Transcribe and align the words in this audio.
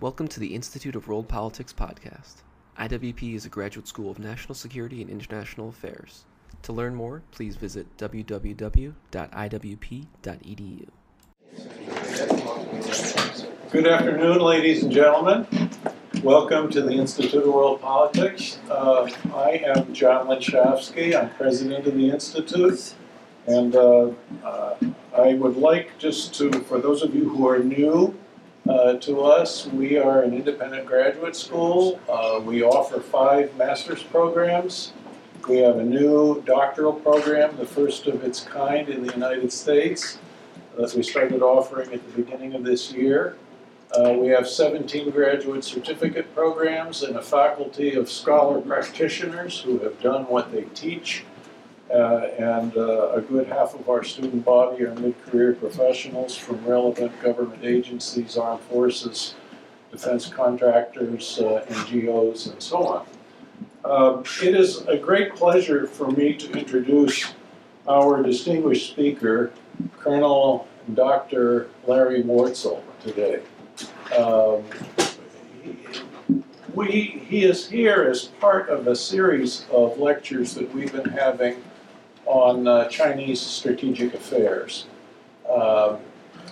Welcome 0.00 0.28
to 0.28 0.38
the 0.38 0.54
Institute 0.54 0.94
of 0.94 1.08
World 1.08 1.26
Politics 1.26 1.72
podcast. 1.72 2.42
IWP 2.78 3.34
is 3.34 3.44
a 3.46 3.48
graduate 3.48 3.88
school 3.88 4.12
of 4.12 4.20
national 4.20 4.54
security 4.54 5.02
and 5.02 5.10
international 5.10 5.70
affairs. 5.70 6.24
To 6.62 6.72
learn 6.72 6.94
more, 6.94 7.22
please 7.32 7.56
visit 7.56 7.88
www.iwp.edu. 7.96 8.94
Good 13.72 13.86
afternoon, 13.88 14.38
ladies 14.38 14.84
and 14.84 14.92
gentlemen. 14.92 15.48
Welcome 16.22 16.70
to 16.70 16.82
the 16.82 16.92
Institute 16.92 17.42
of 17.42 17.52
World 17.52 17.80
Politics. 17.80 18.60
Uh, 18.70 19.10
I 19.34 19.64
am 19.66 19.92
John 19.92 20.28
Lenczowski. 20.28 21.20
I'm 21.20 21.30
president 21.30 21.88
of 21.88 21.96
the 21.96 22.08
Institute. 22.08 22.94
And 23.48 23.74
uh, 23.74 24.12
uh, 24.44 24.76
I 25.16 25.34
would 25.34 25.56
like 25.56 25.98
just 25.98 26.36
to, 26.36 26.52
for 26.52 26.78
those 26.78 27.02
of 27.02 27.16
you 27.16 27.28
who 27.28 27.48
are 27.48 27.58
new 27.58 28.16
uh, 28.68 28.94
to 28.98 29.22
us, 29.22 29.66
we 29.66 29.96
are 29.96 30.22
an 30.22 30.34
independent 30.34 30.86
graduate 30.86 31.34
school. 31.34 31.98
Uh, 32.08 32.40
we 32.44 32.62
offer 32.62 33.00
five 33.00 33.56
master's 33.56 34.02
programs. 34.02 34.92
We 35.48 35.58
have 35.58 35.78
a 35.78 35.84
new 35.84 36.42
doctoral 36.42 36.92
program, 36.92 37.56
the 37.56 37.64
first 37.64 38.06
of 38.06 38.22
its 38.22 38.40
kind 38.40 38.88
in 38.88 39.06
the 39.06 39.12
United 39.12 39.52
States, 39.52 40.18
that 40.76 40.92
we 40.94 41.02
started 41.02 41.40
offering 41.40 41.92
at 41.94 42.04
the 42.06 42.22
beginning 42.22 42.54
of 42.54 42.64
this 42.64 42.92
year. 42.92 43.36
Uh, 43.92 44.12
we 44.12 44.28
have 44.28 44.46
17 44.46 45.10
graduate 45.10 45.64
certificate 45.64 46.34
programs 46.34 47.02
and 47.02 47.16
a 47.16 47.22
faculty 47.22 47.94
of 47.94 48.10
scholar 48.10 48.60
practitioners 48.60 49.60
who 49.60 49.78
have 49.78 49.98
done 50.02 50.24
what 50.24 50.52
they 50.52 50.64
teach. 50.74 51.24
Uh, 51.90 52.28
and 52.38 52.76
uh, 52.76 53.12
a 53.14 53.20
good 53.22 53.46
half 53.46 53.74
of 53.74 53.88
our 53.88 54.04
student 54.04 54.44
body 54.44 54.84
are 54.84 54.94
mid-career 54.96 55.54
professionals 55.54 56.36
from 56.36 56.62
relevant 56.66 57.10
government 57.22 57.64
agencies, 57.64 58.36
armed 58.36 58.60
forces, 58.64 59.34
defense 59.90 60.26
contractors, 60.26 61.38
uh, 61.38 61.64
NGOs, 61.68 62.52
and 62.52 62.62
so 62.62 62.86
on. 62.86 63.06
Um, 63.86 64.24
it 64.42 64.54
is 64.54 64.82
a 64.82 64.98
great 64.98 65.34
pleasure 65.34 65.86
for 65.86 66.10
me 66.10 66.34
to 66.34 66.52
introduce 66.52 67.32
our 67.88 68.22
distinguished 68.22 68.90
speaker, 68.90 69.50
Colonel 69.98 70.68
Dr. 70.92 71.68
Larry 71.86 72.22
Wortzel, 72.22 72.82
today. 73.02 73.40
Um, 74.14 74.62
we, 76.74 77.24
he 77.26 77.44
is 77.44 77.66
here 77.66 78.02
as 78.10 78.26
part 78.26 78.68
of 78.68 78.86
a 78.86 78.94
series 78.94 79.64
of 79.70 79.98
lectures 79.98 80.54
that 80.54 80.72
we've 80.74 80.92
been 80.92 81.08
having 81.08 81.62
on 82.28 82.68
uh, 82.68 82.86
Chinese 82.88 83.40
strategic 83.40 84.14
affairs. 84.14 84.86
Um, 85.50 85.98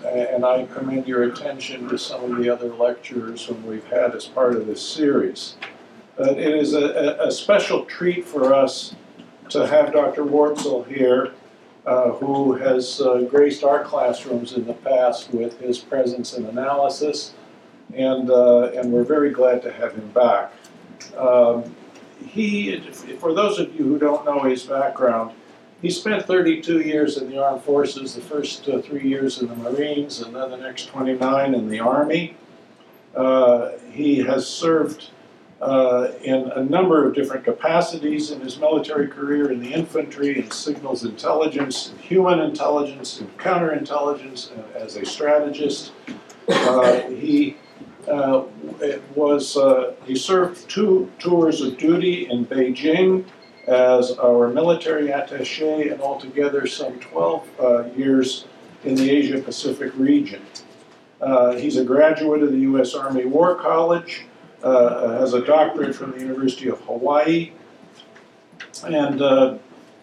and 0.05 0.45
I 0.45 0.65
commend 0.67 1.07
your 1.07 1.25
attention 1.25 1.89
to 1.89 1.99
some 1.99 2.25
of 2.25 2.39
the 2.39 2.49
other 2.49 2.73
lectures 2.75 3.45
whom 3.45 3.65
we've 3.67 3.85
had 3.87 4.15
as 4.15 4.27
part 4.27 4.55
of 4.55 4.67
this 4.67 4.87
series. 4.87 5.57
Uh, 6.19 6.31
it 6.31 6.55
is 6.55 6.75
a, 6.75 7.17
a, 7.21 7.31
special 7.31 7.85
treat 7.85 8.25
for 8.25 8.55
us 8.55 8.95
to 9.51 9.67
have 9.67 9.93
Dr. 9.93 10.25
Wortzel 10.25 10.87
here, 10.87 11.33
uh, 11.85 12.13
who 12.13 12.55
has 12.55 13.01
uh, 13.01 13.21
graced 13.23 13.65
our 13.65 13.85
classrooms 13.85 14.55
in 14.55 14.67
the 14.67 14.73
past 14.73 15.31
with 15.33 15.61
his 15.61 15.79
presence 15.79 16.33
and 16.35 16.47
analysis, 16.47 17.35
and, 17.95 18.31
uh, 18.31 18.71
and 18.75 18.93
we're 18.93 19.05
very 19.05 19.31
glad 19.31 19.61
to 19.63 19.73
have 19.73 19.95
him 19.95 20.09
back. 20.09 20.53
Um, 21.19 21.75
he, 22.27 22.81
for 23.19 23.35
those 23.35 23.59
of 23.59 23.75
you 23.75 23.85
who 23.85 23.99
don't 23.99 24.25
know 24.25 24.41
his 24.41 24.63
background, 24.63 25.33
he 25.87 25.93
spent 25.93 26.27
32 26.27 26.81
years 26.81 27.17
in 27.17 27.31
the 27.31 27.41
armed 27.41 27.63
forces, 27.63 28.17
the 28.17 28.21
first 28.21 28.69
uh, 28.69 28.83
three 28.83 29.09
years 29.09 29.41
in 29.41 29.47
the 29.47 29.55
Marines, 29.55 30.21
and 30.21 30.35
then 30.35 30.51
the 30.51 30.57
next 30.57 30.87
29 30.87 31.55
in 31.55 31.69
the 31.69 31.79
Army. 31.79 32.37
Uh, 33.15 33.71
he 33.93 34.19
has 34.19 34.49
served 34.49 35.11
uh, 35.63 36.09
in 36.23 36.51
a 36.57 36.65
number 36.65 37.07
of 37.07 37.15
different 37.15 37.45
capacities 37.45 38.33
in 38.33 38.41
his 38.41 38.59
military 38.59 39.07
career 39.07 39.53
in 39.53 39.61
the 39.61 39.73
infantry, 39.73 40.41
in 40.41 40.51
signals 40.51 41.05
intelligence, 41.05 41.93
in 41.93 41.99
human 41.99 42.41
intelligence, 42.41 43.21
in 43.21 43.29
counterintelligence, 43.39 44.51
as 44.75 44.97
a 44.97 45.07
strategist. 45.07 45.93
Uh, 46.49 47.01
he 47.03 47.57
uh, 48.09 48.43
was 49.15 49.57
uh, 49.57 49.95
he 50.05 50.17
served 50.17 50.69
two 50.69 51.09
tours 51.21 51.61
of 51.61 51.79
duty 51.79 52.29
in 52.29 52.45
Beijing 52.45 53.25
as 53.67 54.13
our 54.19 54.49
military 54.49 55.11
attache 55.13 55.89
and 55.89 56.01
altogether 56.01 56.67
some 56.67 56.99
12 57.01 57.49
uh, 57.61 57.85
years 57.97 58.47
in 58.85 58.95
the 58.95 59.11
Asia 59.11 59.41
Pacific 59.41 59.93
region. 59.97 60.43
Uh, 61.21 61.53
he's 61.57 61.77
a 61.77 61.85
graduate 61.85 62.43
of 62.43 62.53
the 62.53 62.61
U.S. 62.61 62.95
Army 62.95 63.25
War 63.25 63.55
College, 63.57 64.27
uh, 64.63 65.19
has 65.19 65.35
a 65.35 65.45
doctorate 65.45 65.95
from 65.95 66.13
the 66.13 66.21
University 66.21 66.69
of 66.69 66.81
Hawaii, 66.83 67.53
and 68.87 69.23
uh, 69.23 69.57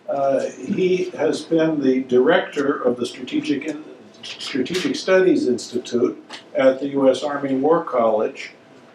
uh, 0.09 0.49
he 0.49 1.09
has 1.11 1.41
been 1.41 1.81
the 1.81 2.03
director 2.03 2.81
of 2.81 2.97
the 2.97 3.05
Strategic, 3.05 3.65
in- 3.65 3.83
Strategic 4.23 4.95
Studies 4.95 5.47
Institute 5.47 6.21
at 6.55 6.79
the 6.79 6.89
U.S. 6.89 7.23
Army 7.23 7.55
War 7.55 7.83
College, 7.83 8.51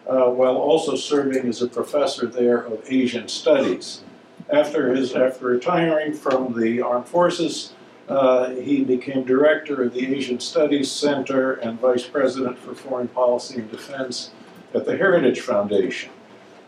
uh, 0.07 0.29
while 0.29 0.57
also 0.57 0.95
serving 0.95 1.47
as 1.47 1.61
a 1.61 1.67
professor 1.67 2.27
there 2.27 2.59
of 2.59 2.83
Asian 2.87 3.27
Studies. 3.27 4.03
After 4.51 4.95
his 4.95 5.13
after 5.13 5.45
retiring 5.45 6.13
from 6.13 6.59
the 6.59 6.81
armed 6.81 7.07
forces, 7.07 7.73
uh, 8.07 8.49
he 8.49 8.83
became 8.83 9.23
director 9.23 9.83
of 9.83 9.93
the 9.93 10.15
Asian 10.15 10.39
Studies 10.39 10.91
Center 10.91 11.53
and 11.53 11.79
vice 11.79 12.07
president 12.07 12.57
for 12.57 12.73
foreign 12.73 13.09
policy 13.09 13.59
and 13.59 13.69
defense 13.69 14.31
at 14.73 14.85
the 14.85 14.97
Heritage 14.97 15.41
Foundation. 15.41 16.09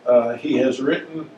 Uh, 0.05 0.35
he 0.35 0.57
has 0.57 0.79
written 0.79 1.29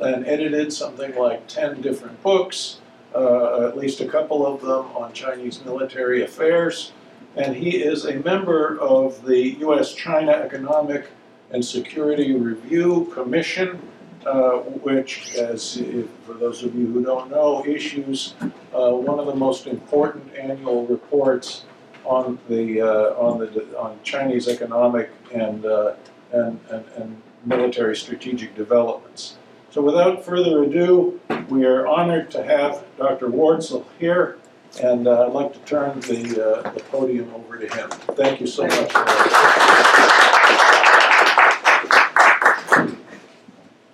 and 0.00 0.26
edited 0.26 0.72
something 0.72 1.14
like 1.14 1.46
10 1.46 1.80
different 1.80 2.20
books, 2.22 2.80
uh, 3.14 3.68
at 3.68 3.76
least 3.76 4.00
a 4.00 4.08
couple 4.08 4.44
of 4.44 4.60
them 4.60 4.86
on 4.96 5.12
Chinese 5.12 5.64
military 5.64 6.24
affairs, 6.24 6.92
and 7.36 7.54
he 7.54 7.82
is 7.82 8.06
a 8.06 8.16
member 8.20 8.78
of 8.80 9.24
the 9.24 9.50
U.S. 9.60 9.94
China 9.94 10.32
Economic 10.32 11.08
and 11.52 11.64
Security 11.64 12.34
Review 12.34 13.10
Commission, 13.12 13.80
uh, 14.26 14.58
which, 14.82 15.34
as 15.36 15.76
if, 15.78 16.06
for 16.24 16.34
those 16.34 16.62
of 16.62 16.74
you 16.74 16.86
who 16.86 17.04
don't 17.04 17.30
know, 17.30 17.64
issues 17.66 18.34
uh, 18.74 18.90
one 18.90 19.18
of 19.18 19.26
the 19.26 19.34
most 19.34 19.66
important 19.66 20.34
annual 20.36 20.86
reports 20.86 21.64
on 22.04 22.38
the 22.48 22.80
uh, 22.80 23.14
on 23.14 23.38
the 23.38 23.78
on 23.78 23.98
Chinese 24.02 24.48
economic 24.48 25.10
and, 25.32 25.64
uh, 25.64 25.94
and, 26.32 26.58
and 26.70 26.84
and 26.96 27.22
military 27.44 27.96
strategic 27.96 28.54
developments. 28.54 29.36
So, 29.70 29.80
without 29.80 30.24
further 30.24 30.62
ado, 30.64 31.20
we 31.48 31.64
are 31.64 31.86
honored 31.86 32.30
to 32.32 32.42
have 32.42 32.84
Dr. 32.98 33.28
Wortzel 33.28 33.84
here, 33.98 34.38
and 34.82 35.06
uh, 35.06 35.26
I'd 35.26 35.32
like 35.32 35.52
to 35.52 35.58
turn 35.60 36.00
the 36.00 36.72
the 36.74 36.82
podium 36.90 37.32
over 37.34 37.58
to 37.58 37.66
him. 37.74 37.90
Thank 37.90 38.40
you 38.40 38.46
so 38.46 38.66
much. 38.66 39.91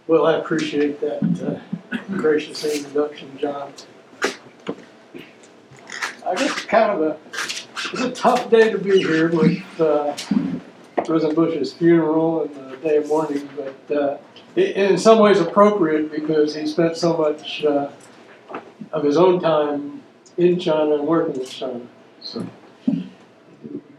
Well, 0.09 0.25
I 0.25 0.39
appreciate 0.39 1.03
that 1.03 1.63
uh, 1.93 1.97
gracious 2.17 2.65
introduction, 2.65 3.31
John. 3.37 3.75
I 6.27 6.35
guess 6.35 6.51
it's 6.51 6.65
kind 6.65 6.91
of 6.91 7.03
a 7.03 7.19
it's 7.93 8.01
a 8.01 8.11
tough 8.13 8.49
day 8.51 8.71
to 8.71 8.79
be 8.79 9.03
here 9.03 9.29
with 9.29 9.63
uh, 9.79 10.17
President 11.05 11.35
Bush's 11.35 11.75
funeral 11.75 12.45
and 12.45 12.55
the 12.55 12.77
day 12.79 12.97
of 12.97 13.09
mourning, 13.09 13.47
but 13.55 13.95
uh, 13.95 14.17
it, 14.57 14.77
in 14.77 14.97
some 14.97 15.19
ways 15.19 15.41
appropriate 15.41 16.11
because 16.11 16.55
he 16.55 16.67
spent 16.67 16.97
so 16.97 17.15
much 17.15 17.63
uh, 17.67 17.91
of 18.93 19.05
his 19.05 19.19
own 19.19 19.43
time 19.43 20.03
in 20.39 20.59
China 20.59 20.95
and 20.95 21.07
working 21.07 21.39
in 21.39 21.47
China. 21.47 21.87
So, 22.23 22.47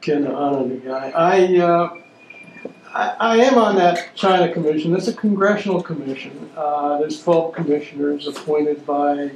can 0.01 0.25
honor 0.25 0.67
the 0.67 0.77
guy. 0.77 1.11
I 1.11 1.57
uh, 1.59 1.89
I, 2.93 3.15
I, 3.19 3.37
am 3.37 3.57
on 3.57 3.75
that 3.75 4.15
China 4.15 4.51
Commission. 4.51 4.95
It's 4.95 5.07
a 5.07 5.13
congressional 5.13 5.81
commission. 5.81 6.49
Uh, 6.55 6.97
there's 6.99 7.21
12 7.21 7.53
commissioners 7.53 8.27
appointed 8.27 8.85
by 8.85 9.31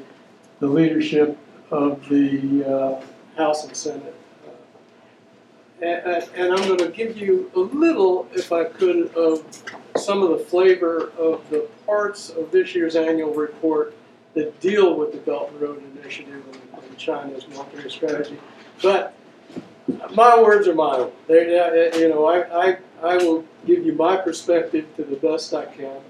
the 0.59 0.67
leadership 0.67 1.37
of 1.69 2.07
the 2.09 2.63
uh, 2.65 3.01
House 3.37 3.65
and 3.65 3.75
Senate. 3.75 4.15
Uh, 5.81 5.85
and, 5.85 6.29
and, 6.35 6.53
I'm 6.53 6.67
going 6.67 6.79
to 6.79 6.89
give 6.89 7.17
you 7.17 7.51
a 7.55 7.59
little, 7.59 8.27
if 8.33 8.51
I 8.51 8.63
could, 8.63 9.13
of 9.15 9.45
some 9.97 10.23
of 10.23 10.29
the 10.31 10.39
flavor 10.39 11.11
of 11.17 11.47
the 11.49 11.67
parts 11.85 12.29
of 12.29 12.51
this 12.51 12.73
year's 12.73 12.95
annual 12.95 13.33
report 13.33 13.93
that 14.33 14.59
deal 14.61 14.95
with 14.95 15.11
the 15.11 15.19
Belt 15.19 15.51
and 15.51 15.61
Road 15.61 15.83
Initiative 15.97 16.43
and, 16.73 16.83
and 16.83 16.97
China's 16.97 17.47
military 17.47 17.91
strategy. 17.91 18.39
But 18.81 19.13
my 20.13 20.41
words 20.41 20.67
are 20.67 20.75
mine. 20.75 21.09
They, 21.27 21.91
you 21.99 22.09
know, 22.09 22.25
I, 22.25 22.69
I 22.69 22.77
I 23.01 23.17
will 23.17 23.45
give 23.65 23.85
you 23.85 23.93
my 23.93 24.17
perspective 24.17 24.85
to 24.95 25.03
the 25.03 25.17
best 25.17 25.53
I 25.53 25.65
can, 25.65 26.01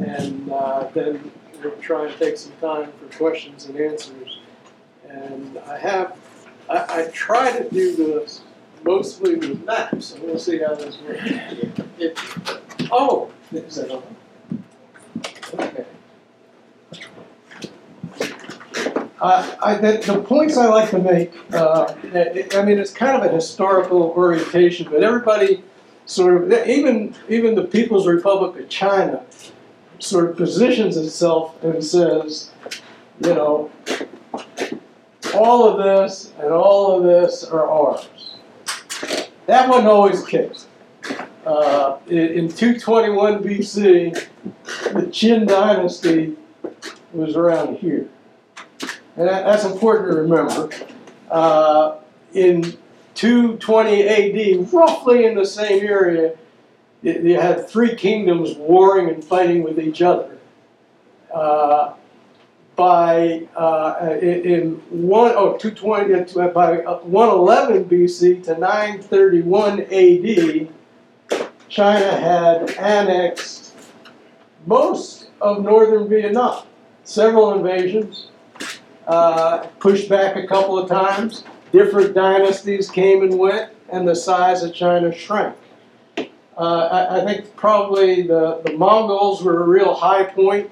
and 0.00 0.50
uh, 0.52 0.88
then 0.92 1.30
we'll 1.62 1.76
try 1.76 2.06
and 2.06 2.18
take 2.18 2.36
some 2.36 2.52
time 2.60 2.92
for 2.92 3.16
questions 3.16 3.66
and 3.66 3.78
answers. 3.78 4.40
And 5.08 5.58
I 5.58 5.78
have, 5.78 6.16
I, 6.68 7.02
I 7.02 7.10
try 7.12 7.52
to 7.56 7.68
do 7.70 7.94
this 7.96 8.42
mostly 8.84 9.36
with 9.36 9.64
maps, 9.64 10.14
and 10.14 10.22
we'll 10.24 10.38
see 10.38 10.58
how 10.58 10.74
this 10.74 10.98
works. 11.02 11.22
It- 11.98 12.18
oh, 12.90 13.30
that 13.52 13.90
on? 13.90 14.02
Okay. 15.54 15.84
I, 19.22 19.56
I, 19.60 19.74
the, 19.74 19.98
the 19.98 20.22
points 20.22 20.56
I 20.56 20.66
like 20.66 20.90
to 20.90 20.98
make, 20.98 21.32
uh, 21.52 21.94
I 22.14 22.48
I 22.54 22.64
mean, 22.64 22.78
it's 22.78 22.92
kind 22.92 23.22
of 23.22 23.30
a 23.30 23.34
historical 23.34 24.02
orientation, 24.16 24.90
but 24.90 25.02
everybody 25.02 25.62
sort 26.06 26.42
of, 26.42 26.66
even, 26.66 27.14
even 27.28 27.54
the 27.54 27.64
People's 27.64 28.06
Republic 28.06 28.62
of 28.62 28.68
China 28.68 29.22
sort 29.98 30.30
of 30.30 30.36
positions 30.36 30.96
itself 30.96 31.62
and 31.62 31.84
says, 31.84 32.50
you 33.22 33.34
know, 33.34 33.70
all 35.34 35.68
of 35.68 35.78
this 35.78 36.32
and 36.38 36.50
all 36.50 36.96
of 36.96 37.04
this 37.04 37.44
are 37.44 37.70
ours. 37.70 38.08
That 39.46 39.68
wasn't 39.68 39.88
always 39.88 40.24
the 40.24 40.30
case. 40.30 40.66
Uh, 41.44 41.98
in 42.06 42.48
221 42.48 43.42
BC, 43.42 44.28
the 44.64 45.02
Qin 45.06 45.46
dynasty 45.46 46.36
was 47.12 47.36
around 47.36 47.78
here. 47.78 48.08
And 49.20 49.28
that, 49.28 49.44
that's 49.44 49.64
important 49.64 50.10
to 50.12 50.16
remember. 50.22 50.70
Uh, 51.30 51.96
in 52.32 52.74
220 53.16 54.08
AD, 54.08 54.72
roughly 54.72 55.26
in 55.26 55.34
the 55.34 55.44
same 55.44 55.84
area, 55.84 56.38
you, 57.02 57.38
had 57.38 57.68
three 57.68 57.94
kingdoms 57.94 58.56
warring 58.56 59.10
and 59.10 59.22
fighting 59.22 59.62
with 59.62 59.78
each 59.78 60.00
other. 60.00 60.38
Uh, 61.34 61.92
by 62.76 63.46
uh, 63.54 64.16
in, 64.22 64.76
one 64.88 65.32
oh 65.36 65.58
220 65.58 66.40
uh, 66.40 66.48
by 66.48 66.78
111 66.78 67.84
BC 67.90 68.42
to 68.44 68.56
931 68.56 69.80
AD, 69.82 71.48
China 71.68 72.16
had 72.18 72.70
annexed 72.78 73.74
most 74.64 75.28
of 75.42 75.62
northern 75.62 76.08
Vietnam. 76.08 76.62
Several 77.04 77.52
invasions, 77.52 78.29
uh, 79.06 79.66
pushed 79.78 80.08
back 80.08 80.36
a 80.36 80.46
couple 80.46 80.78
of 80.78 80.88
times. 80.88 81.44
Different 81.72 82.14
dynasties 82.14 82.90
came 82.90 83.22
and 83.22 83.38
went, 83.38 83.72
and 83.92 84.06
the 84.06 84.14
size 84.14 84.62
of 84.62 84.74
China 84.74 85.12
shrank. 85.12 85.56
Uh, 86.18 86.26
I, 86.58 87.20
I 87.20 87.24
think 87.24 87.56
probably 87.56 88.22
the, 88.22 88.60
the 88.64 88.72
Mongols 88.72 89.42
were 89.42 89.62
a 89.62 89.66
real 89.66 89.94
high 89.94 90.24
point 90.24 90.70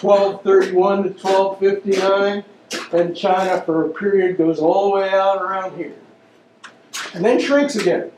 1231 0.00 1.02
to 1.02 1.08
1259, 1.10 2.44
and 2.92 3.16
China 3.16 3.62
for 3.62 3.86
a 3.86 3.90
period 3.90 4.36
goes 4.36 4.58
all 4.58 4.88
the 4.88 4.96
way 4.96 5.10
out 5.10 5.40
around 5.40 5.76
here. 5.76 5.94
And 7.14 7.24
then 7.24 7.40
shrinks 7.40 7.76
again. 7.76 8.10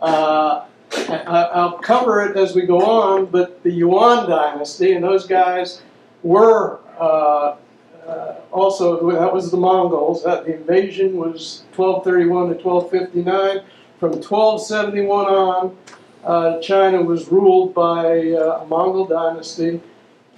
Uh, 0.00 0.64
I, 0.92 1.50
I'll 1.52 1.78
cover 1.78 2.24
it 2.24 2.36
as 2.36 2.54
we 2.54 2.62
go 2.62 2.80
on, 2.80 3.26
but 3.26 3.62
the 3.62 3.70
Yuan 3.70 4.28
dynasty, 4.28 4.92
and 4.92 5.04
those 5.04 5.26
guys 5.26 5.82
were 6.22 6.80
uh, 6.98 7.56
uh, 8.06 8.34
also, 8.52 9.10
that 9.10 9.32
was 9.32 9.50
the 9.50 9.56
Mongols. 9.56 10.22
The 10.24 10.44
invasion 10.44 11.16
was 11.16 11.64
1231 11.74 12.56
to 12.56 12.62
1259. 12.62 13.64
From 13.98 14.10
1271 14.12 15.26
on, 15.26 15.76
uh, 16.24 16.60
China 16.60 17.02
was 17.02 17.28
ruled 17.28 17.74
by 17.74 18.32
uh, 18.32 18.62
a 18.62 18.66
Mongol 18.66 19.06
dynasty 19.06 19.80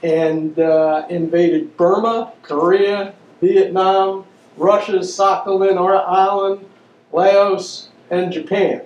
and 0.03 0.59
uh, 0.59 1.07
invaded 1.11 1.77
Burma, 1.77 2.33
Korea, 2.43 3.15
Vietnam, 3.41 4.25
Russia's 4.57 5.17
Sakhalin 5.17 5.81
or 5.81 5.97
Island, 5.97 6.65
Laos, 7.13 7.89
and 8.11 8.33
Japan. 8.33 8.83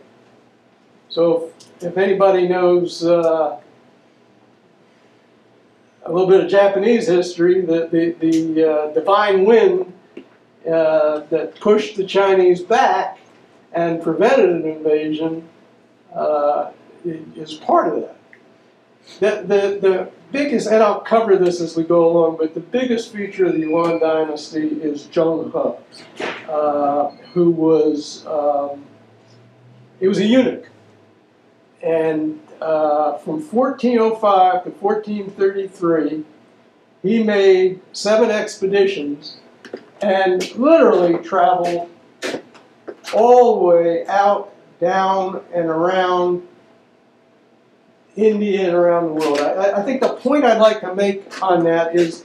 So, 1.09 1.50
if, 1.79 1.85
if 1.85 1.99
anybody 1.99 2.49
knows 2.49 3.05
uh, 3.05 3.61
a 6.11 6.12
little 6.12 6.29
bit 6.29 6.43
of 6.43 6.51
Japanese 6.51 7.07
history, 7.07 7.61
the, 7.61 7.87
the, 7.87 8.11
the 8.19 8.69
uh, 8.69 8.93
divine 8.93 9.45
wind 9.45 9.93
uh, 10.67 11.21
that 11.31 11.55
pushed 11.61 11.97
the 11.97 12.05
Chinese 12.05 12.62
back 12.62 13.21
and 13.73 14.03
prevented 14.03 14.51
an 14.51 14.65
invasion 14.67 15.49
uh, 16.12 16.73
is 17.05 17.55
part 17.55 17.95
of 17.95 18.01
that. 18.01 18.17
The, 19.21 19.47
the, 19.47 19.89
the 19.89 20.11
biggest, 20.33 20.67
and 20.67 20.83
I'll 20.83 21.01
cover 21.01 21.37
this 21.37 21.61
as 21.61 21.77
we 21.77 21.85
go 21.85 22.11
along, 22.11 22.39
but 22.39 22.55
the 22.55 22.61
biggest 22.61 23.13
feature 23.13 23.47
of 23.47 23.53
the 23.53 23.61
Yuan 23.61 24.01
dynasty 24.01 24.67
is 24.67 25.06
Zheng 25.06 25.79
He, 26.17 26.25
uh, 26.49 27.11
who 27.33 27.53
was, 27.53 28.27
um, 28.27 28.85
he 30.01 30.09
was 30.09 30.19
a 30.19 30.25
eunuch. 30.25 30.69
And 31.83 32.41
uh, 32.61 33.19
from 33.19 33.41
1405 33.41 34.65
to 34.65 34.71
1433, 34.71 36.25
he 37.03 37.23
made 37.23 37.81
seven 37.93 38.31
expeditions 38.31 39.39
and 40.03 40.55
literally 40.57 41.23
traveled 41.23 41.91
all 43.15 43.61
the 43.61 43.67
way 43.67 44.07
out, 44.07 44.55
down, 44.81 45.43
and 45.55 45.67
around 45.67 46.47
India 48.17 48.67
and 48.67 48.75
around 48.75 49.06
the 49.06 49.13
world. 49.15 49.41
I, 49.41 49.81
I 49.81 49.83
think 49.83 50.01
the 50.01 50.15
point 50.15 50.45
I'd 50.45 50.59
like 50.59 50.81
to 50.81 50.95
make 50.95 51.43
on 51.43 51.65
that 51.65 51.95
is 51.95 52.25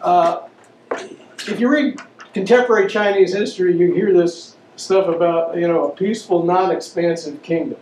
uh, 0.00 0.42
if 0.90 1.60
you 1.60 1.68
read 1.68 2.00
contemporary 2.32 2.88
Chinese 2.88 3.34
history, 3.34 3.76
you 3.76 3.92
hear 3.92 4.12
this 4.12 4.56
stuff 4.76 5.06
about 5.08 5.56
you 5.56 5.68
know 5.68 5.90
a 5.90 5.94
peaceful, 5.94 6.44
non-expansive 6.44 7.42
kingdom. 7.42 7.78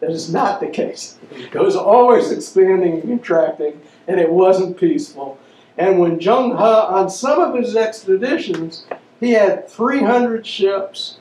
That 0.00 0.10
is 0.10 0.32
not 0.32 0.60
the 0.60 0.68
case. 0.68 1.18
It 1.32 1.54
was 1.54 1.76
always 1.76 2.30
expanding 2.30 2.94
and 2.94 3.02
contracting, 3.02 3.80
and 4.06 4.20
it 4.20 4.30
wasn't 4.30 4.78
peaceful. 4.78 5.38
And 5.76 5.98
when 5.98 6.18
Zheng 6.18 6.56
He, 6.56 6.62
on 6.62 7.10
some 7.10 7.40
of 7.40 7.54
his 7.54 7.76
expeditions, 7.76 8.84
he 9.20 9.32
had 9.32 9.68
300 9.68 10.46
ships, 10.46 11.18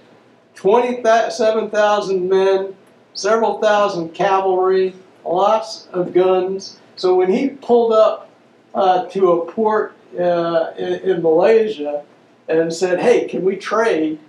27,000 0.56 2.30
men, 2.30 2.76
several 3.14 3.60
thousand 3.60 4.14
cavalry, 4.14 4.94
lots 5.26 5.88
of 5.92 6.14
guns. 6.14 6.80
So 6.96 7.16
when 7.16 7.32
he 7.32 7.50
pulled 7.50 7.94
up 7.94 8.30
uh, 8.74 9.06
to 9.06 9.32
a 9.32 9.52
port 9.52 9.96
uh, 10.20 10.72
in, 10.78 10.94
in 10.94 11.22
Malaysia 11.22 12.04
and 12.48 12.74
said, 12.74 13.00
"Hey, 13.00 13.28
can 13.28 13.44
we 13.44 13.56
trade?" 13.56 14.20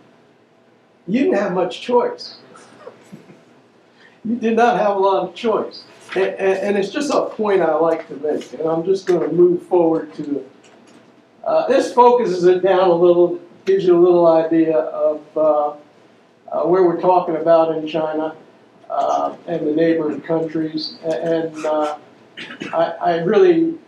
You 1.06 1.24
didn't 1.24 1.38
have 1.38 1.52
much 1.52 1.80
choice. 1.80 2.36
You 4.28 4.36
did 4.36 4.56
not 4.56 4.78
have 4.78 4.96
a 4.96 4.98
lot 4.98 5.28
of 5.28 5.34
choice, 5.34 5.84
and, 6.14 6.26
and, 6.26 6.58
and, 6.58 6.78
it's 6.78 6.90
just 6.90 7.10
a 7.12 7.26
point 7.26 7.62
I 7.62 7.74
like 7.74 8.06
to 8.08 8.16
make. 8.16 8.52
And 8.52 8.68
I'm 8.68 8.84
just 8.84 9.06
going 9.06 9.20
to 9.20 9.34
move 9.34 9.62
forward 9.64 10.14
to 10.14 10.44
uh, 11.48 11.66
this 11.66 11.94
focuses 11.94 12.44
it 12.44 12.62
down 12.62 12.90
a 12.90 12.94
little, 12.94 13.40
gives 13.64 13.82
you 13.82 13.96
a 13.96 13.98
little 13.98 14.26
idea 14.26 14.76
of 14.76 15.22
uh, 15.34 15.68
uh, 16.52 16.62
where 16.64 16.82
we're 16.82 17.00
talking 17.00 17.36
about 17.36 17.74
in 17.74 17.88
China 17.88 18.36
uh, 18.90 19.34
and 19.46 19.66
the 19.66 19.72
neighboring 19.72 20.20
countries. 20.20 20.98
And 21.04 21.64
uh, 21.64 21.96
I, 22.74 22.84
I, 23.00 23.16
really 23.20 23.78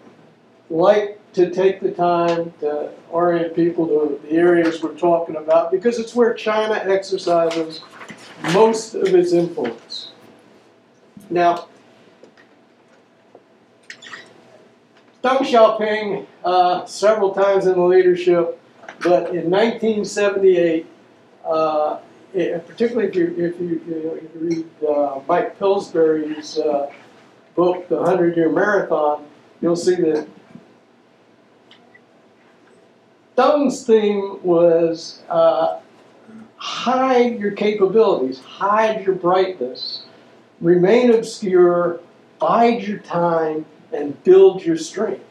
like 0.70 1.20
to 1.34 1.50
take 1.50 1.80
the 1.80 1.90
time 1.90 2.50
to 2.60 2.90
orient 3.10 3.54
people 3.54 3.86
to 3.86 4.20
the 4.26 4.32
areas 4.36 4.82
we're 4.82 4.96
talking 4.96 5.36
about 5.36 5.70
because 5.70 5.98
it's 5.98 6.14
where 6.14 6.32
China 6.32 6.82
exercises 6.86 7.82
most 8.54 8.94
of 8.94 9.14
its 9.14 9.34
influence. 9.34 10.12
Now, 11.30 11.68
Deng 15.22 15.38
Xiaoping, 15.38 16.26
uh, 16.44 16.84
several 16.86 17.32
times 17.32 17.66
in 17.66 17.74
the 17.74 17.84
leadership, 17.84 18.60
but 19.00 19.30
in 19.30 19.48
1978, 19.50 20.86
uh, 21.44 21.98
it, 22.34 22.66
particularly 22.66 23.08
if 23.08 23.14
you, 23.14 23.26
if 23.36 23.60
you, 23.60 23.80
you, 23.86 24.30
read 24.34 24.88
uh, 24.88 25.20
Mike 25.28 25.58
Pillsbury's 25.58 26.58
uh, 26.58 26.90
book, 27.54 27.88
The 27.88 28.02
Hundred 28.02 28.36
Year 28.36 28.50
Marathon, 28.50 29.24
you'll 29.60 29.76
see 29.76 29.96
that 29.96 30.26
Deng's 33.36 33.84
theme 33.84 34.38
was 34.42 35.22
uh, 35.28 35.80
hide 36.56 37.38
your 37.38 37.52
capabilities, 37.52 38.40
hide 38.40 39.04
your 39.04 39.14
brightness, 39.14 40.04
remain 40.60 41.12
obscure, 41.12 42.00
bide 42.38 42.82
your 42.82 42.98
time, 42.98 43.64
and 43.92 44.22
build 44.24 44.64
your 44.64 44.76
strength. 44.76 45.24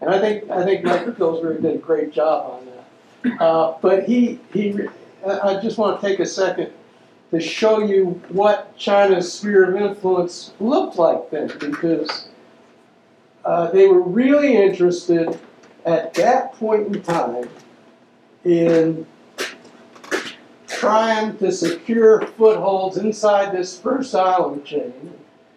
And 0.00 0.10
I 0.10 0.18
think 0.18 0.50
I 0.50 0.64
think 0.64 0.84
Mike 0.84 1.16
Pillsbury 1.16 1.60
did 1.60 1.74
a 1.74 1.78
great 1.78 2.12
job 2.12 2.52
on 2.52 2.66
that. 2.66 3.40
Uh, 3.40 3.76
but 3.80 4.04
he 4.04 4.40
he 4.52 4.78
I 5.26 5.60
just 5.60 5.78
want 5.78 6.00
to 6.00 6.06
take 6.06 6.20
a 6.20 6.26
second 6.26 6.72
to 7.30 7.40
show 7.40 7.80
you 7.80 8.20
what 8.28 8.76
China's 8.76 9.32
sphere 9.32 9.74
of 9.74 9.82
influence 9.82 10.52
looked 10.60 10.96
like 10.96 11.30
then, 11.30 11.48
because 11.58 12.28
uh, 13.44 13.70
they 13.72 13.88
were 13.88 14.00
really 14.00 14.56
interested 14.56 15.38
at 15.84 16.14
that 16.14 16.52
point 16.54 16.94
in 16.94 17.02
time 17.02 17.48
in 18.44 19.06
trying 20.76 21.36
to 21.38 21.50
secure 21.50 22.20
footholds 22.20 22.98
inside 22.98 23.52
this 23.52 23.78
first 23.78 24.14
island 24.14 24.64
chain. 24.64 25.14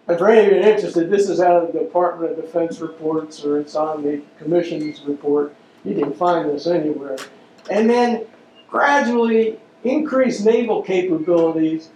And 0.08 0.18
for 0.18 0.30
any 0.30 0.48
of 0.48 0.54
you 0.54 0.60
interested, 0.60 1.10
this 1.10 1.30
is 1.30 1.40
out 1.40 1.64
of 1.64 1.74
the 1.74 1.80
Department 1.80 2.32
of 2.32 2.38
Defense 2.38 2.80
reports, 2.80 3.44
or 3.44 3.60
it's 3.60 3.76
on 3.76 4.02
the 4.02 4.22
Commission's 4.38 5.02
report. 5.02 5.54
You 5.86 5.96
can 5.96 6.14
find 6.14 6.50
this 6.50 6.68
anywhere. 6.68 7.18
And 7.70 7.90
then 7.90 8.26
gradually 8.70 9.60
increase 9.84 10.42
naval 10.42 10.82
capabilities 10.82 11.90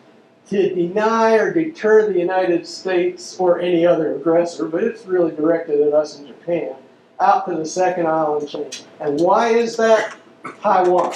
to 0.50 0.76
deny 0.76 1.36
or 1.36 1.54
deter 1.54 2.12
the 2.12 2.20
United 2.20 2.68
States 2.68 3.40
or 3.40 3.60
any 3.60 3.86
other 3.86 4.16
aggressor, 4.16 4.68
but 4.68 4.84
it's 4.84 5.06
really 5.06 5.36
directed 5.36 5.82
at 5.82 5.94
us 5.94 6.20
in 6.20 6.28
Japan, 6.28 6.76
out 7.20 7.48
to 7.48 7.56
the 7.56 7.66
second 7.66 8.08
island 8.08 8.50
chain. 8.50 8.70
And 9.00 9.20
why 9.22 9.50
is 9.50 9.78
that? 9.78 10.16
Taiwan. 10.62 11.14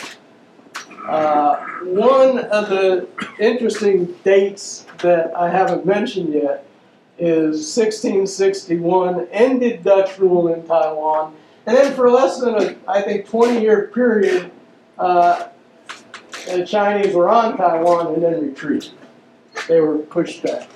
Uh, 1.08 1.56
one 1.84 2.40
of 2.40 2.70
the 2.70 3.08
interesting 3.40 4.14
dates 4.26 4.86
that 5.00 5.34
I 5.36 5.50
haven't 5.50 5.86
mentioned 5.86 6.34
yet 6.34 6.66
is 7.18 7.76
1661, 7.76 9.28
ended 9.32 9.84
Dutch 9.84 10.20
rule 10.20 10.54
in 10.54 10.68
Taiwan. 10.68 11.34
And 11.66 11.78
then 11.78 11.94
for 11.96 12.10
less 12.10 12.40
than 12.40 12.56
a, 12.56 12.76
I 12.88 13.02
think, 13.02 13.28
20 13.28 13.62
year 13.62 13.88
period, 13.94 14.52
uh, 14.98 15.48
the 16.46 16.66
Chinese 16.66 17.16
were 17.16 17.30
on 17.30 17.58
Taiwan 17.58 18.14
and 18.14 18.24
then 18.24 18.42
retreated. 18.42 18.92
They 19.68 19.80
were 19.80 20.00
pushed 20.00 20.44
back. 20.44 20.70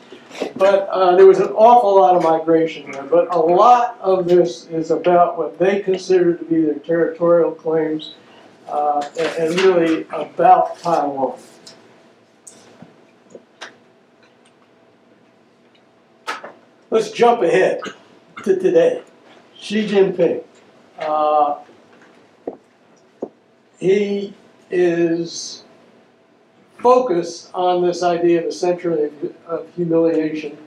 But 0.56 0.88
uh, 0.90 1.16
there 1.18 1.26
was 1.26 1.40
an 1.40 1.50
awful 1.50 1.96
lot 1.96 2.16
of 2.16 2.24
migration 2.24 2.92
there. 2.92 3.04
But 3.04 3.34
a 3.36 3.38
lot 3.38 3.98
of 4.02 4.28
this 4.28 4.68
is 4.68 4.92
about 4.92 5.38
what 5.38 5.60
they 5.60 5.82
consider 5.82 6.36
to 6.36 6.44
be 6.46 6.62
their 6.62 6.76
territorial 6.76 7.52
claims 7.52 8.16
uh, 8.72 9.10
and, 9.20 9.50
and 9.50 9.62
really 9.62 10.04
about 10.12 10.80
Taiwan. 10.80 11.38
Let's 16.90 17.12
jump 17.12 17.42
ahead 17.42 17.82
to 18.44 18.60
today. 18.60 19.04
Xi 19.58 19.88
Jinping. 19.88 20.44
Uh, 21.00 21.60
he 23.80 24.34
is 24.70 25.64
focused 26.80 27.52
on 27.54 27.86
this 27.86 28.04
idea 28.04 28.42
of 28.42 28.48
a 28.48 28.52
century 28.52 29.06
of, 29.06 29.36
of 29.48 29.74
humiliation 29.76 30.58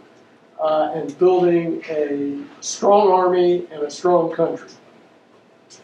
uh, 0.61 0.93
and 0.95 1.17
building 1.19 1.83
a 1.89 2.39
strong 2.61 3.11
army 3.11 3.67
and 3.71 3.83
a 3.83 3.91
strong 3.91 4.33
country. 4.33 4.69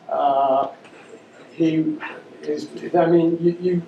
Uh, 0.08 0.68
he 1.52 1.98
is, 2.42 2.68
I 2.94 3.06
mean, 3.06 3.38
you, 3.40 3.56
you, 3.60 3.82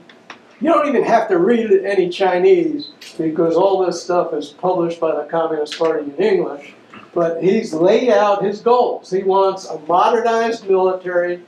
you 0.61 0.69
don't 0.69 0.87
even 0.89 1.05
have 1.05 1.29
to 1.29 1.39
read 1.39 1.71
any 1.85 2.09
Chinese 2.09 2.91
because 3.19 3.57
all 3.57 3.85
this 3.85 4.03
stuff 4.03 4.33
is 4.33 4.51
published 4.51 5.01
by 5.01 5.15
the 5.15 5.29
Communist 5.29 5.79
Party 5.79 6.05
in 6.05 6.17
English. 6.17 6.75
But 7.15 7.43
he's 7.43 7.75
laid 7.75 8.11
out 8.11 8.45
his 8.45 8.61
goals. 8.61 9.11
He 9.11 9.23
wants 9.23 9.67
a 9.67 9.79
modernized 9.81 10.69
military 10.69 11.43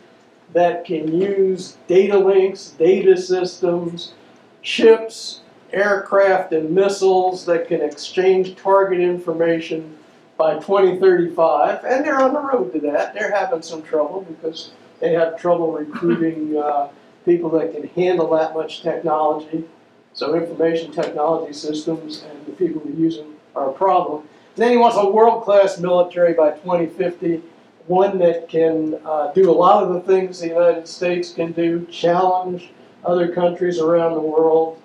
that 0.53 0.85
can 0.85 1.13
use 1.21 1.79
data 1.89 2.19
links, 2.19 2.71
data 2.79 3.17
systems, 3.17 4.15
ships, 4.63 5.41
aircraft, 5.73 6.53
and 6.53 6.71
missiles 6.71 7.45
that 7.47 7.69
can 7.69 7.83
exchange 7.83 8.57
target 8.57 9.01
information 9.01 9.97
by 10.37 10.55
2035. 10.55 11.85
And 11.85 12.05
they're 12.05 12.21
on 12.21 12.35
the 12.35 12.41
road 12.41 12.73
to 12.73 12.81
that. 12.81 13.15
They're 13.15 13.35
having 13.35 13.63
some 13.63 13.83
trouble 13.83 14.23
because 14.23 14.73
they 15.01 15.13
have 15.13 15.39
trouble 15.39 15.73
recruiting 15.73 16.57
uh, 16.57 16.89
people 17.25 17.51
that 17.51 17.73
can 17.73 17.89
handle 17.89 18.31
that 18.31 18.55
much 18.55 18.83
technology. 18.83 19.65
So 20.13 20.35
information 20.37 20.93
technology 20.93 21.53
systems 21.53 22.25
and 22.29 22.47
the 22.47 22.53
people 22.53 22.81
who 22.81 22.93
use 22.93 23.17
them 23.17 23.35
are 23.57 23.71
a 23.71 23.73
problem. 23.73 24.21
And 24.21 24.63
Then 24.63 24.71
he 24.71 24.77
wants 24.77 24.97
a 24.97 25.09
world-class 25.09 25.81
military 25.81 26.35
by 26.35 26.51
2050, 26.51 27.43
one 27.87 28.19
that 28.19 28.49
can 28.49 29.01
uh, 29.05 29.33
do 29.33 29.51
a 29.51 29.53
lot 29.53 29.83
of 29.83 29.93
the 29.93 30.01
things 30.01 30.41
the 30.41 30.49
United 30.49 30.87
States 30.87 31.33
can 31.33 31.53
do, 31.53 31.87
challenge 31.91 32.71
other 33.05 33.33
countries 33.33 33.79
around 33.79 34.15
the 34.15 34.21
world. 34.21 34.81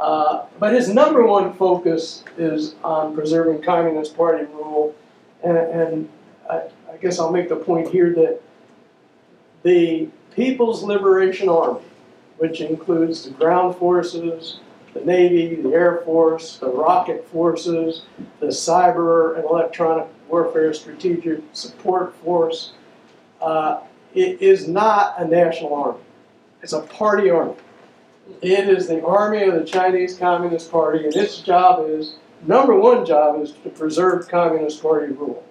Uh, 0.00 0.46
but 0.58 0.72
his 0.72 0.88
number 0.88 1.24
one 1.24 1.52
focus 1.52 2.24
is 2.36 2.74
on 2.82 3.14
preserving 3.14 3.62
Communist 3.62 4.16
Party 4.16 4.44
rule. 4.46 4.94
And, 5.44 5.56
and 5.56 6.08
I, 6.50 6.62
I 6.90 6.96
guess 7.00 7.20
I'll 7.20 7.30
make 7.30 7.48
the 7.48 7.56
point 7.56 7.88
here 7.88 8.12
that 8.14 8.40
the 9.62 10.08
People's 10.34 10.82
Liberation 10.82 11.48
Army, 11.48 11.80
which 12.38 12.60
includes 12.60 13.24
the 13.24 13.30
ground 13.30 13.76
forces, 13.76 14.60
the 14.94 15.00
Navy, 15.00 15.56
the 15.56 15.72
Air 15.72 16.02
Force, 16.04 16.58
the 16.58 16.68
rocket 16.68 17.26
forces, 17.28 18.02
the 18.40 18.46
cyber 18.46 19.36
and 19.36 19.44
electronic 19.44 20.06
warfare 20.28 20.72
strategic 20.74 21.40
support 21.52 22.14
force, 22.16 22.72
uh, 23.40 23.80
it 24.14 24.40
is 24.42 24.68
not 24.68 25.14
a 25.18 25.24
national 25.24 25.74
army. 25.74 26.00
It's 26.62 26.72
a 26.72 26.80
party 26.80 27.30
army. 27.30 27.54
It 28.40 28.68
is 28.68 28.86
the 28.86 29.04
army 29.04 29.42
of 29.42 29.54
the 29.54 29.64
Chinese 29.64 30.16
Communist 30.16 30.70
Party, 30.70 31.04
and 31.04 31.14
its 31.14 31.40
job 31.40 31.86
is, 31.88 32.16
number 32.46 32.74
one 32.76 33.04
job 33.04 33.40
is 33.42 33.52
to 33.64 33.70
preserve 33.70 34.28
Communist 34.28 34.82
Party 34.82 35.12
rule. 35.12 35.44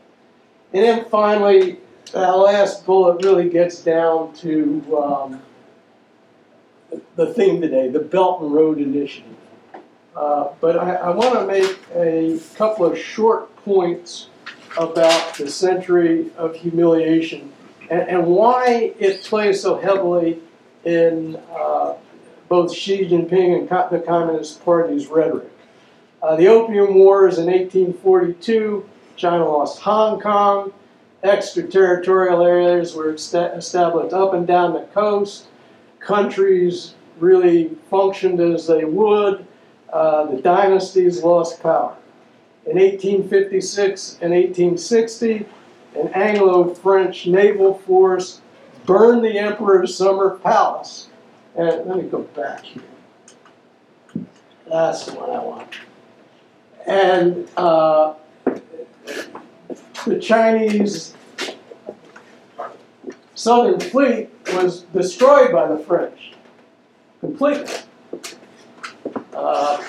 And 0.74 0.84
then 0.84 1.06
finally, 1.06 1.80
that 2.12 2.32
last 2.32 2.86
bullet 2.86 3.24
really 3.24 3.50
gets 3.50 3.84
down 3.84 4.34
to 4.36 4.98
um, 4.98 5.42
the 7.16 7.34
theme 7.34 7.62
today, 7.62 7.90
the 7.90 8.00
Belt 8.00 8.42
and 8.42 8.54
Road 8.54 8.80
Initiative. 8.80 9.36
Uh, 10.16 10.50
but 10.60 10.78
I, 10.78 10.96
I 10.96 11.10
want 11.12 11.34
to 11.34 11.48
make 11.48 11.80
a 11.96 12.40
couple 12.56 12.86
of 12.86 12.98
short 12.98 13.56
points 13.58 14.28
about 14.78 15.36
the 15.36 15.50
century 15.50 16.32
of 16.38 16.56
humiliation 16.56 17.52
and, 17.90 18.02
and 18.02 18.28
why 18.28 18.94
it 19.00 19.24
plays 19.24 19.62
so 19.62 19.78
heavily 19.78 20.40
in 20.84 21.38
uh, 21.54 21.96
both 22.50 22.74
Xi 22.74 23.08
Jinping 23.08 23.60
and 23.60 23.70
the 23.70 24.04
Communist 24.06 24.64
Party's 24.66 25.08
rhetoric. 25.08 25.50
Uh, 26.22 26.36
the 26.36 26.48
Opium 26.48 26.96
Wars 26.96 27.38
in 27.38 27.46
1842, 27.46 28.88
China 29.16 29.48
lost 29.48 29.80
Hong 29.82 30.20
Kong, 30.20 30.74
extraterritorial 31.24 32.44
areas 32.44 32.96
were 32.96 33.14
established 33.14 34.14
up 34.14 34.34
and 34.34 34.48
down 34.48 34.74
the 34.74 34.88
coast, 34.94 35.48
countries 36.00 36.96
really 37.20 37.76
functioned 37.90 38.40
as 38.40 38.68
they 38.68 38.84
would, 38.84 39.46
uh, 39.94 40.26
the 40.26 40.42
dynasties 40.42 41.24
lost 41.24 41.62
power. 41.62 41.96
In 42.66 42.78
1856 42.78 44.20
and 44.22 44.32
1860, 44.34 45.46
an 45.96 46.08
Anglo 46.10 46.74
French 46.74 47.28
naval 47.28 47.76
force 47.80 48.42
burned 48.86 49.24
the 49.24 49.38
emperor's 49.38 49.96
summer 49.96 50.38
palace. 50.38 51.10
And 51.56 51.86
let 51.86 51.98
me 51.98 52.04
go 52.04 52.22
back 52.22 52.64
here. 52.64 52.84
That's 54.68 55.06
the 55.06 55.16
one 55.16 55.30
I 55.30 55.44
want. 55.44 55.74
And 56.88 57.48
uh, 57.58 58.14
the 60.06 60.20
Chinese 60.20 61.16
Southern 63.36 63.80
Fleet 63.80 64.30
was 64.54 64.82
destroyed 64.94 65.52
by 65.52 65.68
the 65.68 65.78
French 65.78 66.34
completely. 67.20 67.74
Uh, 69.34 69.84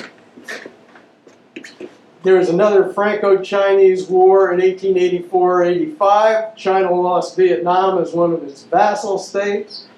there 2.23 2.37
was 2.37 2.49
another 2.49 2.91
Franco-Chinese 2.93 4.07
war 4.07 4.53
in 4.53 4.61
1884-85. 4.61 6.57
China 6.57 6.95
lost 6.95 7.37
Vietnam 7.37 8.01
as 8.01 8.13
one 8.13 8.33
of 8.33 8.45
its 8.45 8.63
vassal 8.63 9.19
states. 9.19 9.89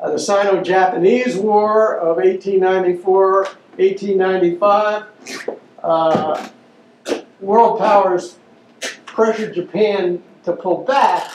Uh, 0.00 0.10
the 0.10 0.18
Sino-Japanese 0.18 1.36
War 1.36 1.96
of 1.98 2.16
1894-1895. 2.16 5.06
Uh, 5.82 6.48
world 7.40 7.78
powers 7.78 8.36
pressured 9.14 9.54
Japan 9.54 10.22
to 10.44 10.52
pull 10.52 10.84
back, 10.84 11.32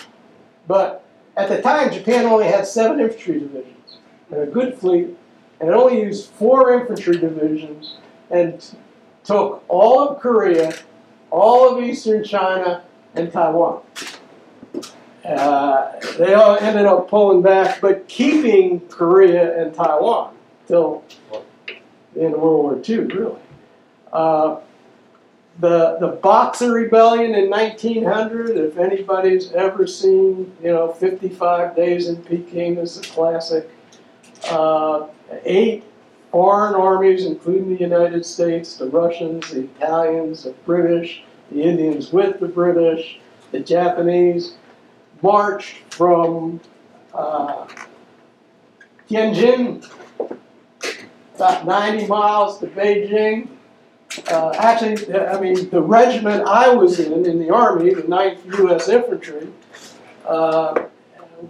but 0.67 1.03
at 1.37 1.49
the 1.49 1.61
time 1.61 1.91
Japan 1.91 2.25
only 2.25 2.47
had 2.47 2.65
seven 2.65 2.99
infantry 2.99 3.39
divisions 3.39 3.97
and 4.31 4.41
a 4.41 4.45
good 4.45 4.77
fleet, 4.77 5.09
and 5.59 5.69
it 5.69 5.73
only 5.73 6.01
used 6.01 6.29
four 6.31 6.73
infantry 6.79 7.17
divisions 7.17 7.97
and 8.29 8.75
took 9.23 9.63
all 9.67 10.09
of 10.09 10.19
Korea, 10.19 10.73
all 11.31 11.75
of 11.77 11.83
eastern 11.83 12.23
China, 12.23 12.83
and 13.13 13.31
Taiwan. 13.31 13.81
Uh, 15.23 15.91
they 16.17 16.33
all 16.33 16.55
ended 16.57 16.85
up 16.85 17.09
pulling 17.09 17.41
back, 17.41 17.81
but 17.81 18.07
keeping 18.07 18.79
Korea 18.89 19.59
and 19.59 19.73
Taiwan 19.73 20.35
till 20.67 21.03
of 21.31 21.43
World 22.15 22.41
War 22.41 22.81
II, 22.87 22.97
really. 22.97 23.39
Uh, 24.13 24.59
the 25.59 25.97
the 25.99 26.07
Boxer 26.07 26.71
Rebellion 26.71 27.33
in 27.35 27.49
1900. 27.49 28.57
If 28.57 28.77
anybody's 28.77 29.51
ever 29.53 29.87
seen, 29.87 30.53
you 30.61 30.71
know, 30.71 30.91
55 30.91 31.75
Days 31.75 32.07
in 32.07 32.17
Peking 32.17 32.77
is 32.77 32.97
a 32.97 33.01
classic. 33.01 33.69
Uh, 34.49 35.07
eight 35.43 35.83
foreign 36.31 36.75
armies, 36.75 37.25
including 37.25 37.73
the 37.73 37.79
United 37.79 38.25
States, 38.25 38.75
the 38.75 38.89
Russians, 38.89 39.49
the 39.51 39.61
Italians, 39.61 40.43
the 40.43 40.51
British, 40.65 41.23
the 41.51 41.61
Indians 41.61 42.11
with 42.11 42.39
the 42.39 42.47
British, 42.47 43.19
the 43.51 43.59
Japanese, 43.61 44.55
marched 45.21 45.77
from 45.93 46.59
uh, 47.13 47.65
Tianjin, 49.09 49.89
about 51.35 51.65
90 51.65 52.07
miles 52.07 52.59
to 52.59 52.67
Beijing. 52.67 53.47
Uh, 54.27 54.53
actually, 54.57 55.13
I 55.13 55.39
mean, 55.39 55.69
the 55.69 55.81
regiment 55.81 56.47
I 56.47 56.69
was 56.69 56.99
in, 56.99 57.25
in 57.25 57.39
the 57.39 57.53
Army, 57.53 57.93
the 57.93 58.03
9th 58.03 58.57
U.S. 58.59 58.87
Infantry, 58.87 59.49
uh, 60.25 60.85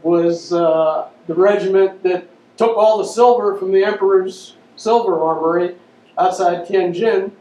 was 0.01 0.51
uh, 0.51 1.09
the 1.27 1.33
regiment 1.35 2.01
that 2.03 2.27
took 2.57 2.75
all 2.77 2.97
the 2.97 3.05
silver 3.05 3.55
from 3.55 3.71
the 3.71 3.83
Emperor's 3.83 4.55
silver 4.75 5.21
armory 5.21 5.75
outside 6.17 6.67
Tianjin, 6.67 7.31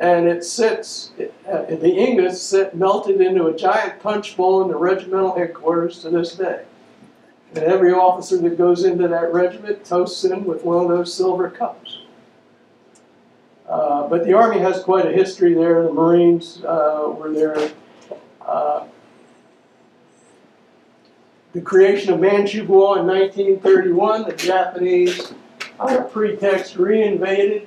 and 0.00 0.26
it 0.26 0.44
sits, 0.44 1.12
uh, 1.48 1.62
the 1.68 1.94
ingots 1.94 2.42
sit 2.42 2.74
melted 2.74 3.20
into 3.20 3.46
a 3.46 3.56
giant 3.56 4.00
punch 4.00 4.36
bowl 4.36 4.62
in 4.62 4.68
the 4.68 4.76
regimental 4.76 5.34
headquarters 5.34 6.02
to 6.02 6.10
this 6.10 6.34
day. 6.34 6.64
And 7.54 7.64
every 7.64 7.92
officer 7.92 8.36
that 8.38 8.58
goes 8.58 8.84
into 8.84 9.06
that 9.06 9.32
regiment 9.32 9.84
toasts 9.84 10.24
in 10.24 10.44
with 10.44 10.64
one 10.64 10.82
of 10.82 10.88
those 10.88 11.14
silver 11.14 11.48
cups. 11.48 11.98
Uh, 13.68 14.06
but 14.08 14.24
the 14.24 14.34
Army 14.34 14.60
has 14.60 14.82
quite 14.82 15.06
a 15.06 15.12
history 15.12 15.54
there. 15.54 15.82
The 15.84 15.92
Marines 15.92 16.62
uh, 16.64 17.04
were 17.16 17.32
there. 17.32 17.70
Uh, 18.40 18.84
the 21.52 21.60
creation 21.60 22.12
of 22.12 22.20
Manchukuo 22.20 22.98
in 22.98 23.06
1931, 23.06 24.24
the 24.24 24.32
Japanese, 24.32 25.32
on 25.78 25.96
a 25.96 26.02
pretext, 26.02 26.76
reinvaded, 26.76 27.66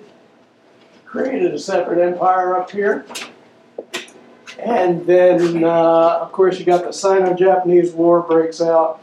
created 1.06 1.54
a 1.54 1.60
separate 1.60 2.00
empire 2.00 2.58
up 2.58 2.70
here. 2.70 3.06
And 4.60 5.06
then, 5.06 5.64
uh, 5.64 6.20
of 6.22 6.32
course, 6.32 6.60
you 6.60 6.66
got 6.66 6.84
the 6.84 6.92
Sino-Japanese 6.92 7.94
War 7.94 8.22
breaks 8.22 8.62
out 8.62 9.02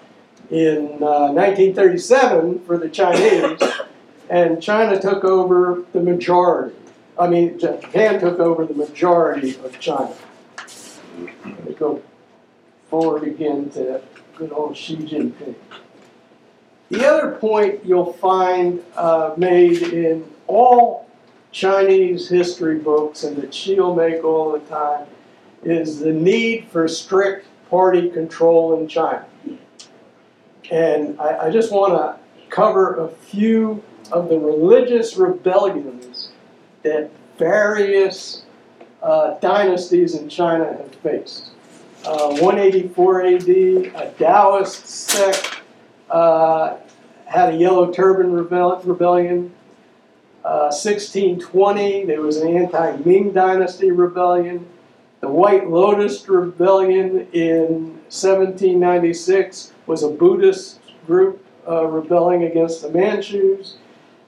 in 0.50 1.02
uh, 1.02 1.32
1937 1.32 2.60
for 2.60 2.76
the 2.76 2.88
Chinese, 2.88 3.60
and 4.30 4.62
China 4.62 5.00
took 5.00 5.24
over 5.24 5.84
the 5.92 6.00
majority. 6.00 6.76
I 7.18 7.28
mean, 7.28 7.58
Japan 7.58 8.20
took 8.20 8.40
over 8.40 8.66
the 8.66 8.74
majority 8.74 9.56
of 9.64 9.78
China. 9.78 10.14
Me 11.64 11.72
go 11.78 12.02
forward 12.90 13.22
again 13.22 13.70
to 13.70 14.02
good 14.36 14.52
old 14.52 14.76
Xi 14.76 14.96
Jinping. 14.96 15.54
The 16.90 17.08
other 17.08 17.32
point 17.32 17.84
you'll 17.84 18.12
find 18.14 18.82
uh, 18.96 19.34
made 19.36 19.82
in 19.82 20.28
all 20.46 21.08
Chinese 21.52 22.28
history 22.28 22.78
books 22.78 23.22
and 23.22 23.36
that 23.36 23.54
she'll 23.54 23.94
make 23.94 24.24
all 24.24 24.52
the 24.52 24.58
time 24.60 25.06
is 25.62 26.00
the 26.00 26.12
need 26.12 26.68
for 26.68 26.86
strict 26.88 27.46
party 27.70 28.10
control 28.10 28.78
in 28.78 28.88
China. 28.88 29.24
And 30.70 31.18
I, 31.20 31.46
I 31.46 31.50
just 31.50 31.72
want 31.72 31.94
to 31.94 32.18
cover 32.50 32.96
a 33.04 33.08
few 33.08 33.82
of 34.12 34.28
the 34.28 34.38
religious 34.38 35.16
rebellions 35.16 36.13
that 36.84 37.10
various 37.38 38.44
uh, 39.02 39.34
dynasties 39.40 40.14
in 40.14 40.28
China 40.28 40.66
have 40.66 40.94
faced. 40.96 41.50
Uh, 42.06 42.36
184 42.36 43.26
AD, 43.26 43.48
a 43.48 44.14
Taoist 44.18 44.86
sect 44.86 45.60
uh, 46.10 46.76
had 47.26 47.54
a 47.54 47.56
Yellow 47.56 47.90
Turban 47.90 48.32
rebel- 48.32 48.80
rebellion. 48.84 49.52
Uh, 50.44 50.68
1620, 50.70 52.04
there 52.04 52.20
was 52.20 52.36
an 52.36 52.54
anti 52.54 52.96
Ming 52.98 53.32
Dynasty 53.32 53.90
rebellion. 53.90 54.66
The 55.20 55.28
White 55.28 55.70
Lotus 55.70 56.28
Rebellion 56.28 57.26
in 57.32 57.94
1796 58.12 59.72
was 59.86 60.02
a 60.02 60.10
Buddhist 60.10 60.80
group 61.06 61.42
uh, 61.66 61.86
rebelling 61.86 62.44
against 62.44 62.82
the 62.82 62.90
Manchus. 62.90 63.76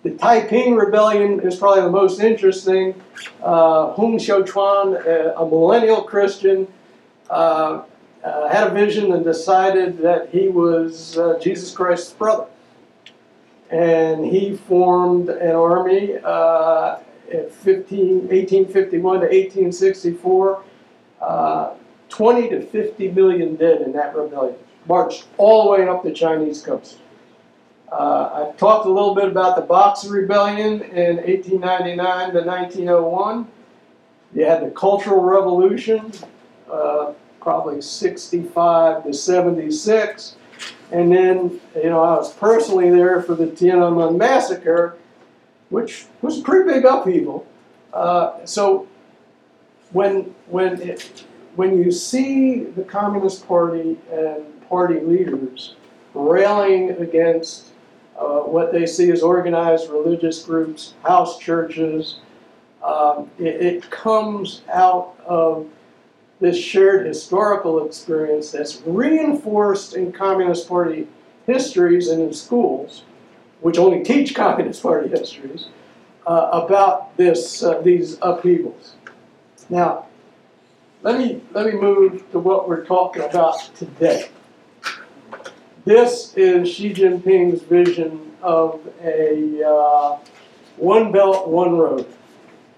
The 0.07 0.13
Taiping 0.19 0.77
Rebellion 0.77 1.41
is 1.41 1.57
probably 1.57 1.83
the 1.83 1.91
most 1.91 2.21
interesting. 2.21 2.95
Uh, 3.43 3.91
Hong 3.91 4.19
Xiuquan, 4.19 5.05
a, 5.05 5.37
a 5.37 5.45
millennial 5.45 6.03
Christian, 6.03 6.69
uh, 7.29 7.83
uh, 8.23 8.49
had 8.49 8.69
a 8.69 8.71
vision 8.71 9.11
and 9.11 9.25
decided 9.25 9.99
that 9.99 10.29
he 10.29 10.47
was 10.47 11.19
uh, 11.19 11.41
Jesus 11.43 11.73
Christ's 11.73 12.13
brother. 12.13 12.47
And 13.71 14.25
he 14.25 14.57
formed 14.57 15.29
an 15.29 15.57
army 15.57 16.15
uh, 16.23 16.99
in 17.29 17.51
15, 17.51 18.29
1851 18.29 19.01
to 19.01 19.27
1864. 19.27 20.63
Uh, 21.21 21.75
20 22.11 22.49
to 22.51 22.65
50 22.65 23.11
million 23.11 23.57
dead 23.57 23.81
in 23.81 23.91
that 23.95 24.15
rebellion. 24.15 24.55
Marched 24.87 25.25
all 25.37 25.65
the 25.65 25.71
way 25.73 25.89
up 25.89 26.05
the 26.05 26.13
Chinese 26.13 26.63
coast. 26.63 26.99
Uh, 27.91 28.51
I 28.53 28.57
talked 28.57 28.87
a 28.87 28.91
little 28.91 29.15
bit 29.15 29.27
about 29.27 29.57
the 29.57 29.63
Boxer 29.63 30.11
Rebellion 30.11 30.83
in 30.83 31.17
1899 31.19 32.33
to 32.33 32.41
1901. 32.41 33.49
You 34.35 34.45
had 34.45 34.65
the 34.65 34.71
Cultural 34.71 35.21
Revolution, 35.21 36.13
uh, 36.71 37.13
probably 37.41 37.81
65 37.81 39.05
to 39.05 39.13
76. 39.13 40.37
And 40.91 41.13
then, 41.13 41.61
you 41.77 41.91
know, 41.91 42.03
I 42.03 42.17
was 42.17 42.33
personally 42.35 42.91
there 42.91 43.23
for 43.23 43.35
the 43.35 43.47
Tiananmen 43.47 44.17
Massacre, 44.17 44.97
which 45.71 46.07
was 46.23 46.41
a 46.41 46.43
pretty 46.43 46.73
big 46.73 46.85
upheaval. 46.85 47.47
Uh, 47.93 48.45
so 48.45 48.89
when, 49.93 50.35
when, 50.49 50.81
it, 50.83 51.25
when 51.55 51.83
you 51.83 51.93
see 51.93 52.65
the 52.65 52.83
Communist 52.83 53.47
Party 53.47 53.97
and 54.13 54.69
party 54.69 55.01
leaders 55.01 55.77
railing 56.15 56.91
against 56.91 57.67
uh, 58.19 58.41
what 58.41 58.73
they 58.73 58.87
see 58.87 59.11
as 59.11 59.23
organized 59.23 59.91
religious 59.91 60.43
groups, 60.43 60.95
house 61.05 61.39
churches. 61.39 62.21
Um, 62.83 63.31
it, 63.39 63.61
it, 63.61 63.91
comes 63.91 64.63
out 64.73 65.17
of 65.27 65.67
this 66.41 66.57
shared 66.57 67.07
historical 67.07 67.85
experience 67.85 68.53
that's 68.53 68.81
reinforced 68.87 69.97
in 69.97 70.13
Communist 70.13 70.69
Party 70.69 71.09
histories 71.47 72.09
and 72.09 72.23
in 72.23 72.33
schools, 72.33 73.03
which 73.61 73.79
only 73.79 74.05
teach 74.05 74.35
Communist 74.37 74.83
Party 74.83 75.09
histories, 75.09 75.67
uh, 76.27 76.49
about 76.53 77.17
this, 77.17 77.63
uh, 77.63 77.81
these 77.81 78.19
upheavals. 78.23 78.95
Now, 79.69 80.07
let 81.03 81.19
me, 81.19 81.41
let 81.53 81.67
me 81.67 81.73
move 81.73 82.31
to 82.31 82.39
what 82.39 82.69
we're 82.69 82.85
talking 82.85 83.23
about 83.23 83.71
today. 83.75 84.29
This 85.87 86.35
is 86.35 86.69
Xi 86.69 86.93
Jinping's 86.93 87.63
vision 87.63 88.33
of 88.43 88.81
a 89.01 89.63
uh, 89.65 90.19
one 90.79 91.13
belt, 91.13 91.47
one 91.47 91.79
road. 91.79 92.13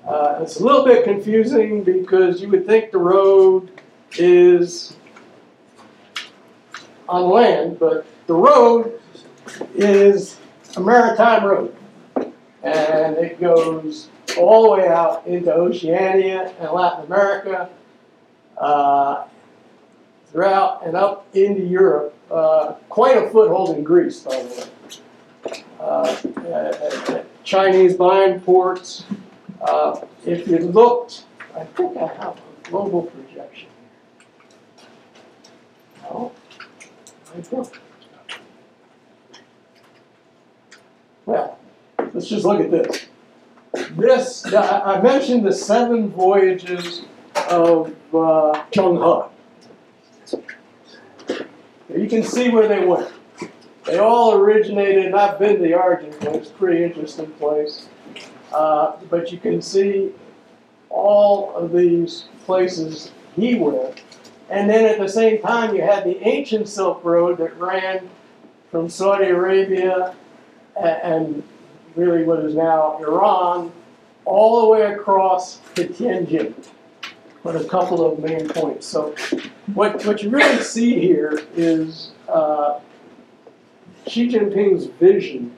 Uh, 0.06 0.40
it's 0.42 0.60
a 0.60 0.62
little 0.62 0.84
bit 0.84 1.04
confusing 1.04 1.82
because 1.82 2.42
you 2.42 2.50
would 2.50 2.66
think 2.66 2.90
the 2.90 2.98
road 2.98 3.80
is 4.18 4.94
on 7.08 7.30
land, 7.30 7.78
but 7.78 8.04
the 8.26 8.34
road 8.34 9.00
is 9.74 10.36
a 10.76 10.80
maritime 10.80 11.46
road. 11.46 11.74
And 12.62 13.16
it 13.16 13.40
goes 13.40 14.10
all 14.36 14.64
the 14.64 14.82
way 14.82 14.86
out 14.86 15.26
into 15.26 15.50
Oceania 15.50 16.52
and 16.60 16.70
Latin 16.72 17.06
America, 17.06 17.70
uh, 18.58 19.24
throughout 20.30 20.84
and 20.84 20.94
up 20.94 21.26
into 21.34 21.62
Europe 21.62 22.14
uh, 22.30 22.74
quite 22.88 23.16
a 23.16 23.30
foothold 23.30 23.76
in 23.76 23.84
Greece, 23.84 24.20
by 24.20 24.42
the 24.42 24.48
way. 24.48 25.64
Uh, 25.80 27.22
Chinese 27.44 27.94
buying 27.94 28.40
ports. 28.40 29.04
Uh, 29.60 30.00
if 30.26 30.46
you 30.46 30.58
looked, 30.58 31.24
I 31.56 31.64
think 31.64 31.96
I 31.96 32.06
have 32.06 32.36
a 32.36 32.70
global 32.70 33.02
projection. 33.02 33.68
No, 36.02 36.32
I 37.34 37.40
don't. 37.40 37.70
Well, 41.26 41.58
let's 42.14 42.28
just 42.28 42.44
look 42.44 42.60
at 42.60 42.70
this. 42.70 43.06
This, 43.90 44.54
I 44.54 45.00
mentioned 45.02 45.44
the 45.46 45.52
seven 45.52 46.08
voyages 46.08 47.02
of 47.50 47.88
uh, 48.14 48.64
Zheng 48.72 48.96
He. 48.96 49.37
You 51.88 52.08
can 52.08 52.22
see 52.22 52.50
where 52.50 52.68
they 52.68 52.84
went. 52.84 53.10
They 53.84 53.98
all 53.98 54.34
originated, 54.34 55.06
and 55.06 55.16
I've 55.16 55.38
been 55.38 55.56
to 55.56 55.62
the 55.62 55.78
place, 56.18 56.36
it's 56.36 56.50
a 56.50 56.52
pretty 56.54 56.84
interesting 56.84 57.30
place. 57.32 57.88
Uh, 58.52 58.96
but 59.08 59.32
you 59.32 59.38
can 59.38 59.62
see 59.62 60.12
all 60.90 61.54
of 61.54 61.72
these 61.72 62.24
places 62.44 63.12
he 63.34 63.54
went. 63.54 64.02
And 64.50 64.68
then 64.68 64.84
at 64.84 64.98
the 64.98 65.08
same 65.08 65.40
time, 65.40 65.74
you 65.74 65.82
had 65.82 66.04
the 66.04 66.18
ancient 66.26 66.68
Silk 66.68 67.02
Road 67.04 67.38
that 67.38 67.58
ran 67.58 68.08
from 68.70 68.88
Saudi 68.88 69.26
Arabia 69.26 70.14
and 70.76 71.42
really 71.96 72.24
what 72.24 72.40
is 72.40 72.54
now 72.54 72.98
Iran, 72.98 73.72
all 74.24 74.62
the 74.62 74.68
way 74.68 74.82
across 74.92 75.58
to 75.74 75.86
Tianjin. 75.86 76.54
But 77.42 77.56
a 77.56 77.64
couple 77.64 78.04
of 78.04 78.18
main 78.18 78.48
points. 78.48 78.86
So 78.86 79.14
what, 79.74 80.04
what 80.04 80.22
you 80.22 80.30
really 80.30 80.62
see 80.62 80.98
here 80.98 81.40
is 81.54 82.10
uh, 82.28 82.80
Xi 84.06 84.28
Jinping's 84.28 84.86
vision 84.86 85.56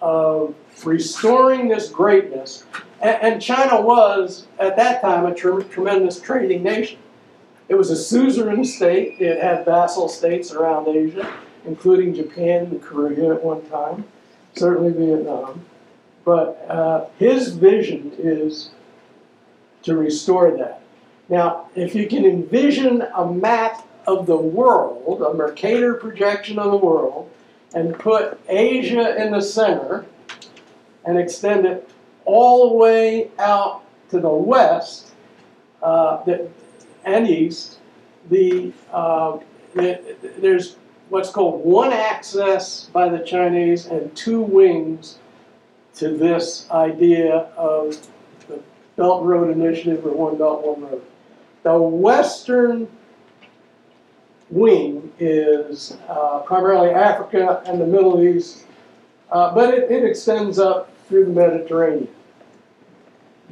of 0.00 0.54
restoring 0.84 1.68
this 1.68 1.88
greatness. 1.88 2.64
And, 3.00 3.22
and 3.22 3.42
China 3.42 3.80
was, 3.80 4.46
at 4.58 4.76
that 4.76 5.02
time, 5.02 5.26
a 5.26 5.34
tre- 5.34 5.64
tremendous 5.64 6.20
trading 6.20 6.62
nation. 6.62 6.98
It 7.68 7.74
was 7.74 7.90
a 7.90 7.96
suzerain 7.96 8.64
state, 8.64 9.20
it 9.20 9.42
had 9.42 9.64
vassal 9.64 10.08
states 10.08 10.52
around 10.52 10.86
Asia, 10.88 11.32
including 11.64 12.14
Japan 12.14 12.66
and 12.66 12.82
Korea 12.82 13.34
at 13.34 13.42
one 13.42 13.62
time, 13.70 14.04
certainly 14.54 14.92
Vietnam. 14.92 15.64
But 16.24 16.64
uh, 16.68 17.06
his 17.18 17.54
vision 17.54 18.12
is 18.18 18.70
to 19.82 19.96
restore 19.96 20.50
that. 20.58 20.82
Now, 21.28 21.68
if 21.74 21.94
you 21.94 22.06
can 22.06 22.24
envision 22.24 23.02
a 23.14 23.26
map 23.26 23.86
of 24.06 24.26
the 24.26 24.36
world, 24.36 25.22
a 25.22 25.34
Mercator 25.34 25.94
projection 25.94 26.58
of 26.58 26.70
the 26.70 26.76
world, 26.76 27.30
and 27.74 27.98
put 27.98 28.38
Asia 28.48 29.20
in 29.22 29.32
the 29.32 29.40
center 29.40 30.04
and 31.04 31.18
extend 31.18 31.66
it 31.66 31.88
all 32.24 32.70
the 32.70 32.76
way 32.76 33.30
out 33.38 33.82
to 34.10 34.20
the 34.20 34.28
west 34.28 35.12
uh, 35.82 36.22
and 37.04 37.28
east, 37.28 37.78
the, 38.30 38.72
uh, 38.92 39.38
the, 39.74 40.16
there's 40.38 40.76
what's 41.08 41.30
called 41.30 41.64
one 41.64 41.92
access 41.92 42.84
by 42.84 43.08
the 43.08 43.18
Chinese 43.18 43.86
and 43.86 44.14
two 44.16 44.40
wings 44.40 45.18
to 45.96 46.16
this 46.16 46.68
idea 46.70 47.36
of 47.56 47.96
the 48.48 48.60
Belt 48.96 49.24
Road 49.24 49.50
Initiative 49.50 50.04
or 50.06 50.12
One 50.12 50.38
Belt, 50.38 50.66
One 50.66 50.82
Road. 50.82 51.02
The 51.64 51.78
western 51.78 52.88
wing 54.50 55.10
is 55.18 55.96
uh, 56.10 56.40
primarily 56.40 56.90
Africa 56.90 57.62
and 57.64 57.80
the 57.80 57.86
Middle 57.86 58.22
East, 58.22 58.66
uh, 59.32 59.54
but 59.54 59.72
it, 59.72 59.90
it 59.90 60.04
extends 60.04 60.58
up 60.58 60.94
through 61.08 61.24
the 61.24 61.32
Mediterranean. 61.32 62.08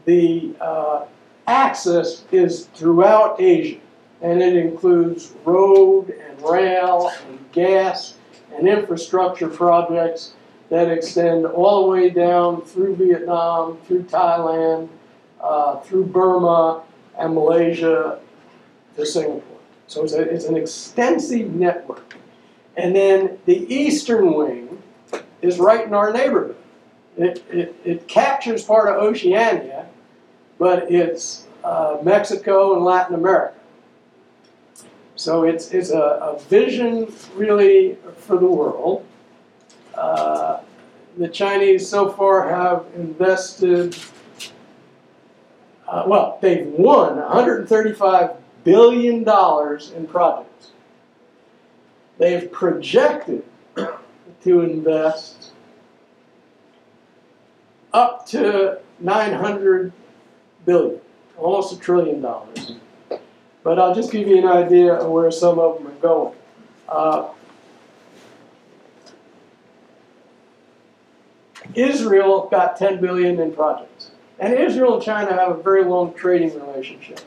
The 0.05 0.55
uh, 0.61 1.07
axis 1.47 2.27
is 2.33 2.67
throughout 2.75 3.41
Asia, 3.41 3.81
and 4.21 4.43
it 4.43 4.57
includes 4.57 5.33
road 5.47 6.11
and 6.11 6.43
rail 6.43 7.11
and 7.27 7.39
gas 7.53 8.17
and 8.55 8.69
infrastructure 8.69 9.49
projects 9.49 10.35
that 10.69 10.91
extend 10.91 11.47
all 11.47 11.85
the 11.85 11.91
way 11.91 12.11
down 12.11 12.61
through 12.61 12.97
Vietnam, 12.97 13.79
through 13.87 14.03
Thailand, 14.03 14.91
uh, 15.41 15.81
through 15.81 16.05
Burma, 16.05 16.83
and 17.19 17.35
Malaysia 17.35 18.19
to 18.97 19.07
Singapore. 19.07 19.43
So 19.87 20.05
it's, 20.05 20.13
a, 20.13 20.21
it's 20.21 20.45
an 20.47 20.57
extensive 20.57 21.55
network. 21.55 22.17
And 22.77 22.97
then 22.97 23.39
the 23.45 23.73
eastern 23.73 24.35
wing 24.35 24.83
is 25.43 25.59
right 25.59 25.87
in 25.87 25.93
our 25.93 26.13
neighborhood. 26.13 26.57
It, 27.17 27.45
it, 27.51 27.75
it 27.85 28.09
captures 28.09 28.65
part 28.65 28.89
of 28.89 29.03
Oceania, 29.03 29.87
but 30.59 30.91
it's 30.91 31.47
uh, 31.63 31.99
Mexico 32.03 32.75
and 32.75 32.85
Latin 32.85 33.15
America. 33.15 33.55
So 35.17 35.45
it's, 35.45 35.73
it's 35.73 35.91
a, 35.91 35.99
a 35.99 36.39
vision 36.49 37.13
really 37.37 37.99
for 38.17 38.39
the 38.39 38.47
world. 38.47 39.05
Uh, 39.95 40.61
the 41.19 41.29
Chinese 41.29 41.87
so 41.87 42.11
far 42.11 42.49
have 42.49 42.87
invested, 42.95 43.95
uh, 45.93 46.05
well, 46.07 46.39
they've 46.41 46.69
won 46.69 47.17
135 47.17 48.31
billion 48.65 49.25
dollars 49.25 49.91
in 49.91 50.07
projects. 50.07 50.71
They've 52.17 52.51
projected 52.51 53.45
to 53.77 54.61
invest 54.61 55.51
up 57.93 58.25
to 58.29 58.79
900 59.01 59.93
billion, 60.65 60.99
almost 61.37 61.75
a 61.75 61.79
trillion 61.79 62.23
dollars. 62.23 62.73
But 63.63 63.79
I'll 63.79 63.95
just 63.95 64.11
give 64.11 64.27
you 64.27 64.39
an 64.39 64.47
idea 64.47 64.95
of 64.95 65.11
where 65.11 65.31
some 65.31 65.59
of 65.59 65.77
them 65.77 65.89
are 65.89 66.01
going. 66.01 66.35
Uh, 66.89 67.29
Israel 71.75 72.49
got 72.51 72.79
10 72.79 72.99
billion 72.99 73.39
in 73.39 73.53
projects. 73.53 74.12
And 74.43 74.55
Israel 74.55 74.95
and 74.95 75.03
China 75.05 75.35
have 75.35 75.57
a 75.57 75.63
very 75.63 75.85
long 75.85 76.15
trading 76.15 76.53
relationship. 76.61 77.21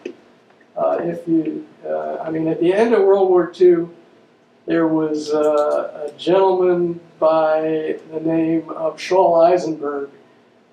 Uh, 0.76 0.98
if 1.00 1.26
you, 1.26 1.66
uh, 1.88 2.18
I 2.18 2.30
mean, 2.30 2.50
at 2.50 2.60
the 2.60 2.74
end 2.74 2.94
of 2.94 3.04
World 3.04 3.30
War 3.30 3.54
II, 3.58 3.88
there 4.66 4.86
was 4.90 5.32
uh, 5.32 6.10
a 6.10 6.18
gentleman 6.18 7.00
by 7.18 7.98
the 8.12 8.20
name 8.20 8.70
of 8.70 8.98
Shaul 8.98 9.50
Eisenberg 9.50 10.10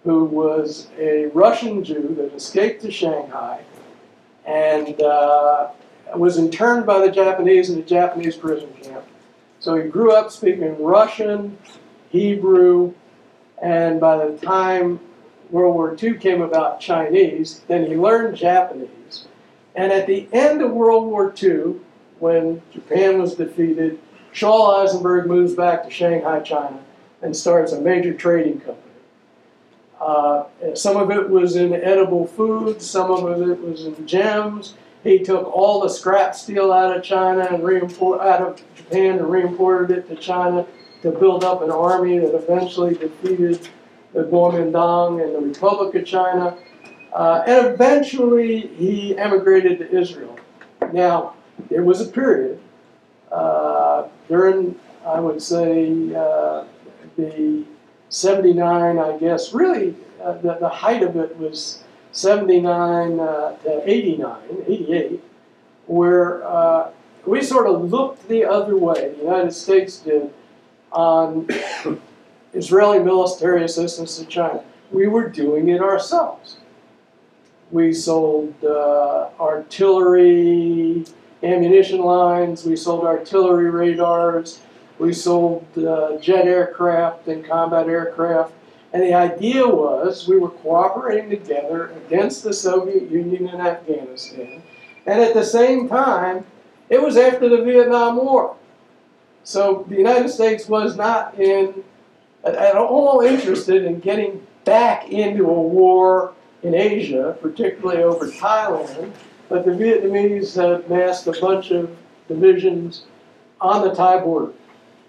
who 0.02 0.24
was 0.24 0.88
a 0.98 1.26
Russian 1.26 1.84
Jew 1.84 2.12
that 2.18 2.34
escaped 2.34 2.82
to 2.82 2.90
Shanghai 2.90 3.62
and 4.44 5.00
uh, 5.00 5.68
was 6.16 6.38
interned 6.38 6.86
by 6.86 6.98
the 7.06 7.12
Japanese 7.12 7.70
in 7.70 7.78
a 7.78 7.84
Japanese 7.84 8.34
prison 8.34 8.72
camp. 8.82 9.04
So 9.60 9.76
he 9.76 9.88
grew 9.88 10.10
up 10.10 10.32
speaking 10.32 10.82
Russian, 10.82 11.56
Hebrew, 12.10 12.94
and 13.62 14.00
by 14.00 14.26
the 14.26 14.36
time 14.38 14.98
World 15.52 15.74
War 15.74 15.96
II 16.02 16.14
came 16.14 16.40
about 16.40 16.80
Chinese, 16.80 17.60
then 17.68 17.86
he 17.86 17.94
learned 17.94 18.36
Japanese. 18.36 19.26
And 19.74 19.92
at 19.92 20.06
the 20.06 20.26
end 20.32 20.62
of 20.62 20.72
World 20.72 21.06
War 21.06 21.32
II, 21.40 21.76
when 22.18 22.62
Japan 22.72 23.20
was 23.20 23.34
defeated, 23.34 24.00
Shaul 24.32 24.82
Eisenberg 24.82 25.26
moves 25.26 25.54
back 25.54 25.84
to 25.84 25.90
Shanghai, 25.90 26.40
China, 26.40 26.80
and 27.20 27.36
starts 27.36 27.72
a 27.72 27.80
major 27.80 28.14
trading 28.14 28.60
company. 28.60 28.78
Uh, 30.00 30.44
some 30.74 30.96
of 30.96 31.10
it 31.10 31.28
was 31.28 31.54
in 31.54 31.74
edible 31.74 32.26
foods, 32.26 32.88
some 32.88 33.10
of 33.10 33.40
it 33.42 33.60
was 33.60 33.84
in 33.84 34.06
gems. 34.06 34.74
He 35.04 35.18
took 35.18 35.44
all 35.54 35.80
the 35.80 35.88
scrap 35.88 36.34
steel 36.34 36.72
out 36.72 36.96
of 36.96 37.02
China 37.02 37.46
and 37.50 37.62
reimport 37.62 38.20
out 38.20 38.40
of 38.40 38.62
Japan 38.74 39.18
and 39.18 39.30
reimported 39.30 39.98
it 39.98 40.08
to 40.08 40.16
China 40.16 40.66
to 41.02 41.10
build 41.10 41.44
up 41.44 41.62
an 41.62 41.70
army 41.70 42.18
that 42.18 42.34
eventually 42.34 42.94
defeated 42.94 43.68
the 44.12 44.24
Kuomintang 44.24 45.22
and 45.22 45.34
the 45.34 45.40
Republic 45.40 45.94
of 45.94 46.06
China. 46.06 46.56
Uh, 47.12 47.42
and 47.46 47.66
eventually 47.66 48.68
he 48.68 49.16
emigrated 49.18 49.78
to 49.78 49.98
Israel. 49.98 50.38
Now, 50.92 51.34
there 51.68 51.84
was 51.84 52.00
a 52.00 52.06
period 52.06 52.58
uh, 53.30 54.08
during, 54.28 54.78
I 55.06 55.20
would 55.20 55.42
say, 55.42 56.14
uh, 56.14 56.64
the 57.16 57.64
79, 58.08 58.98
I 58.98 59.18
guess, 59.18 59.52
really 59.52 59.94
uh, 60.22 60.32
the, 60.34 60.54
the 60.54 60.68
height 60.68 61.02
of 61.02 61.16
it 61.16 61.36
was 61.36 61.82
79 62.12 63.18
uh, 63.18 63.56
to 63.56 63.90
89, 63.90 64.38
88, 64.66 65.24
where 65.86 66.46
uh, 66.46 66.90
we 67.26 67.42
sort 67.42 67.66
of 67.66 67.90
looked 67.90 68.28
the 68.28 68.44
other 68.44 68.76
way, 68.76 69.14
the 69.16 69.24
United 69.24 69.52
States 69.52 69.98
did, 69.98 70.32
on 70.92 71.48
Israeli 72.54 72.98
military 72.98 73.64
assistance 73.64 74.18
to 74.18 74.26
China. 74.26 74.62
We 74.90 75.08
were 75.08 75.28
doing 75.28 75.68
it 75.68 75.80
ourselves. 75.80 76.58
We 77.70 77.94
sold 77.94 78.54
uh, 78.62 79.30
artillery 79.40 81.06
ammunition 81.42 82.00
lines, 82.00 82.64
we 82.64 82.76
sold 82.76 83.04
artillery 83.04 83.70
radars, 83.70 84.60
we 84.98 85.12
sold 85.12 85.66
uh, 85.78 86.18
jet 86.18 86.46
aircraft 86.46 87.28
and 87.28 87.44
combat 87.44 87.88
aircraft. 87.88 88.52
And 88.92 89.02
the 89.02 89.14
idea 89.14 89.66
was 89.66 90.28
we 90.28 90.38
were 90.38 90.50
cooperating 90.50 91.30
together 91.30 91.92
against 92.06 92.44
the 92.44 92.52
Soviet 92.52 93.10
Union 93.10 93.48
and 93.48 93.62
Afghanistan. 93.62 94.62
And 95.06 95.20
at 95.20 95.32
the 95.32 95.44
same 95.44 95.88
time, 95.88 96.44
it 96.90 97.00
was 97.00 97.16
after 97.16 97.48
the 97.48 97.64
Vietnam 97.64 98.16
War. 98.16 98.54
So 99.44 99.86
the 99.88 99.96
United 99.96 100.28
States 100.28 100.68
was 100.68 100.94
not 100.96 101.40
in 101.40 101.82
at 102.44 102.76
all 102.76 103.20
interested 103.20 103.84
in 103.84 104.00
getting 104.00 104.46
back 104.64 105.08
into 105.10 105.46
a 105.46 105.62
war 105.62 106.34
in 106.62 106.74
Asia, 106.74 107.36
particularly 107.40 108.02
over 108.02 108.28
Thailand. 108.28 109.12
But 109.48 109.64
the 109.64 109.72
Vietnamese 109.72 110.54
had 110.54 110.88
massed 110.88 111.26
a 111.26 111.32
bunch 111.32 111.70
of 111.70 111.94
divisions 112.28 113.04
on 113.60 113.86
the 113.86 113.94
Thai 113.94 114.20
border. 114.20 114.52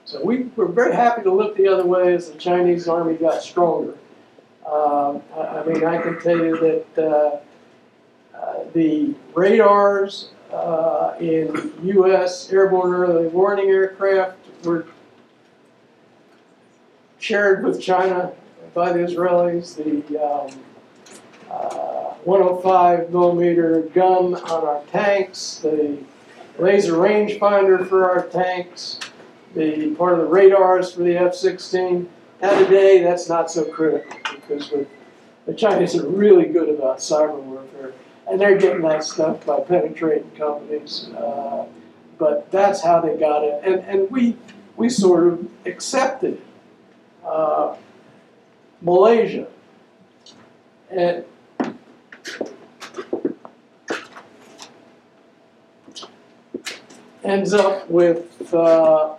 So 0.05 0.23
we 0.23 0.49
were 0.55 0.67
very 0.67 0.93
happy 0.93 1.23
to 1.23 1.31
look 1.31 1.55
the 1.55 1.67
other 1.67 1.85
way 1.85 2.13
as 2.13 2.29
the 2.29 2.37
Chinese 2.37 2.87
army 2.87 3.15
got 3.15 3.41
stronger. 3.41 3.97
I, 5.35 5.41
I, 5.41 5.65
mean, 5.65 5.83
I 5.83 6.01
can 6.01 6.19
tell 6.19 6.37
you 6.37 6.57
that 6.57 7.05
uh, 7.05 8.37
uh, 8.37 8.63
the 8.73 9.13
radars 9.33 10.29
uh, 10.51 11.15
in 11.19 11.73
U.S. 11.83 12.51
airborne 12.51 12.93
early 12.93 13.27
warning 13.27 13.69
aircraft 13.69 14.37
were 14.63 14.87
shared 17.23 17.63
with 17.63 17.81
China 17.81 18.33
by 18.73 18.91
the 18.91 18.99
Israelis, 18.99 19.75
the 19.77 20.21
um, 20.21 20.49
uh, 21.49 22.13
105 22.25 23.11
millimeter 23.11 23.81
gun 23.93 24.35
on 24.35 24.67
our 24.67 24.83
tanks, 24.91 25.59
the 25.63 25.97
laser 26.59 26.93
rangefinder 26.93 27.87
for 27.87 28.09
our 28.09 28.27
tanks, 28.27 28.99
the 29.55 29.95
part 29.95 30.13
of 30.13 30.19
the 30.19 30.25
radars 30.25 30.91
for 30.91 31.03
the 31.03 31.15
F-16. 31.15 32.05
Now 32.41 32.59
today, 32.59 33.01
that's 33.01 33.29
not 33.29 33.49
so 33.49 33.63
critical 33.71 34.17
because 34.35 34.73
the 35.45 35.53
Chinese 35.53 35.95
are 35.95 36.05
really 36.05 36.45
good 36.45 36.67
about 36.67 36.97
cyber 36.97 37.39
warfare, 37.39 37.93
and 38.29 38.39
they're 38.39 38.57
getting 38.57 38.81
that 38.81 39.05
stuff 39.05 39.45
by 39.45 39.61
penetrating 39.61 40.29
companies. 40.31 41.09
Uh, 41.15 41.67
but 42.17 42.51
that's 42.51 42.83
how 42.83 42.99
they 42.99 43.15
got 43.17 43.43
it, 43.43 43.61
and 43.63 43.75
and 43.85 44.11
we 44.11 44.35
we 44.75 44.89
sort 44.89 45.27
of 45.27 45.47
accepted 45.65 46.33
it. 46.33 46.52
Uh, 47.25 47.75
Malaysia, 48.81 49.47
and 50.89 51.23
ends 57.23 57.53
up 57.53 57.89
with 57.89 58.53
uh, 58.53 59.15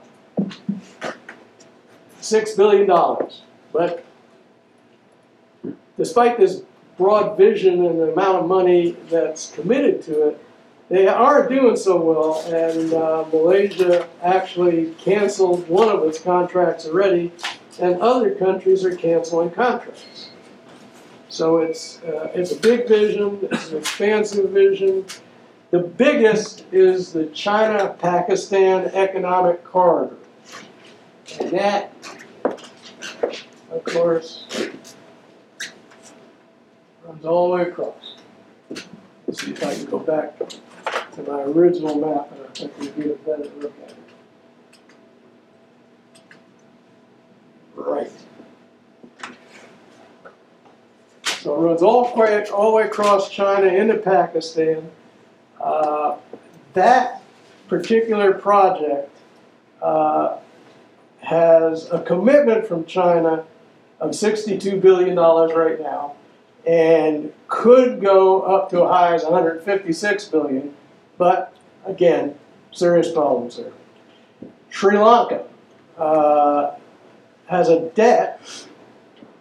six 2.20 2.54
billion 2.54 2.86
dollars. 2.86 3.42
But 3.72 4.04
despite 5.96 6.38
this 6.38 6.62
broad 6.96 7.36
vision 7.36 7.84
and 7.84 7.98
the 7.98 8.12
amount 8.12 8.38
of 8.38 8.46
money 8.46 8.96
that's 9.08 9.50
committed 9.52 10.02
to 10.02 10.28
it, 10.28 10.44
they 10.88 11.08
aren't 11.08 11.48
doing 11.48 11.76
so 11.76 12.00
well. 12.00 12.42
And 12.52 12.92
uh, 12.92 13.24
Malaysia 13.32 14.08
actually 14.22 14.94
canceled 14.98 15.66
one 15.68 15.88
of 15.88 16.04
its 16.04 16.20
contracts 16.20 16.86
already, 16.86 17.32
and 17.78 18.00
other 18.00 18.34
countries 18.34 18.84
are 18.84 18.94
canceling 18.94 19.50
contracts. 19.50 20.30
So 21.28 21.58
it's 21.58 22.02
uh, 22.02 22.30
it's 22.34 22.52
a 22.52 22.56
big 22.56 22.86
vision. 22.86 23.40
It's 23.50 23.70
an 23.70 23.78
expansive 23.78 24.50
vision. 24.50 25.04
The 25.70 25.80
biggest 25.80 26.64
is 26.70 27.12
the 27.12 27.26
China-Pakistan 27.26 28.86
Economic 28.94 29.64
Corridor. 29.64 30.16
And 31.40 31.50
that, 31.50 31.92
of 32.44 33.82
course, 33.82 34.46
runs 37.04 37.24
all 37.24 37.48
the 37.48 37.56
way 37.56 37.62
across. 37.62 38.14
Let's 39.26 39.44
see 39.44 39.50
if 39.50 39.64
I 39.64 39.74
can 39.74 39.86
go 39.86 39.98
back 39.98 40.38
to 41.14 41.22
my 41.24 41.42
original 41.42 41.96
map 41.96 42.30
and 42.30 42.46
I 42.46 42.48
think 42.50 42.72
we'll 42.78 42.92
get 42.92 43.06
a 43.06 43.14
better 43.28 43.50
look 43.60 43.72
at 43.82 43.90
it. 43.90 44.03
Right. 47.74 48.10
So 51.40 51.54
it 51.54 51.58
runs 51.58 51.82
all 51.82 52.10
the 52.10 52.20
way, 52.20 52.44
all 52.46 52.70
the 52.70 52.76
way 52.78 52.84
across 52.84 53.28
China 53.30 53.66
into 53.66 53.96
Pakistan. 53.98 54.90
Uh, 55.60 56.16
that 56.72 57.22
particular 57.68 58.32
project 58.32 59.10
uh, 59.82 60.38
has 61.20 61.90
a 61.90 62.00
commitment 62.00 62.66
from 62.66 62.84
China 62.86 63.44
of 64.00 64.10
$62 64.12 64.80
billion 64.80 65.14
right 65.14 65.80
now 65.80 66.14
and 66.66 67.32
could 67.48 68.00
go 68.00 68.42
up 68.42 68.70
to 68.70 68.82
a 68.82 68.88
high 68.88 69.14
as 69.14 69.24
156 69.24 70.28
billion, 70.28 70.74
but 71.18 71.54
again, 71.84 72.34
serious 72.72 73.12
problems 73.12 73.56
there. 73.58 73.72
Sri 74.70 74.98
Lanka 74.98 75.44
uh, 75.98 76.74
has 77.46 77.68
a 77.68 77.80
debt 77.90 78.40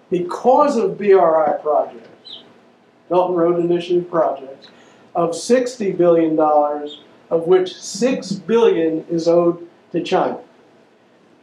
because 0.09 0.77
of 0.77 0.97
BRI 0.97 1.57
projects, 1.61 2.43
Belt 3.09 3.29
and 3.29 3.37
Road 3.37 3.59
Initiative 3.59 4.09
projects, 4.09 4.67
of 5.15 5.31
$60 5.31 5.97
billion, 5.97 6.39
of 6.39 7.47
which 7.47 7.75
6 7.75 8.31
billion 8.33 9.05
is 9.09 9.27
owed 9.27 9.67
to 9.91 10.03
China. 10.03 10.39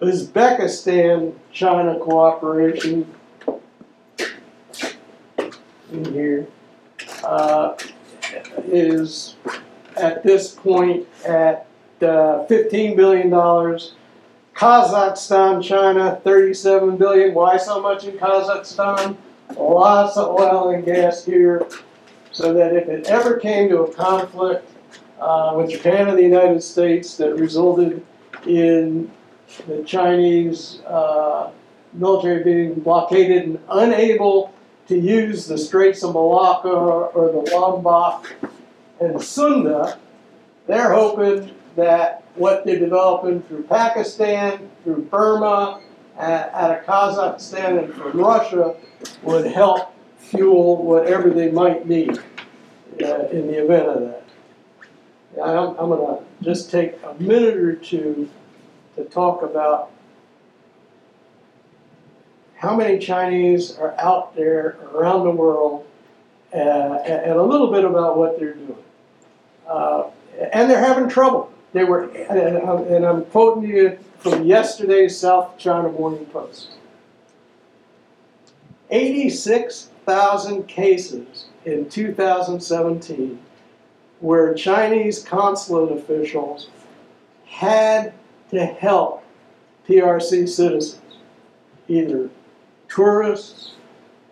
Uzbekistan 0.01 1.35
China 1.53 1.99
cooperation 1.99 3.13
in 5.93 6.05
here 6.13 6.47
uh, 7.25 7.77
is 8.67 9.37
at 9.97 10.23
this 10.23 10.55
point 10.55 11.07
at 11.27 11.67
uh, 12.01 12.47
$15 12.49 12.97
billion. 12.97 13.31
Kazakhstan, 14.61 15.65
China, 15.65 16.21
37 16.23 16.99
billion. 16.99 17.33
Why 17.33 17.57
so 17.57 17.81
much 17.81 18.05
in 18.05 18.19
Kazakhstan? 18.19 19.17
Lots 19.57 20.19
of 20.19 20.39
oil 20.39 20.69
and 20.69 20.85
gas 20.85 21.25
here 21.25 21.67
so 22.31 22.53
that 22.53 22.77
if 22.77 22.87
it 22.87 23.07
ever 23.07 23.39
came 23.39 23.71
to 23.71 23.85
a 23.85 23.95
conflict 23.95 24.71
uh, 25.19 25.55
with 25.57 25.71
Japan 25.71 26.11
and 26.11 26.19
the 26.19 26.23
United 26.23 26.63
States 26.63 27.17
that 27.17 27.37
resulted 27.37 28.05
in 28.47 29.11
the 29.67 29.83
Chinese 29.85 30.83
uh, 30.83 31.51
military 31.95 32.45
being 32.45 32.75
blockaded 32.75 33.45
and 33.45 33.59
unable 33.71 34.53
to 34.89 34.99
use 34.99 35.47
the 35.47 35.57
Straits 35.57 36.05
of 36.05 36.13
Malacca 36.13 36.69
or 36.69 37.33
the 37.33 37.51
Lombok 37.57 38.31
and 39.01 39.23
Sunda, 39.23 39.99
they're 40.67 40.93
hoping 40.93 41.51
that 41.77 42.20
what 42.35 42.65
they're 42.65 42.79
developing 42.79 43.43
through 43.43 43.65
Pakistan, 43.65 44.71
through 44.85 45.03
Burma, 45.03 45.81
out 46.19 46.79
of 46.79 46.85
Kazakhstan, 46.85 47.85
and 47.85 47.95
from 47.95 48.19
Russia 48.19 48.77
would 49.23 49.47
help 49.47 49.95
fuel 50.19 50.85
whatever 50.85 51.31
they 51.31 51.51
might 51.51 51.89
need 51.89 52.19
uh, 53.03 53.27
in 53.29 53.47
the 53.47 53.65
event 53.65 53.89
of 53.89 54.01
that. 54.01 54.25
I'm, 55.43 55.69
I'm 55.79 55.89
going 55.89 56.19
to 56.19 56.45
just 56.45 56.71
take 56.71 56.99
a 57.03 57.15
minute 57.23 57.57
or 57.57 57.75
two 57.75 58.29
to 58.97 59.05
talk 59.05 59.43
about 59.43 59.91
how 62.57 62.77
many 62.77 62.99
Chinese 62.99 63.77
are 63.79 63.99
out 63.99 64.37
there 64.37 64.79
around 64.93 65.25
the 65.25 65.31
world 65.31 65.87
uh, 66.53 66.57
and 66.57 67.39
a 67.39 67.43
little 67.43 67.71
bit 67.71 67.85
about 67.85 68.19
what 68.19 68.39
they're 68.39 68.55
doing. 68.55 68.77
Uh, 69.67 70.11
and 70.53 70.71
they're 70.71 70.85
having 70.85 71.09
trouble. 71.09 71.53
They 71.73 71.85
were, 71.85 72.05
and 72.05 73.05
I'm 73.05 73.25
quoting 73.27 73.69
you 73.69 73.99
from 74.19 74.45
yesterday's 74.45 75.19
South 75.19 75.57
China 75.57 75.89
Morning 75.89 76.27
Post. 76.27 76.73
86,000 78.91 80.67
cases 80.67 81.47
in 81.65 81.89
2017 81.89 83.41
where 84.21 84.53
Chinese 84.55 85.23
consulate 85.23 85.97
officials 85.97 86.69
had 87.47 88.13
to 88.51 88.65
help 88.67 89.25
PRC 89.89 90.49
citizens, 90.49 91.01
either 91.89 92.29
tourists 92.89 93.75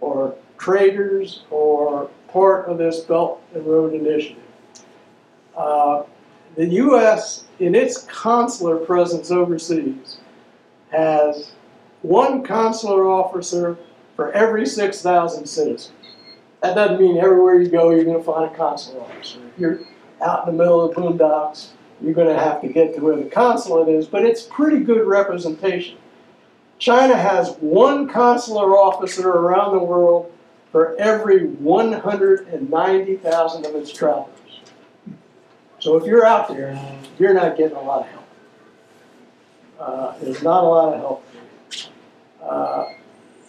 or 0.00 0.34
traders 0.58 1.42
or 1.50 2.10
part 2.28 2.68
of 2.68 2.78
this 2.78 3.00
Belt 3.00 3.42
and 3.54 3.64
Road 3.64 3.94
Initiative. 3.94 4.42
Uh, 5.56 6.02
the 6.58 6.66
U.S., 6.66 7.44
in 7.60 7.74
its 7.76 8.02
consular 8.02 8.78
presence 8.78 9.30
overseas, 9.30 10.18
has 10.90 11.52
one 12.02 12.42
consular 12.42 13.08
officer 13.08 13.78
for 14.16 14.32
every 14.32 14.66
6,000 14.66 15.46
citizens. 15.46 15.92
That 16.60 16.74
doesn't 16.74 17.00
mean 17.00 17.18
everywhere 17.18 17.62
you 17.62 17.68
go 17.68 17.90
you're 17.90 18.02
going 18.02 18.18
to 18.18 18.24
find 18.24 18.52
a 18.52 18.56
consular 18.56 19.02
officer. 19.02 19.38
If 19.46 19.56
you're 19.60 19.78
out 20.20 20.48
in 20.48 20.56
the 20.56 20.60
middle 20.60 20.84
of 20.84 20.96
the 20.96 21.00
boondocks, 21.00 21.68
you're 22.00 22.12
going 22.12 22.26
to 22.26 22.42
have 22.42 22.60
to 22.62 22.68
get 22.68 22.96
to 22.96 23.02
where 23.02 23.14
the 23.14 23.30
consulate 23.30 23.88
is, 23.88 24.08
but 24.08 24.24
it's 24.24 24.42
pretty 24.42 24.80
good 24.80 25.06
representation. 25.06 25.96
China 26.80 27.16
has 27.16 27.50
one 27.60 28.08
consular 28.08 28.76
officer 28.76 29.30
around 29.30 29.74
the 29.74 29.78
world 29.78 30.32
for 30.72 30.96
every 30.96 31.46
190,000 31.46 33.64
of 33.64 33.76
its 33.76 33.92
travelers. 33.92 34.38
So 35.88 35.96
if 35.96 36.04
you're 36.04 36.26
out 36.26 36.48
there, 36.48 36.78
you're 37.18 37.32
not 37.32 37.56
getting 37.56 37.74
a 37.74 37.80
lot 37.80 38.00
of 38.02 38.08
help. 38.08 38.24
Uh, 39.80 40.18
there's 40.18 40.42
not 40.42 40.62
a 40.62 40.66
lot 40.66 40.92
of 40.92 41.00
help. 41.00 41.26
Uh, 42.42 42.88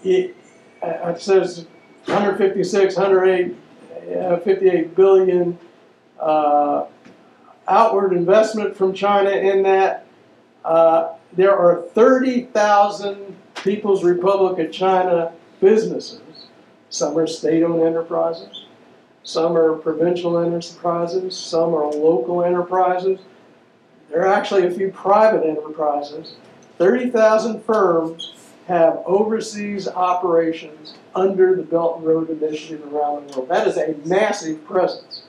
it, 0.06 0.38
it 0.82 1.22
says 1.22 1.66
156, 2.06 2.96
108, 2.96 3.58
uh, 4.16 4.38
58 4.38 4.96
billion 4.96 5.60
uh, 6.18 6.86
outward 7.68 8.14
investment 8.14 8.74
from 8.74 8.94
China 8.94 9.32
in 9.32 9.62
that. 9.64 10.06
Uh, 10.64 11.16
there 11.34 11.54
are 11.54 11.82
30,000 11.90 13.36
People's 13.56 14.06
Republic 14.06 14.66
of 14.66 14.72
China 14.72 15.34
businesses. 15.60 16.22
Some 16.90 17.18
are 17.18 17.28
state-owned 17.28 17.84
enterprises. 17.84 18.64
Some 19.30 19.56
are 19.56 19.76
provincial 19.76 20.40
enterprises. 20.40 21.38
Some 21.38 21.76
are 21.76 21.86
local 21.86 22.44
enterprises. 22.44 23.20
There 24.10 24.22
are 24.22 24.34
actually 24.34 24.66
a 24.66 24.72
few 24.72 24.90
private 24.90 25.46
enterprises. 25.46 26.34
30,000 26.80 27.64
firms 27.64 28.34
have 28.66 29.04
overseas 29.06 29.88
operations 29.88 30.96
under 31.14 31.56
the 31.56 31.62
Belt 31.62 31.98
and 31.98 32.08
Road 32.08 32.32
Initiative 32.32 32.92
around 32.92 33.30
the 33.30 33.38
world. 33.38 33.50
That 33.50 33.68
is 33.68 33.78
a 33.78 33.94
massive 34.04 34.66
presence. 34.66 35.22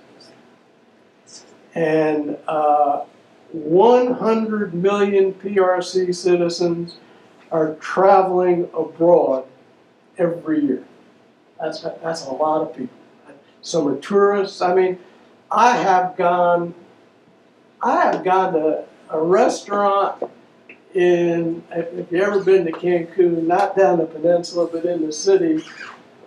And 1.74 2.38
uh, 2.48 3.04
100 3.52 4.72
million 4.72 5.34
PRC 5.34 6.14
citizens 6.14 6.96
are 7.52 7.74
traveling 7.74 8.70
abroad 8.72 9.44
every 10.16 10.64
year. 10.64 10.84
That's, 11.60 11.82
that's 11.82 12.24
a 12.24 12.30
lot 12.30 12.62
of 12.62 12.74
people. 12.74 12.99
Some 13.62 13.88
are 13.88 13.98
tourists. 13.98 14.62
I 14.62 14.74
mean, 14.74 14.98
I 15.50 15.76
have 15.76 16.16
gone, 16.16 16.74
I 17.82 18.02
have 18.02 18.24
gone 18.24 18.52
to 18.54 18.84
a 19.10 19.20
restaurant 19.20 20.22
in, 20.94 21.62
if 21.70 21.92
if 21.92 22.12
you 22.12 22.22
ever 22.22 22.42
been 22.42 22.64
to 22.64 22.72
Cancun, 22.72 23.46
not 23.46 23.76
down 23.76 23.98
the 23.98 24.06
peninsula, 24.06 24.68
but 24.72 24.84
in 24.84 25.06
the 25.06 25.12
city 25.12 25.62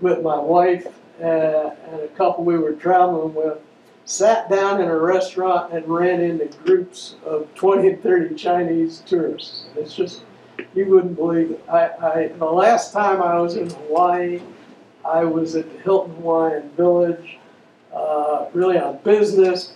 with 0.01 0.21
my 0.21 0.37
wife 0.37 0.87
uh, 1.21 1.71
and 1.91 2.01
a 2.01 2.07
couple 2.15 2.43
we 2.43 2.57
were 2.57 2.73
traveling 2.73 3.33
with, 3.33 3.57
sat 4.05 4.49
down 4.49 4.81
in 4.81 4.87
a 4.89 4.97
restaurant 4.97 5.73
and 5.73 5.87
ran 5.87 6.21
into 6.21 6.45
groups 6.59 7.15
of 7.25 7.53
20 7.55 7.87
and 7.87 8.03
30 8.03 8.35
Chinese 8.35 9.03
tourists. 9.05 9.65
It's 9.75 9.95
just, 9.95 10.23
you 10.75 10.85
wouldn't 10.87 11.15
believe 11.15 11.51
it. 11.51 11.63
I, 11.69 11.89
I, 12.01 12.27
the 12.37 12.45
last 12.45 12.91
time 12.91 13.21
I 13.21 13.39
was 13.39 13.55
in 13.55 13.69
Hawaii, 13.69 14.41
I 15.05 15.23
was 15.23 15.55
at 15.55 15.71
the 15.71 15.79
Hilton 15.79 16.15
Hawaiian 16.15 16.69
Village, 16.71 17.37
uh, 17.93 18.47
really 18.53 18.77
on 18.77 18.97
business. 19.03 19.73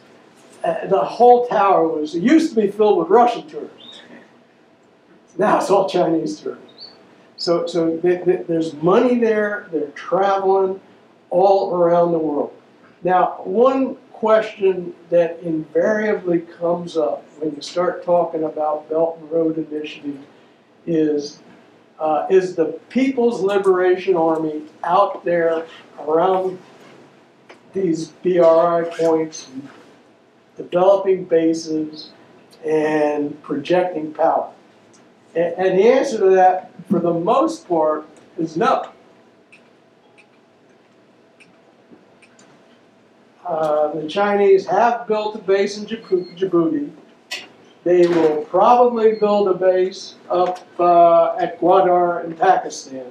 Uh, 0.63 0.88
the 0.88 1.00
whole 1.00 1.48
tower 1.48 1.88
was, 1.88 2.16
it 2.16 2.24
used 2.24 2.56
to 2.56 2.62
be 2.62 2.68
filled 2.70 2.98
with 3.00 3.10
Russian 3.10 3.48
tourists. 3.48 4.02
Now 5.38 5.60
it's 5.60 5.70
all 5.70 5.88
Chinese 5.88 6.40
tourists. 6.40 6.90
So, 7.38 7.68
so 7.68 7.98
th- 7.98 8.26
th- 8.26 8.48
there's 8.48 8.74
money 8.76 9.20
there, 9.20 9.68
they're 9.72 9.92
traveling 9.92 10.82
all 11.30 11.76
around 11.76 12.12
the 12.12 12.18
world. 12.18 12.54
Now, 13.04 13.42
one 13.44 13.96
question 14.12 14.96
that 15.12 15.40
invariably 15.42 16.40
comes 16.40 16.98
up 16.98 17.24
when 17.40 17.56
you 17.56 17.62
start 17.62 18.04
talking 18.04 18.44
about 18.44 18.90
Belt 18.90 19.20
and 19.22 19.32
Road 19.32 19.58
Initiative 19.58 20.18
is 20.88 21.40
uh, 21.99 22.27
is 22.29 22.55
the 22.55 22.79
People's 22.89 23.41
Liberation 23.41 24.15
Army 24.15 24.63
out 24.83 25.25
there 25.25 25.65
around 25.99 26.60
these 27.73 28.10
BRI 28.23 28.86
points, 28.97 29.47
developing 30.55 31.25
bases 31.25 32.12
and 32.63 33.41
projecting 33.43 34.13
power? 34.13 34.51
And, 35.36 35.53
and 35.57 35.79
the 35.79 35.83
answer 35.83 36.17
to 36.19 36.29
that, 36.31 36.71
for 36.89 36.99
the 36.99 37.13
most 37.13 37.67
part, 37.67 38.07
is 38.38 38.55
no. 38.57 38.89
Uh, 43.45 43.93
the 43.93 44.07
Chinese 44.07 44.65
have 44.65 45.07
built 45.07 45.36
a 45.36 45.39
base 45.39 45.77
in 45.77 45.86
Djibou- 45.86 46.38
Djibouti. 46.38 46.91
They 47.88 48.06
will 48.06 48.43
probably 48.43 49.13
build 49.13 49.47
a 49.47 49.54
base 49.54 50.15
up 50.30 50.60
uh, 50.78 51.38
at 51.38 51.58
Gwadar 51.62 52.26
in 52.26 52.36
Pakistan. 52.36 53.10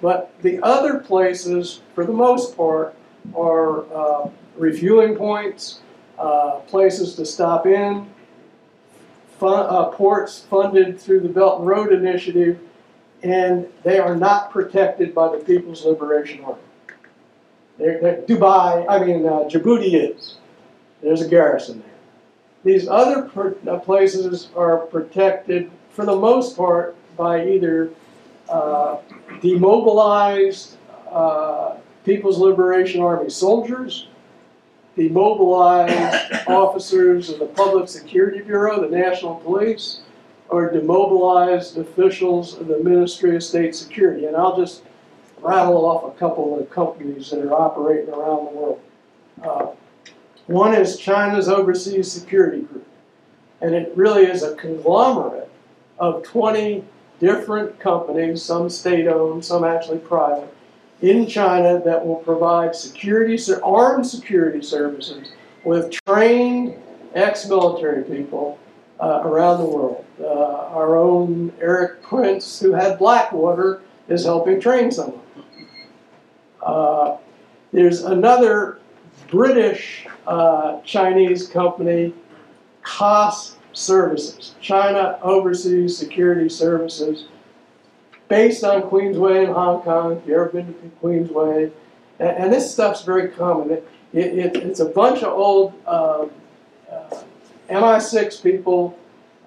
But 0.00 0.32
the 0.40 0.62
other 0.62 1.00
places, 1.00 1.80
for 1.96 2.06
the 2.06 2.12
most 2.12 2.56
part, 2.56 2.94
are 3.36 3.92
uh, 3.92 4.30
refueling 4.56 5.16
points, 5.16 5.80
uh, 6.16 6.60
places 6.68 7.16
to 7.16 7.26
stop 7.26 7.66
in, 7.66 8.08
fun, 9.40 9.66
uh, 9.68 9.86
ports 9.86 10.46
funded 10.48 11.00
through 11.00 11.18
the 11.18 11.28
Belt 11.28 11.58
and 11.58 11.66
Road 11.66 11.92
Initiative, 11.92 12.60
and 13.24 13.66
they 13.82 13.98
are 13.98 14.14
not 14.14 14.52
protected 14.52 15.12
by 15.12 15.36
the 15.36 15.42
People's 15.42 15.84
Liberation 15.84 16.44
Army. 16.44 16.60
They're, 17.78 18.00
they're- 18.00 18.22
Dubai, 18.28 18.86
I 18.88 19.04
mean, 19.04 19.26
uh, 19.26 19.48
Djibouti 19.50 20.14
is. 20.14 20.36
There's 21.02 21.20
a 21.20 21.28
garrison 21.28 21.80
there. 21.80 21.93
These 22.64 22.88
other 22.88 23.22
per, 23.22 23.56
uh, 23.68 23.78
places 23.78 24.48
are 24.56 24.78
protected, 24.78 25.70
for 25.90 26.06
the 26.06 26.16
most 26.16 26.56
part, 26.56 26.96
by 27.16 27.46
either 27.46 27.90
uh, 28.48 28.98
demobilized 29.40 30.76
uh, 31.10 31.76
People's 32.04 32.38
Liberation 32.38 33.02
Army 33.02 33.28
soldiers, 33.28 34.08
demobilized 34.96 36.32
officers 36.48 37.28
of 37.28 37.38
the 37.38 37.46
Public 37.46 37.88
Security 37.88 38.40
Bureau, 38.40 38.80
the 38.80 38.96
National 38.96 39.36
Police, 39.36 40.00
or 40.48 40.70
demobilized 40.70 41.76
officials 41.78 42.58
of 42.58 42.66
the 42.66 42.78
Ministry 42.78 43.36
of 43.36 43.42
State 43.42 43.74
Security. 43.74 44.24
And 44.24 44.36
I'll 44.36 44.56
just 44.56 44.82
rattle 45.40 45.84
off 45.84 46.04
a 46.04 46.18
couple 46.18 46.58
of 46.58 46.70
companies 46.70 47.30
that 47.30 47.40
are 47.40 47.52
operating 47.52 48.12
around 48.12 48.46
the 48.46 48.58
world. 48.58 48.80
Uh, 49.42 49.66
one 50.46 50.74
is 50.74 50.98
China's 50.98 51.48
Overseas 51.48 52.10
Security 52.10 52.62
Group, 52.62 52.86
and 53.60 53.74
it 53.74 53.92
really 53.96 54.24
is 54.24 54.42
a 54.42 54.54
conglomerate 54.56 55.50
of 55.98 56.22
20 56.22 56.84
different 57.18 57.78
companies, 57.80 58.42
some 58.42 58.68
state 58.68 59.06
owned, 59.06 59.44
some 59.44 59.64
actually 59.64 59.98
private, 59.98 60.52
in 61.00 61.26
China 61.26 61.80
that 61.84 62.04
will 62.04 62.16
provide 62.16 62.74
security, 62.74 63.38
armed 63.62 64.06
security 64.06 64.62
services 64.62 65.32
with 65.64 65.90
trained 66.06 66.74
ex 67.14 67.48
military 67.48 68.04
people 68.04 68.58
uh, 69.00 69.22
around 69.24 69.58
the 69.58 69.64
world. 69.64 70.04
Uh, 70.20 70.24
our 70.24 70.96
own 70.96 71.52
Erik 71.60 72.02
Prince, 72.02 72.60
who 72.60 72.72
had 72.72 72.98
Blackwater, 72.98 73.82
is 74.08 74.24
helping 74.24 74.60
train 74.60 74.90
someone. 74.90 75.20
Uh, 76.62 77.16
there's 77.72 78.02
another 78.04 78.78
British 79.34 80.06
uh, 80.28 80.80
Chinese 80.82 81.48
company, 81.48 82.14
COS 82.82 83.56
Services, 83.72 84.54
China 84.60 85.18
Overseas 85.22 85.98
Security 85.98 86.48
Services, 86.48 87.24
based 88.28 88.62
on 88.62 88.82
Queensway 88.82 89.44
in 89.44 89.52
Hong 89.52 89.82
Kong. 89.82 90.12
If 90.12 90.28
you've 90.28 90.36
ever 90.36 90.48
been 90.50 90.66
to 90.66 90.90
Queensway, 91.02 91.72
and, 92.20 92.28
and 92.28 92.52
this 92.52 92.72
stuff's 92.72 93.02
very 93.02 93.28
common. 93.30 93.72
It, 93.72 93.88
it, 94.12 94.38
it, 94.38 94.56
it's 94.56 94.78
a 94.78 94.84
bunch 94.84 95.24
of 95.24 95.32
old 95.32 95.72
um, 95.88 96.30
uh, 96.88 97.22
MI6 97.68 98.40
people 98.40 98.96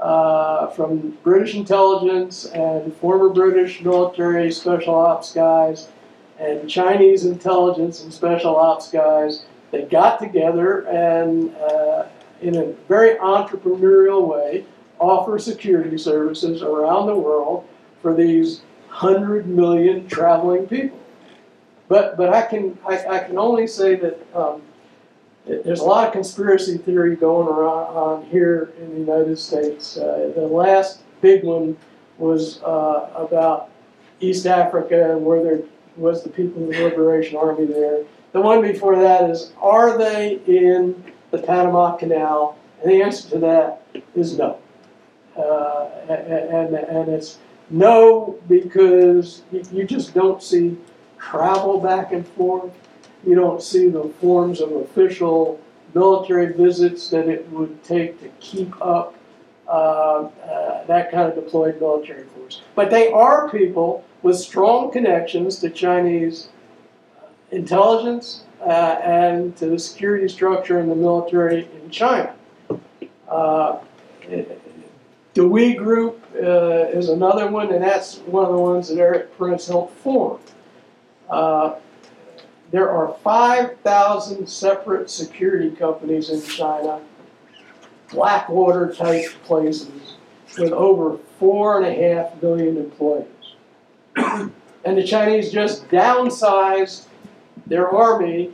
uh, 0.01 0.67
from 0.67 1.17
British 1.23 1.55
intelligence 1.55 2.43
and 2.43 2.93
former 2.97 3.29
British 3.29 3.79
military 3.79 4.51
special 4.51 4.95
ops 4.95 5.31
guys 5.31 5.87
and 6.39 6.69
Chinese 6.69 7.23
intelligence 7.23 8.03
and 8.03 8.13
special 8.13 8.57
ops 8.57 8.91
guys 8.91 9.45
that 9.71 9.89
got 9.89 10.19
together 10.19 10.87
and, 10.87 11.55
uh, 11.55 12.05
in 12.41 12.55
a 12.55 12.65
very 12.87 13.15
entrepreneurial 13.15 14.27
way, 14.27 14.65
offer 14.99 15.37
security 15.37 15.97
services 15.97 16.61
around 16.61 17.07
the 17.07 17.15
world 17.15 17.67
for 18.01 18.13
these 18.13 18.61
hundred 18.89 19.47
million 19.47 20.07
traveling 20.07 20.67
people. 20.67 20.99
But, 21.87 22.17
but 22.17 22.33
I 22.33 22.41
can, 22.43 22.77
I, 22.87 23.05
I 23.05 23.19
can 23.19 23.37
only 23.37 23.67
say 23.67 23.95
that 23.95 24.35
um, 24.35 24.61
there's 25.45 25.79
a 25.79 25.85
lot 25.85 26.07
of 26.07 26.13
conspiracy 26.13 26.77
theory 26.77 27.15
going 27.15 27.47
around 27.47 27.87
on 27.95 28.25
here 28.25 28.73
in 28.79 28.93
the 28.93 28.99
United 28.99 29.37
States. 29.37 29.97
Uh, 29.97 30.31
the 30.35 30.41
last 30.41 31.01
big 31.21 31.43
one 31.43 31.77
was 32.17 32.61
uh, 32.63 33.09
about 33.15 33.69
East 34.19 34.45
Africa 34.45 35.13
and 35.13 35.25
where 35.25 35.43
there 35.43 35.61
was 35.97 36.23
the 36.23 36.29
People's 36.29 36.75
Liberation 36.75 37.37
Army 37.37 37.65
there. 37.65 38.03
The 38.31 38.41
one 38.41 38.61
before 38.61 38.95
that 38.97 39.29
is, 39.29 39.51
are 39.61 39.97
they 39.97 40.39
in 40.45 41.03
the 41.31 41.39
Panama 41.39 41.95
Canal? 41.95 42.57
And 42.81 42.91
the 42.91 43.01
answer 43.01 43.29
to 43.31 43.39
that 43.39 43.81
is 44.15 44.37
no. 44.37 44.59
Uh, 45.35 45.89
and, 46.09 46.75
and, 46.75 47.09
it's 47.09 47.37
no 47.69 48.39
because 48.47 49.43
you, 49.51 49.63
you 49.71 49.83
just 49.83 50.13
don't 50.13 50.41
see 50.41 50.77
travel 51.19 51.79
back 51.79 52.11
and 52.11 52.27
forth. 52.29 52.71
You 53.25 53.35
don't 53.35 53.61
see 53.61 53.89
the 53.89 54.11
forms 54.19 54.61
of 54.61 54.71
official 54.71 55.59
military 55.93 56.53
visits 56.53 57.09
that 57.09 57.27
it 57.27 57.49
would 57.51 57.83
take 57.83 58.19
to 58.21 58.29
keep 58.39 58.79
up 58.81 59.15
uh, 59.67 60.29
uh, 60.43 60.85
that 60.85 61.11
kind 61.11 61.29
of 61.29 61.35
deployed 61.35 61.79
military 61.79 62.23
force. 62.23 62.61
But 62.73 62.89
they 62.89 63.11
are 63.11 63.49
people 63.49 64.05
with 64.27 64.37
strong 64.37 64.91
connections 64.91 65.57
to 65.59 65.69
Chinese 65.69 66.49
intelligence 67.51 68.43
uh, 68.59 68.99
and 69.01 69.55
to 69.55 69.67
the 69.67 69.79
security 69.79 70.27
structure 70.27 70.79
and 70.79 70.91
the 70.91 70.95
military 70.95 71.69
in 71.81 71.89
China. 71.89 72.35
Uh, 73.29 73.77
the 75.33 75.47
We 75.47 75.75
Group 75.75 76.21
uh, 76.35 76.89
is 76.89 77.07
another 77.07 77.49
one, 77.49 77.73
and 77.73 77.81
that's 77.81 78.17
one 78.25 78.43
of 78.43 78.51
the 78.51 78.57
ones 78.57 78.89
that 78.89 78.97
Erik 78.97 79.37
Prince 79.37 79.67
helped 79.67 79.97
form. 79.99 80.41
Uh, 81.29 81.75
there 82.71 82.89
are 82.89 83.15
5,000 83.23 84.45
separate 84.45 85.09
security 85.09 85.71
companies 85.71 86.31
in 86.31 86.41
China, 86.41 86.99
Blackwater 88.11 88.93
type 88.93 89.29
places, 89.45 90.15
with 90.57 90.73
over 90.73 91.17
four 91.39 91.81
and 91.81 91.85
a 91.85 91.93
half 91.93 92.41
million 92.41 92.75
employees. 92.75 93.36
And 94.17 94.97
the 94.97 95.03
Chinese 95.03 95.51
just 95.51 95.87
downsized 95.89 97.05
their 97.65 97.89
army 97.89 98.51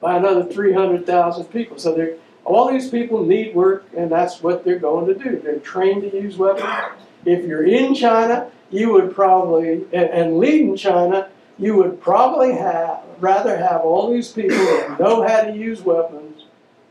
by 0.00 0.16
another 0.16 0.44
300,000 0.44 1.44
people. 1.46 1.78
So 1.78 2.16
all 2.44 2.70
these 2.70 2.90
people 2.90 3.24
need 3.24 3.54
work, 3.54 3.84
and 3.96 4.10
that's 4.10 4.42
what 4.42 4.64
they're 4.64 4.78
going 4.78 5.06
to 5.06 5.14
do. 5.14 5.40
They're 5.40 5.58
trained 5.58 6.02
to 6.02 6.16
use 6.16 6.36
weapons. 6.36 6.96
If 7.24 7.44
you're 7.44 7.66
in 7.66 7.94
China, 7.94 8.50
you 8.70 8.92
would 8.92 9.14
probably, 9.14 9.84
and, 9.92 10.10
and 10.10 10.38
leading 10.38 10.76
China, 10.76 11.28
you 11.58 11.76
would 11.76 12.00
probably 12.00 12.52
have 12.52 13.00
rather 13.18 13.56
have 13.58 13.82
all 13.82 14.10
these 14.10 14.30
people 14.32 14.56
that 14.56 14.98
know 14.98 15.26
how 15.26 15.42
to 15.42 15.54
use 15.54 15.82
weapons 15.82 16.44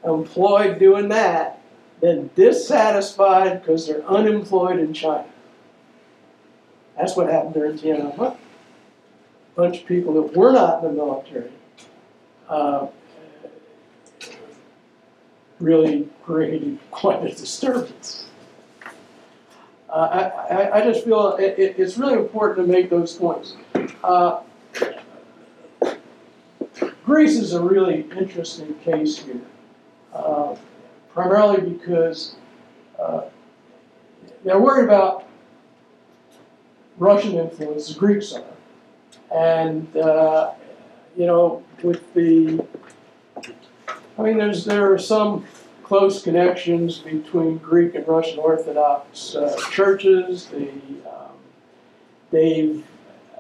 employed 0.04 0.80
doing 0.80 1.10
that 1.10 1.62
than 2.02 2.30
dissatisfied 2.36 3.62
because 3.62 3.88
they're 3.88 4.06
unemployed 4.06 4.80
in 4.80 4.94
China. 4.94 5.26
That's 7.00 7.16
what 7.16 7.30
happened 7.30 7.54
during 7.54 7.78
Tiananmen. 7.78 8.20
A 8.20 8.38
bunch 9.56 9.80
of 9.80 9.86
people 9.86 10.14
that 10.16 10.36
were 10.36 10.52
not 10.52 10.84
in 10.84 10.90
the 10.90 10.96
military 10.96 11.50
uh, 12.50 12.88
really 15.62 16.10
created 16.26 16.78
quite 16.92 17.24
a 17.26 17.30
disturbance. 17.30 18.26
Uh, 19.90 19.94
I, 20.50 20.54
I, 20.54 20.78
I 20.80 20.84
just 20.84 21.06
feel 21.06 21.38
it, 21.38 21.58
it, 21.58 21.80
it's 21.80 21.98
really 21.98 22.16
important 22.16 22.68
to 22.68 22.72
make 22.72 22.90
those 22.90 23.16
points. 23.16 23.56
Uh, 24.04 24.42
Greece 27.06 27.38
is 27.38 27.54
a 27.54 27.62
really 27.62 28.02
interesting 28.16 28.76
case 28.84 29.18
here, 29.18 29.42
uh, 30.14 30.56
primarily 31.14 31.62
because 31.62 32.36
uh, 33.00 33.22
they're 34.44 34.60
worried 34.60 34.84
about 34.84 35.29
Russian 37.00 37.38
influence, 37.38 37.94
the 37.94 38.00
Greeks 38.00 38.34
are. 38.34 38.44
And, 39.34 39.96
uh, 39.96 40.52
you 41.18 41.26
know, 41.26 41.64
with 41.82 42.14
the, 42.14 42.64
I 44.18 44.22
mean, 44.22 44.38
there's, 44.38 44.66
there 44.66 44.92
are 44.92 45.00
some 45.00 45.46
close 45.84 46.22
connections 46.22 47.00
between 47.00 47.58
Greek 47.58 47.96
and 47.96 48.08
Russian 48.08 48.40
Orthodox 48.40 49.36
uh, 49.36 49.56
churches. 49.72 50.48
The, 50.48 50.70
um, 51.10 51.32
they've, 52.32 52.86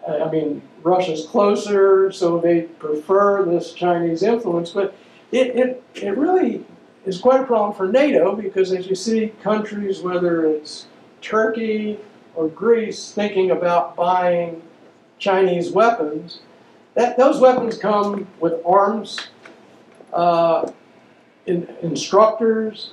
I 0.08 0.30
mean, 0.32 0.62
Russia's 0.82 1.26
closer, 1.26 2.12
so 2.12 2.40
they 2.40 2.62
prefer 2.62 3.44
this 3.46 3.74
Chinese 3.74 4.24
influence. 4.24 4.72
But 4.72 4.96
it, 5.32 5.56
it, 5.56 5.84
it 5.96 6.18
really 6.18 6.66
is 7.06 7.20
quite 7.20 7.42
a 7.42 7.46
problem 7.46 7.76
for 7.76 7.92
NATO 7.92 8.36
because 8.36 8.72
as 8.72 8.88
you 8.88 8.96
see 8.96 9.34
countries, 9.44 10.00
whether 10.02 10.46
it's 10.46 10.88
Turkey 11.22 12.00
or 12.40 12.48
Greece, 12.48 13.12
thinking 13.12 13.52
about 13.52 13.98
buying 13.98 14.62
Chinese 15.18 15.72
weapons, 15.72 16.40
that, 16.94 17.18
those 17.18 17.42
weapons 17.42 17.78
come 17.78 18.26
with 18.40 18.54
arms, 18.66 19.28
uh, 20.14 20.72
in, 21.48 21.68
instructors, 21.82 22.92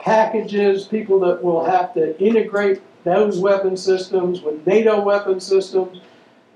packages, 0.00 0.84
people 0.86 1.20
that 1.20 1.40
will 1.44 1.64
have 1.64 1.94
to 1.94 2.20
integrate 2.20 2.82
those 3.04 3.38
weapon 3.38 3.76
systems 3.76 4.42
with 4.42 4.66
NATO 4.66 5.00
weapon 5.00 5.38
systems, 5.38 6.00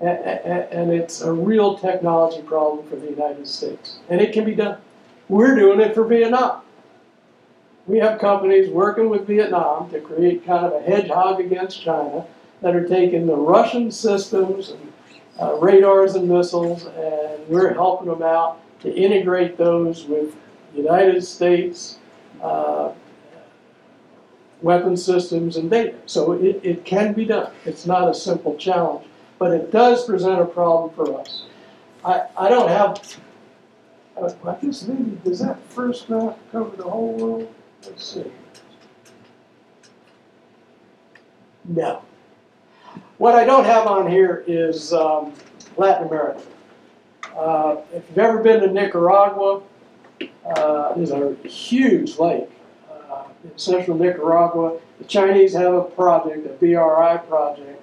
and, 0.01 0.19
and 0.19 0.91
it's 0.91 1.21
a 1.21 1.31
real 1.31 1.77
technology 1.77 2.41
problem 2.41 2.85
for 2.89 2.97
the 2.97 3.09
United 3.09 3.47
States. 3.47 3.99
And 4.09 4.19
it 4.19 4.33
can 4.33 4.43
be 4.43 4.53
done. 4.53 4.79
We're 5.29 5.55
doing 5.55 5.79
it 5.79 5.95
for 5.95 6.03
Vietnam. 6.03 6.59
We 7.85 7.97
have 7.99 8.19
companies 8.19 8.69
working 8.69 9.09
with 9.09 9.27
Vietnam 9.27 9.89
to 9.91 9.99
create 9.99 10.45
kind 10.45 10.65
of 10.65 10.73
a 10.73 10.81
hedgehog 10.81 11.41
against 11.41 11.81
China 11.81 12.25
that 12.61 12.75
are 12.75 12.87
taking 12.87 13.27
the 13.27 13.35
Russian 13.35 13.91
systems 13.91 14.69
and 14.71 14.93
uh, 15.39 15.55
radars 15.55 16.15
and 16.15 16.29
missiles, 16.29 16.85
and 16.85 17.47
we're 17.47 17.73
helping 17.73 18.07
them 18.07 18.23
out 18.23 18.59
to 18.81 18.93
integrate 18.93 19.57
those 19.57 20.05
with 20.05 20.33
United 20.73 21.23
States 21.23 21.97
uh, 22.41 22.91
weapon 24.61 24.95
systems 24.95 25.57
and 25.57 25.69
data. 25.69 25.95
So 26.05 26.33
it, 26.33 26.61
it 26.63 26.85
can 26.85 27.13
be 27.13 27.25
done. 27.25 27.51
It's 27.65 27.85
not 27.85 28.09
a 28.09 28.13
simple 28.13 28.55
challenge, 28.55 29.05
but 29.39 29.51
it 29.51 29.71
does 29.71 30.05
present 30.05 30.39
a 30.39 30.45
problem 30.45 30.93
for 30.95 31.19
us. 31.19 31.43
I, 32.05 32.27
I 32.37 32.47
don't 32.47 32.69
have, 32.69 33.17
uh, 34.15 34.29
I 34.47 34.55
guess 34.65 34.87
maybe, 34.87 35.17
does 35.25 35.39
that 35.39 35.61
first 35.65 36.09
map 36.09 36.37
cover 36.51 36.75
the 36.77 36.83
whole 36.83 37.13
world? 37.13 37.53
Let's 37.85 38.05
see. 38.05 38.31
No. 41.65 42.01
What 43.17 43.35
I 43.35 43.45
don't 43.45 43.65
have 43.65 43.87
on 43.87 44.09
here 44.09 44.43
is 44.47 44.93
um, 44.93 45.33
Latin 45.77 46.07
America. 46.07 46.41
Uh, 47.35 47.77
if 47.93 48.03
you've 48.09 48.17
ever 48.17 48.43
been 48.43 48.61
to 48.61 48.67
Nicaragua, 48.67 49.61
uh, 50.45 50.93
there's 50.93 51.11
a 51.11 51.35
huge 51.47 52.17
lake 52.17 52.49
uh, 52.91 53.23
in 53.43 53.57
central 53.57 53.97
Nicaragua. 53.97 54.79
The 54.99 55.05
Chinese 55.05 55.53
have 55.53 55.73
a 55.73 55.83
project, 55.83 56.45
a 56.45 56.49
BRI 56.49 57.17
project, 57.27 57.81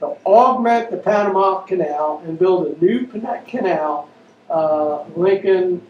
to 0.00 0.06
augment 0.26 0.90
the 0.90 0.96
Panama 0.96 1.60
Canal 1.60 2.22
and 2.26 2.38
build 2.38 2.66
a 2.66 2.84
new 2.84 3.06
canal 3.06 4.08
uh, 4.50 5.04
linking, 5.16 5.82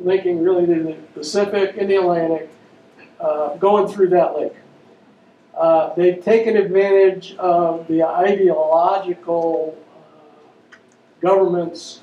linking 0.00 0.42
really 0.42 0.64
the 0.66 0.94
Pacific 1.14 1.76
and 1.76 1.90
the 1.90 1.96
Atlantic, 1.96 2.50
uh, 3.20 3.56
going 3.56 3.88
through 3.88 4.08
that 4.10 4.36
lake. 4.36 4.54
Uh, 5.56 5.92
they've 5.94 6.22
taken 6.22 6.56
advantage 6.56 7.34
of 7.36 7.86
the 7.88 8.02
ideological 8.02 9.76
uh, 9.76 10.76
governments, 11.20 12.00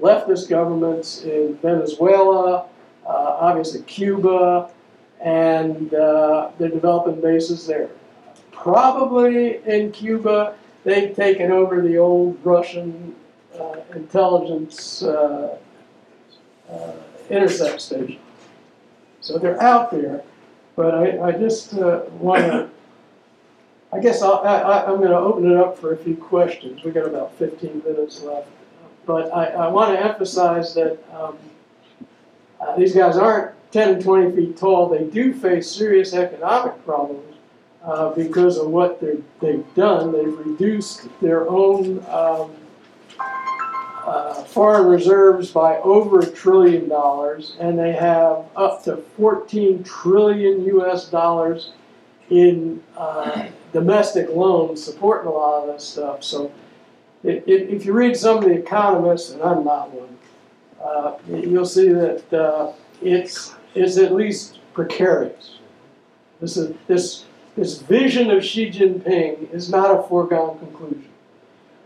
leftist 0.00 0.48
governments 0.48 1.22
in 1.22 1.56
Venezuela, 1.58 2.66
uh, 3.06 3.36
obviously 3.40 3.82
Cuba, 3.82 4.70
and 5.20 5.94
uh, 5.94 6.50
they're 6.58 6.68
developing 6.68 7.20
bases 7.20 7.66
there. 7.66 7.88
Probably 8.50 9.64
in 9.66 9.92
Cuba, 9.92 10.56
they've 10.82 11.14
taken 11.14 11.52
over 11.52 11.80
the 11.80 11.96
old 11.98 12.36
Russian 12.42 13.14
uh, 13.58 13.76
intelligence 13.94 15.04
intercept 17.30 17.80
station. 17.80 18.18
So 19.20 19.38
they're 19.38 19.60
out 19.62 19.90
there, 19.90 20.22
but 20.76 20.94
I, 20.94 21.28
I 21.28 21.32
just 21.32 21.74
uh, 21.74 22.02
want 22.20 22.42
to. 22.42 22.70
I 23.92 24.00
guess 24.00 24.20
I'll, 24.20 24.40
I, 24.44 24.84
am 24.90 24.98
going 24.98 25.10
to 25.10 25.16
open 25.16 25.50
it 25.50 25.56
up 25.56 25.78
for 25.78 25.94
a 25.94 25.96
few 25.96 26.16
questions. 26.16 26.84
We've 26.84 26.92
got 26.92 27.06
about 27.06 27.34
15 27.38 27.82
minutes 27.84 28.20
left. 28.22 28.48
But 29.06 29.32
I, 29.32 29.46
I 29.46 29.68
want 29.68 29.96
to 29.96 30.04
emphasize 30.04 30.74
that 30.74 30.98
um, 31.14 31.38
uh, 32.60 32.76
these 32.76 32.94
guys 32.94 33.16
aren't 33.16 33.54
10 33.70 33.94
and 33.94 34.02
20 34.02 34.36
feet 34.36 34.56
tall. 34.56 34.88
They 34.88 35.04
do 35.04 35.32
face 35.32 35.70
serious 35.70 36.12
economic 36.12 36.84
problems 36.84 37.36
uh, 37.84 38.10
because 38.10 38.58
of 38.58 38.68
what 38.68 39.00
they've 39.00 39.64
done. 39.74 40.12
They've 40.12 40.38
reduced 40.38 41.08
their 41.20 41.48
own 41.48 42.04
um, 42.08 42.50
uh, 44.06 44.34
foreign 44.44 44.86
reserves 44.86 45.50
by 45.50 45.78
over 45.78 46.20
a 46.20 46.26
trillion 46.26 46.88
dollars, 46.88 47.56
and 47.58 47.76
they 47.76 47.92
have 47.92 48.44
up 48.54 48.84
to 48.84 48.98
14 49.16 49.82
trillion 49.82 50.64
US 50.64 51.08
dollars 51.08 51.72
in 52.30 52.82
uh, 52.96 53.46
domestic 53.72 54.28
loans 54.30 54.82
supporting 54.82 55.26
a 55.26 55.32
lot 55.32 55.64
of 55.64 55.74
this 55.74 55.84
stuff. 55.84 56.22
So, 56.22 56.52
if 57.24 57.84
you 57.84 57.92
read 57.92 58.16
some 58.16 58.38
of 58.38 58.44
the 58.44 58.52
economists, 58.52 59.30
and 59.30 59.42
I'm 59.42 59.64
not 59.64 59.90
one, 59.90 60.16
uh, 60.80 61.16
you'll 61.28 61.66
see 61.66 61.88
that 61.88 62.32
uh, 62.32 62.72
it's, 63.02 63.54
it's 63.74 63.98
at 63.98 64.14
least 64.14 64.60
precarious. 64.72 65.58
This, 66.40 66.56
is, 66.56 66.76
this, 66.86 67.24
this 67.56 67.78
vision 67.78 68.30
of 68.30 68.44
Xi 68.44 68.70
Jinping 68.70 69.52
is 69.52 69.68
not 69.68 69.98
a 69.98 70.04
foregone 70.04 70.60
conclusion. 70.60 71.08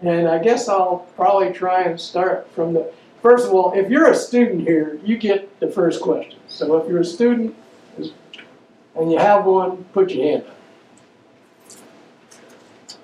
And 0.03 0.29
I 0.29 0.39
guess 0.39 0.69
I'll 0.69 1.07
probably 1.17 1.53
try 1.53 1.83
and 1.83 2.01
start 2.01 2.51
from 2.53 2.73
the 2.73 2.93
first 3.23 3.47
of 3.47 3.53
all, 3.53 3.73
if 3.75 3.91
you're 3.91 4.11
a 4.11 4.15
student 4.15 4.63
here, 4.63 4.99
you 5.05 5.19
get 5.19 5.61
the 5.61 5.71
first 5.71 6.01
question. 6.01 6.39
So 6.49 6.77
if 6.79 6.89
you're 6.89 7.01
a 7.01 7.05
student 7.05 7.55
and 7.99 9.13
you 9.13 9.19
have 9.19 9.45
one, 9.45 9.85
put 9.93 10.11
your 10.11 10.27
hand 10.27 10.45
up. 10.49 10.57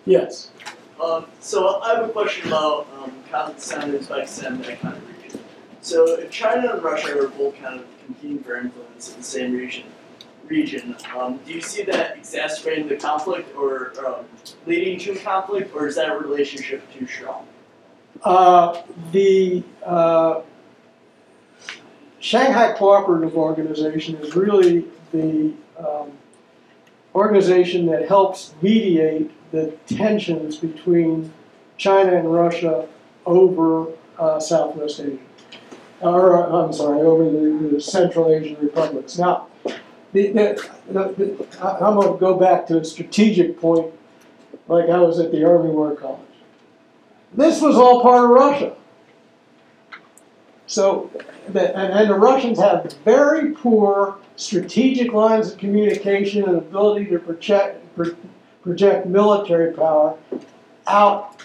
Yes. 0.07 0.51
Um, 1.03 1.27
so 1.41 1.81
I 1.83 1.97
have 1.97 2.09
a 2.09 2.13
question 2.13 2.49
about 2.49 2.87
um, 2.99 3.13
Kazakhstan, 3.31 3.99
Uzbekistan, 3.99 4.65
that 4.65 4.81
kind 4.81 4.97
of 4.97 5.23
region. 5.23 5.41
So 5.83 6.19
if 6.19 6.31
China 6.31 6.75
and 6.75 6.83
Russia 6.83 7.21
are 7.21 7.29
both 7.29 7.57
kind 7.57 7.81
of 7.81 7.87
competing 8.07 8.43
for 8.43 8.57
influence 8.57 9.11
in 9.11 9.19
the 9.19 9.23
same 9.23 9.55
region, 9.55 9.85
region, 10.49 10.97
um, 11.17 11.39
do 11.47 11.53
you 11.53 11.61
see 11.61 11.83
that 11.85 12.17
exacerbating 12.17 12.89
the 12.89 12.97
conflict 12.97 13.55
or 13.57 13.93
um, 14.07 14.25
leading 14.67 14.99
to 15.01 15.13
a 15.13 15.19
conflict, 15.19 15.75
or 15.75 15.87
is 15.87 15.97
that 15.97 16.09
a 16.11 16.17
relationship 16.17 16.83
too 16.93 17.07
strong? 17.07 17.47
Uh, 18.23 18.83
the 19.13 19.63
uh, 19.85 20.41
Shanghai 22.21 22.73
Cooperative 22.73 23.37
Organization 23.37 24.17
is 24.17 24.35
really 24.35 24.85
the 25.13 25.53
um, 25.79 26.13
organization 27.15 27.87
that 27.87 28.09
helps 28.09 28.55
mediate 28.63 29.31
the 29.53 29.73
tensions 29.87 30.57
between 30.57 31.33
China 31.77 32.17
and 32.17 32.33
Russia 32.33 32.89
over 33.25 33.89
uh, 34.19 34.41
Southwest 34.41 35.01
Asia. 35.01 35.19
Or, 36.01 36.45
I'm 36.45 36.73
sorry, 36.73 37.01
over 37.01 37.25
the, 37.25 37.75
the 37.75 37.81
Central 37.81 38.31
Asian 38.31 38.59
republics. 38.61 39.19
Now, 39.19 39.47
the, 40.17 40.73
the, 40.89 41.03
the, 41.03 41.47
I'm 41.61 41.95
going 41.95 42.13
to 42.13 42.19
go 42.19 42.37
back 42.39 42.67
to 42.69 42.79
a 42.79 42.85
strategic 42.85 43.61
point, 43.61 43.93
like 44.69 44.89
I 44.89 44.99
was 44.99 45.19
at 45.19 45.31
the 45.31 45.45
Army 45.45 45.71
War 45.71 45.95
College. 45.95 46.21
This 47.35 47.61
was 47.61 47.77
all 47.77 48.01
part 48.03 48.25
of 48.25 48.31
Russia. 48.31 48.75
So, 50.67 51.11
the, 51.49 51.77
and, 51.77 51.93
and 51.93 52.11
the 52.11 52.19
Russians 52.19 52.59
have 52.59 52.93
very 53.05 53.53
poor 53.53 54.19
strategic 54.37 55.13
lines 55.13 55.53
of 55.53 55.59
communication 55.59 56.45
and 56.45 56.57
ability 56.57 57.07
to 57.07 57.19
project, 57.19 57.85
pro- 57.95 58.17
project 58.63 59.07
military 59.07 59.73
power 59.75 60.17
out 60.87 61.41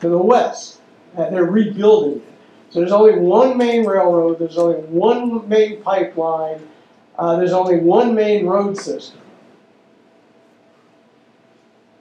to 0.00 0.08
the 0.08 0.18
west. 0.18 0.80
And 1.16 1.34
they're 1.34 1.44
rebuilding 1.44 2.18
it. 2.18 2.28
So 2.70 2.80
there's 2.80 2.92
only 2.92 3.18
one 3.18 3.56
main 3.56 3.86
railroad, 3.86 4.40
there's 4.40 4.58
only 4.58 4.80
one 4.80 5.48
main 5.48 5.80
pipeline, 5.82 6.60
uh, 7.18 7.36
there's 7.36 7.52
only 7.52 7.78
one 7.78 8.14
main 8.14 8.46
road 8.46 8.76
system. 8.76 9.20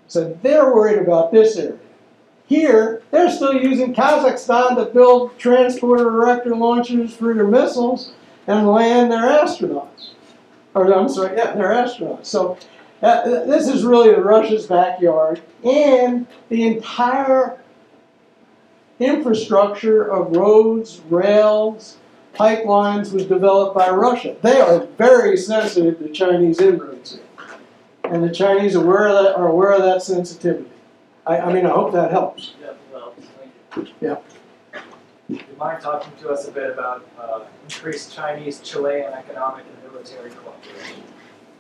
So 0.08 0.38
they're 0.42 0.74
worried 0.74 1.00
about 1.00 1.32
this 1.32 1.58
area. 1.58 1.80
Here, 2.46 3.02
they're 3.10 3.32
still 3.32 3.54
using 3.54 3.96
Kazakhstan 3.96 4.76
to 4.76 4.86
build 4.86 5.40
transporter 5.40 6.08
erector 6.08 6.56
launchers 6.56 7.16
for 7.16 7.34
their 7.34 7.48
missiles 7.48 8.14
and 8.46 8.68
land 8.68 9.12
their 9.12 9.24
astronauts. 9.24 10.12
Or 10.76 10.92
I'm 10.94 11.10
sorry, 11.10 11.38
yeah, 11.38 11.54
their 11.54 11.70
astronauts. 11.70 12.26
So 12.26 12.58
uh, 13.02 13.46
this 13.46 13.68
is 13.68 13.84
really 13.84 14.10
Russia's 14.10 14.68
backyard, 14.68 15.42
and 15.64 16.28
the 16.50 16.68
entire 16.68 17.60
infrastructure 19.00 20.04
of 20.04 20.36
roads, 20.36 21.02
rails, 21.10 21.98
pipelines 22.34 23.14
was 23.14 23.26
developed 23.26 23.76
by 23.76 23.90
Russia. 23.90 24.36
They 24.42 24.60
are 24.60 24.86
very 24.98 25.38
sensitive 25.38 26.00
to 26.00 26.10
Chinese 26.10 26.60
inroads 26.60 27.14
here. 27.14 27.24
And 28.04 28.24
the 28.24 28.34
Chinese 28.34 28.76
are 28.76 28.84
aware 28.84 29.08
of 29.08 29.24
that, 29.24 29.36
are 29.36 29.48
aware 29.48 29.72
of 29.72 29.84
that 29.84 30.02
sensitivity. 30.02 30.70
I, 31.26 31.40
I 31.40 31.54
mean, 31.54 31.66
I 31.66 31.70
hope 31.70 31.94
that 31.94 32.12
helps. 32.12 32.54
Yeah, 32.62 32.74
well, 32.92 33.14
thank 33.74 33.88
you. 33.88 33.94
Yeah. 34.02 34.18
Do 35.30 35.36
you 35.36 35.58
mind 35.58 35.82
talking 35.82 36.12
to 36.22 36.30
us 36.30 36.48
a 36.48 36.52
bit 36.52 36.70
about 36.70 37.08
uh, 37.18 37.42
increased 37.64 38.14
Chinese-Chilean 38.14 39.14
economic 39.14 39.66
and 39.66 39.92
military 39.92 40.32
cooperation? 40.32 41.04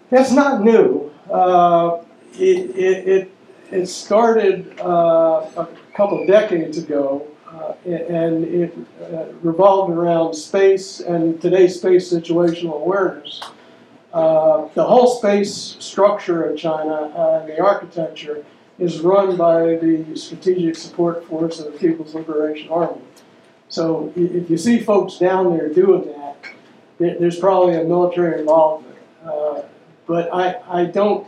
That's 0.10 0.32
not 0.32 0.62
new. 0.62 1.12
Uh, 1.32 2.00
it, 2.34 2.76
it, 2.76 3.08
it, 3.08 3.32
it 3.72 3.86
started 3.88 4.78
uh, 4.82 5.50
a 5.56 5.68
couple 5.96 6.22
of 6.22 6.28
decades 6.28 6.78
ago, 6.78 7.26
uh, 7.54 7.74
and 7.86 8.44
it 8.46 8.76
uh, 9.02 9.26
revolved 9.42 9.94
around 9.94 10.34
space 10.34 11.00
and 11.00 11.40
today's 11.42 11.76
space 11.76 12.12
situational 12.12 12.82
awareness. 12.82 13.42
Uh, 14.14 14.68
the 14.74 14.84
whole 14.84 15.18
space 15.18 15.76
structure 15.80 16.44
of 16.44 16.58
China 16.58 17.12
and 17.16 17.50
the 17.50 17.60
architecture 17.60 18.46
is 18.80 19.02
run 19.02 19.38
by 19.38 19.76
the 19.76 20.06
Strategic 20.16 20.76
Support 20.76 21.26
Force 21.26 21.60
of 21.60 21.74
the 21.74 21.80
People's 21.80 22.16
Liberation 22.16 22.70
Army. 22.70 23.02
So 23.70 24.12
if 24.16 24.50
you 24.50 24.58
see 24.58 24.80
folks 24.80 25.18
down 25.18 25.56
there 25.56 25.70
doing 25.70 26.06
that, 26.14 26.38
there's 26.98 27.40
probably 27.40 27.76
a 27.76 27.84
military 27.84 28.40
involvement. 28.40 28.96
Uh, 29.26 29.62
but 30.06 30.34
I, 30.34 30.60
I 30.68 30.86
don't, 30.86 31.28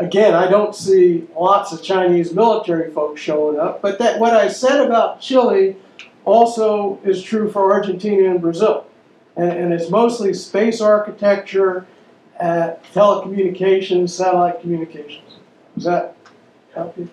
again, 0.00 0.34
I 0.34 0.48
don't 0.48 0.74
see 0.74 1.26
lots 1.38 1.72
of 1.72 1.82
Chinese 1.82 2.32
military 2.32 2.90
folks 2.90 3.20
showing 3.20 3.60
up. 3.60 3.80
But 3.80 3.98
that 3.98 4.18
what 4.18 4.34
I 4.34 4.48
said 4.48 4.84
about 4.84 5.20
Chile 5.20 5.76
also 6.24 6.98
is 7.04 7.22
true 7.22 7.50
for 7.50 7.72
Argentina 7.72 8.30
and 8.30 8.40
Brazil. 8.40 8.86
And, 9.36 9.52
and 9.52 9.72
it's 9.72 9.90
mostly 9.90 10.34
space 10.34 10.80
architecture, 10.80 11.86
uh, 12.40 12.74
telecommunications, 12.92 14.10
satellite 14.10 14.60
communications. 14.60 15.36
Does 15.74 15.84
that 15.84 16.16
help 16.74 16.96
you? 16.98 17.08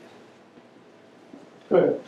Good. 1.70 2.02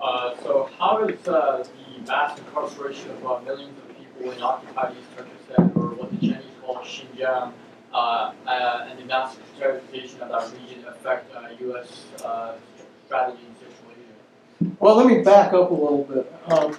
Uh, 0.00 0.34
so 0.42 0.68
how 0.78 1.04
is 1.04 1.28
uh, 1.28 1.64
the 1.64 2.06
mass 2.08 2.38
incarceration 2.38 3.10
of 3.10 3.26
uh, 3.26 3.40
millions 3.44 3.78
of 3.78 3.96
people 3.96 4.32
in 4.32 4.42
occupied 4.42 4.96
East 4.98 5.08
Turkestan, 5.16 5.72
or 5.76 5.94
what 5.94 6.10
the 6.10 6.16
Chinese 6.16 6.44
call 6.62 6.76
Xinjiang, 6.78 7.52
uh, 7.92 8.32
uh, 8.46 8.88
mass 9.06 9.36
militarization 9.58 10.20
of 10.22 10.28
that 10.30 10.60
region 10.60 10.84
affect 10.86 11.32
U.S. 11.60 12.06
Uh, 12.24 12.54
strategy 13.06 13.42
in 13.48 13.54
Central 13.56 13.90
Asia? 13.90 14.76
Well, 14.80 14.96
let 14.96 15.06
me 15.06 15.22
back 15.22 15.52
up 15.52 15.70
a 15.70 15.74
little 15.74 16.04
bit, 16.04 16.32
um, 16.46 16.78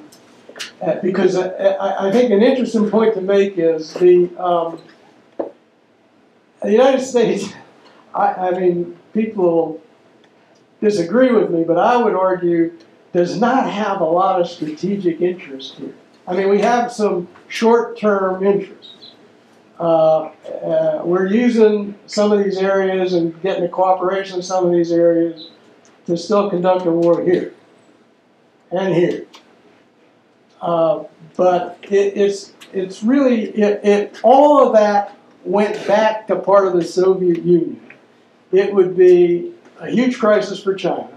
because 1.02 1.36
I, 1.36 1.48
I, 1.48 2.08
I 2.08 2.12
think 2.12 2.32
an 2.32 2.42
interesting 2.42 2.90
point 2.90 3.14
to 3.16 3.22
make 3.22 3.58
is 3.58 3.94
the, 3.94 4.30
um, 4.38 4.82
the 6.62 6.72
United 6.72 7.02
States, 7.02 7.54
I, 8.16 8.28
I 8.28 8.60
mean, 8.60 8.98
people 9.14 9.82
disagree 10.82 11.32
with 11.32 11.50
me, 11.50 11.64
but 11.64 11.78
I 11.78 11.98
would 11.98 12.14
argue 12.14 12.74
does 13.14 13.40
not 13.40 13.70
have 13.70 14.02
a 14.02 14.06
lot 14.06 14.42
of 14.42 14.50
strategic 14.50 15.22
interest 15.22 15.76
here. 15.76 15.94
I 16.28 16.34
mean, 16.34 16.50
we 16.50 16.62
have 16.62 16.92
some 16.92 17.28
short-term 17.48 18.44
interests. 18.44 19.03
Uh, 19.84 20.32
uh, 20.64 21.02
we're 21.04 21.28
using 21.28 21.94
some 22.06 22.32
of 22.32 22.42
these 22.42 22.58
areas 22.58 23.12
and 23.12 23.40
getting 23.42 23.64
the 23.64 23.68
cooperation 23.68 24.38
in 24.38 24.42
some 24.42 24.66
of 24.66 24.72
these 24.72 24.94
areas 24.94 25.50
to 26.06 26.16
still 26.16 26.50
conduct 26.50 26.86
a 26.86 26.92
war 26.92 27.22
here 27.22 27.54
and 28.72 28.96
here. 28.96 29.26
Uh, 30.62 31.04
but 31.36 31.78
it, 31.82 32.16
it's 32.16 32.54
it's 32.72 33.04
really 33.04 33.50
it, 33.50 33.84
it 33.84 34.20
all 34.24 34.66
of 34.66 34.72
that 34.72 35.18
went 35.44 35.76
back 35.86 36.28
to 36.28 36.38
part 36.38 36.66
of 36.66 36.72
the 36.72 36.82
Soviet 36.82 37.44
Union. 37.44 37.82
It 38.54 38.74
would 38.74 38.96
be 38.96 39.52
a 39.82 39.90
huge 39.90 40.18
crisis 40.18 40.64
for 40.64 40.76
China. 40.76 41.10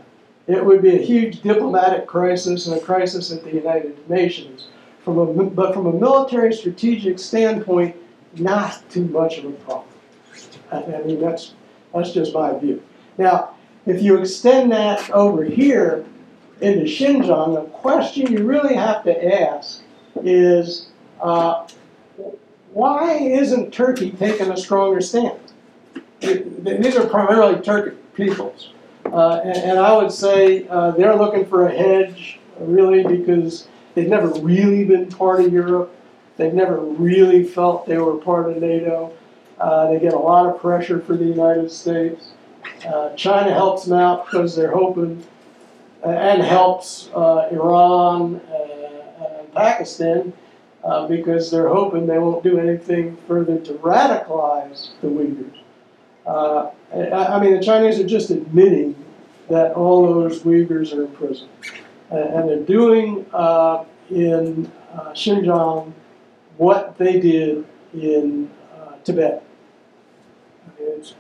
It 0.49 0.65
would 0.65 0.83
be 0.83 0.97
a 0.97 1.01
huge 1.01 1.41
diplomatic 1.41 2.09
crisis 2.09 2.67
and 2.67 2.77
a 2.77 2.81
crisis 2.81 3.31
at 3.31 3.45
the 3.45 3.53
United 3.53 4.11
Nations. 4.11 4.67
From 5.05 5.19
a, 5.19 5.45
but 5.45 5.73
from 5.73 5.87
a 5.87 5.93
military 5.93 6.53
strategic 6.53 7.21
standpoint, 7.21 7.95
not 8.39 8.83
too 8.91 9.05
much 9.07 9.39
of 9.39 9.47
a 9.47 9.51
problem. 9.53 9.89
I, 10.73 11.03
mean, 11.03 11.21
that's 11.21 11.55
that's 11.95 12.13
just 12.13 12.35
my 12.35 12.59
view. 12.59 12.83
Now, 13.19 13.55
if 13.87 14.03
you 14.03 14.19
extend 14.19 14.73
that 14.73 15.11
over 15.11 15.45
here 15.45 16.05
into 16.61 16.85
Xinjiang, 16.85 17.55
the 17.55 17.71
question 17.71 18.33
you 18.33 18.45
really 18.45 18.75
have 18.75 19.05
to 19.05 19.43
ask 19.43 19.83
is 20.23 20.89
uh, 21.21 21.67
why 22.73 23.15
isn't 23.15 23.73
Turkey 23.73 24.11
taking 24.11 24.51
a 24.51 24.57
stronger 24.57 25.01
stand? 25.01 25.39
These 26.21 26.97
are 26.97 27.07
primarily 27.07 27.57
Turkic 27.57 27.97
peoples. 28.15 28.71
Uh, 29.05 29.41
and, 29.45 29.57
and 29.57 29.79
I 29.79 29.97
would 29.97 30.11
say 30.11 30.67
uh, 30.69 30.91
they're 30.91 31.17
looking 31.17 31.47
for 31.47 31.67
a 31.69 31.73
hedge, 31.73 32.41
really, 32.59 33.03
because 33.03 33.69
they've 33.95 34.09
never 34.09 34.29
really 34.41 34.85
been 34.85 35.09
part 35.09 35.41
of 35.41 35.53
Europe. 35.53 35.95
They've 36.37 36.53
never 36.53 36.79
really 36.79 37.45
felt 37.45 37.87
they 37.87 37.99
were 37.99 38.17
part 38.17 38.51
of 38.51 38.59
NATO. 38.59 39.13
Uh, 39.59 39.91
they 39.91 39.99
get 39.99 40.13
a 40.13 40.19
lot 40.19 40.47
of 40.47 40.61
pressure 40.61 41.01
for 41.01 41.17
the 41.17 41.25
United 41.25 41.71
States. 41.71 42.33
Uh, 42.87 43.15
China 43.15 43.53
helps 43.53 43.85
them 43.85 43.99
out 43.99 44.27
because 44.27 44.55
they're 44.55 44.73
hoping 44.73 45.25
uh, 46.05 46.11
and 46.11 46.43
helps 46.43 47.09
uh, 47.15 47.49
Iran 47.51 48.41
uh, 48.53 49.39
and 49.39 49.55
Pakistan 49.55 50.33
because 51.09 51.51
they're 51.51 51.69
hoping 51.69 52.07
they 52.07 52.19
won't 52.19 52.45
do 52.45 52.61
anything 52.61 53.17
further 53.27 53.59
to 53.59 53.73
radicalize 53.75 54.91
the 55.01 55.09
Uyghurs. 55.09 55.59
I, 56.93 57.35
I 57.35 57.41
mean, 57.41 57.55
the 57.55 57.63
Chinese 57.63 57.99
are 57.99 58.07
just 58.07 58.31
admitting 58.31 58.95
that 59.49 59.73
all 59.73 60.07
those 60.07 60.43
Uyghurs 60.43 60.97
are 60.97 61.05
in 61.07 61.13
prison. 61.13 61.49
And, 62.11 62.21
and 62.21 62.49
they're 62.49 62.61
doing 62.61 63.27
in 64.11 64.71
Xinjiang 64.95 65.93
what 66.57 66.97
they 66.99 67.21
did 67.21 67.65
in 67.95 68.51
uh, 68.75 68.93
Tibet. 69.05 69.45
I 70.65 70.81
mean, 70.81 70.93
it's 70.99 71.15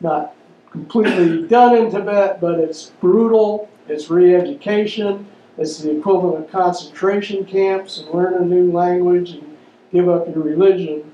not 0.00 0.34
completely 0.70 1.46
done 1.46 1.76
in 1.76 1.90
Tibet, 1.90 2.40
but 2.40 2.58
it's 2.58 2.86
brutal, 3.00 3.68
it's 3.88 4.10
re 4.10 4.34
education, 4.34 5.26
it's 5.56 5.78
the 5.78 5.98
equivalent 5.98 6.44
of 6.44 6.50
concentration 6.50 7.44
camps 7.44 7.98
and 7.98 8.10
learn 8.10 8.34
a 8.34 8.44
new 8.44 8.70
language 8.70 9.30
and 9.30 9.56
give 9.92 10.08
up 10.08 10.26
your 10.28 10.42
religion. 10.42 11.10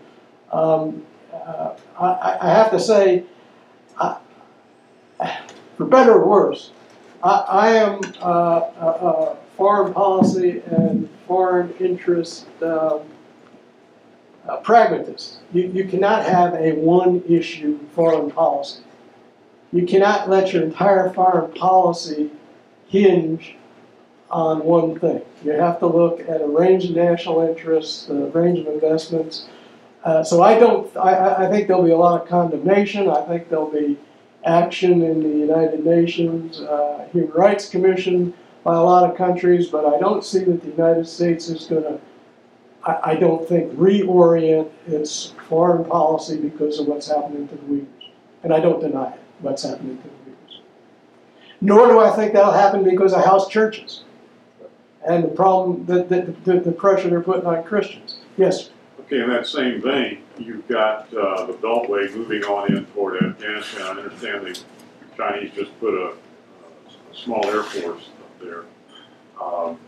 Um, 0.52 1.04
uh, 1.32 1.74
I, 1.98 2.38
I 2.40 2.50
have 2.50 2.70
to 2.70 2.80
say, 2.80 3.24
I, 3.98 4.18
for 5.76 5.86
better 5.86 6.14
or 6.14 6.28
worse, 6.28 6.70
I, 7.22 7.30
I 7.48 7.68
am 7.76 8.00
uh, 8.20 8.60
a, 8.80 8.86
a 8.86 9.36
foreign 9.56 9.94
policy 9.94 10.62
and 10.66 11.08
foreign 11.26 11.72
interest 11.80 12.46
um, 12.62 13.00
a 14.46 14.56
pragmatist. 14.58 15.38
You, 15.52 15.68
you 15.68 15.84
cannot 15.84 16.24
have 16.24 16.54
a 16.54 16.72
one 16.72 17.22
issue 17.28 17.78
foreign 17.94 18.30
policy. 18.30 18.80
You 19.72 19.86
cannot 19.86 20.28
let 20.28 20.52
your 20.52 20.62
entire 20.62 21.10
foreign 21.12 21.52
policy 21.52 22.30
hinge 22.88 23.56
on 24.30 24.64
one 24.64 24.98
thing. 24.98 25.22
You 25.44 25.52
have 25.52 25.78
to 25.80 25.86
look 25.86 26.20
at 26.20 26.40
a 26.40 26.46
range 26.46 26.84
of 26.86 26.96
national 26.96 27.40
interests, 27.42 28.08
a 28.08 28.14
range 28.14 28.58
of 28.60 28.66
investments. 28.66 29.46
Uh, 30.04 30.22
so 30.22 30.42
I 30.42 30.58
don't, 30.58 30.94
I, 30.96 31.46
I- 31.46 31.50
think 31.50 31.66
there'll 31.66 31.82
be 31.82 31.90
a 31.90 31.96
lot 31.96 32.20
of 32.22 32.28
condemnation. 32.28 33.08
I 33.08 33.22
think 33.22 33.48
there'll 33.48 33.70
be 33.70 33.98
action 34.44 35.02
in 35.02 35.22
the 35.22 35.38
United 35.38 35.84
Nations, 35.86 36.60
uh, 36.60 37.08
Human 37.12 37.30
Rights 37.30 37.68
Commission 37.68 38.34
by 38.62 38.74
a 38.76 38.82
lot 38.82 39.08
of 39.08 39.16
countries, 39.16 39.68
but 39.68 39.86
I 39.86 39.98
don't 39.98 40.24
see 40.24 40.40
that 40.44 40.62
the 40.62 40.68
United 40.70 41.06
States 41.08 41.48
is 41.48 41.64
gonna, 41.66 41.98
I, 42.86 43.14
don't 43.14 43.48
think, 43.48 43.72
reorient 43.72 44.70
its 44.86 45.32
foreign 45.48 45.84
policy 45.84 46.38
because 46.38 46.78
of 46.78 46.86
what's 46.86 47.08
happening 47.08 47.48
to 47.48 47.54
the 47.54 47.62
Uyghurs. 47.62 48.10
And 48.42 48.52
I 48.52 48.60
don't 48.60 48.80
deny 48.80 49.12
it, 49.12 49.20
what's 49.40 49.62
happening 49.62 49.96
to 49.98 50.02
the 50.02 50.08
Uyghurs. 50.08 50.60
Nor 51.60 51.88
do 51.88 51.98
I 52.00 52.14
think 52.14 52.34
that'll 52.34 52.52
happen 52.52 52.84
because 52.84 53.12
of 53.12 53.24
house 53.24 53.48
churches 53.48 54.04
and 55.06 55.24
the 55.24 55.28
problem, 55.28 55.84
the, 55.86 56.02
the, 56.44 56.60
the 56.60 56.72
pressure 56.72 57.08
they're 57.08 57.20
putting 57.20 57.46
on 57.46 57.62
Christians. 57.64 58.16
Yes, 58.36 58.70
Okay, 59.06 59.20
in 59.20 59.28
that 59.28 59.46
same 59.46 59.82
vein, 59.82 60.22
you've 60.38 60.66
got 60.66 61.12
uh, 61.14 61.44
the 61.44 61.52
Beltway 61.52 62.12
moving 62.14 62.42
on 62.44 62.74
in 62.74 62.86
toward 62.86 63.22
Afghanistan. 63.22 63.82
I 63.82 63.90
understand 63.90 64.46
the 64.46 64.58
Chinese 65.14 65.50
just 65.54 65.78
put 65.78 65.92
a, 65.92 66.14
a 66.14 67.14
small 67.14 67.46
air 67.48 67.62
force 67.62 68.08
up 68.18 68.40
there. 68.40 68.62
Um, 69.40 69.78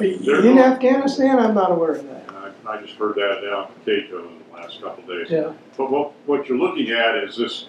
in 0.00 0.58
Afghanistan, 0.58 1.38
I'm 1.38 1.54
not 1.54 1.72
aware 1.72 1.92
of 1.92 2.04
that. 2.08 2.30
I, 2.66 2.72
I 2.72 2.80
just 2.80 2.94
heard 2.94 3.14
that 3.16 3.40
down 3.42 3.66
from 3.68 3.84
Cato 3.84 4.28
in 4.28 4.38
the 4.38 4.56
last 4.56 4.80
couple 4.80 5.04
of 5.04 5.08
days. 5.08 5.30
Yeah, 5.30 5.52
But 5.76 5.90
what, 5.90 6.12
what 6.26 6.48
you're 6.48 6.58
looking 6.58 6.90
at 6.90 7.16
is 7.16 7.36
this 7.36 7.66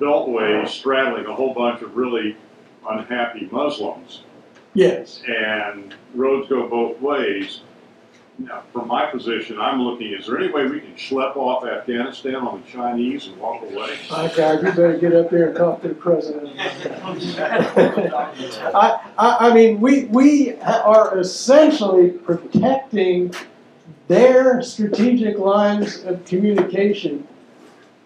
Beltway 0.00 0.66
straddling 0.68 1.26
a 1.26 1.34
whole 1.34 1.54
bunch 1.54 1.82
of 1.82 1.96
really 1.96 2.36
unhappy 2.88 3.48
Muslims, 3.50 4.22
yes. 4.74 5.22
and 5.26 5.94
roads 6.14 6.48
go 6.48 6.68
both 6.68 7.00
ways. 7.00 7.60
Now, 8.38 8.62
from 8.72 8.88
my 8.88 9.06
position, 9.06 9.60
I'm 9.60 9.82
looking, 9.82 10.12
is 10.12 10.26
there 10.26 10.38
any 10.38 10.50
way 10.50 10.66
we 10.66 10.80
can 10.80 10.94
schlep 10.94 11.36
off 11.36 11.64
Afghanistan 11.66 12.36
on 12.36 12.62
the 12.62 12.68
Chinese 12.70 13.26
and 13.26 13.36
walk 13.36 13.62
away? 13.62 13.98
My 14.10 14.32
God, 14.34 14.62
you 14.62 14.68
better 14.70 14.96
get 14.96 15.14
up 15.14 15.30
there 15.30 15.48
and 15.48 15.56
talk 15.56 15.82
to 15.82 15.88
the 15.88 15.94
president. 15.94 16.58
I, 18.74 19.00
I, 19.18 19.36
I 19.50 19.54
mean, 19.54 19.80
we, 19.80 20.06
we 20.06 20.56
are 20.60 21.18
essentially 21.18 22.10
protecting 22.10 23.34
their 24.08 24.62
strategic 24.62 25.38
lines 25.38 26.02
of 26.04 26.24
communication 26.24 27.28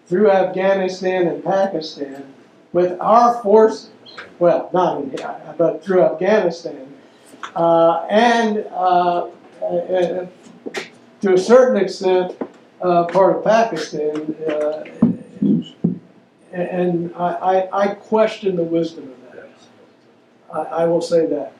through 0.07 0.29
Afghanistan 0.29 1.27
and 1.27 1.43
Pakistan 1.43 2.33
with 2.73 2.99
our 2.99 3.41
forces. 3.41 3.91
Well, 4.39 4.69
not 4.73 5.01
in, 5.01 5.15
but 5.57 5.83
through 5.83 6.03
Afghanistan. 6.03 6.93
Uh, 7.55 8.05
and, 8.09 8.67
uh, 8.71 9.29
uh, 9.61 10.25
to 11.21 11.33
a 11.33 11.37
certain 11.37 11.81
extent, 11.81 12.35
uh, 12.81 13.05
part 13.05 13.37
of 13.37 13.43
Pakistan. 13.43 14.35
Uh, 14.47 14.83
and 16.51 17.13
I, 17.15 17.29
I, 17.71 17.83
I 17.83 17.87
question 17.95 18.55
the 18.55 18.63
wisdom 18.63 19.11
of 19.11 19.33
that. 19.33 19.49
I, 20.53 20.83
I 20.83 20.85
will 20.85 21.01
say 21.01 21.25
that. 21.27 21.53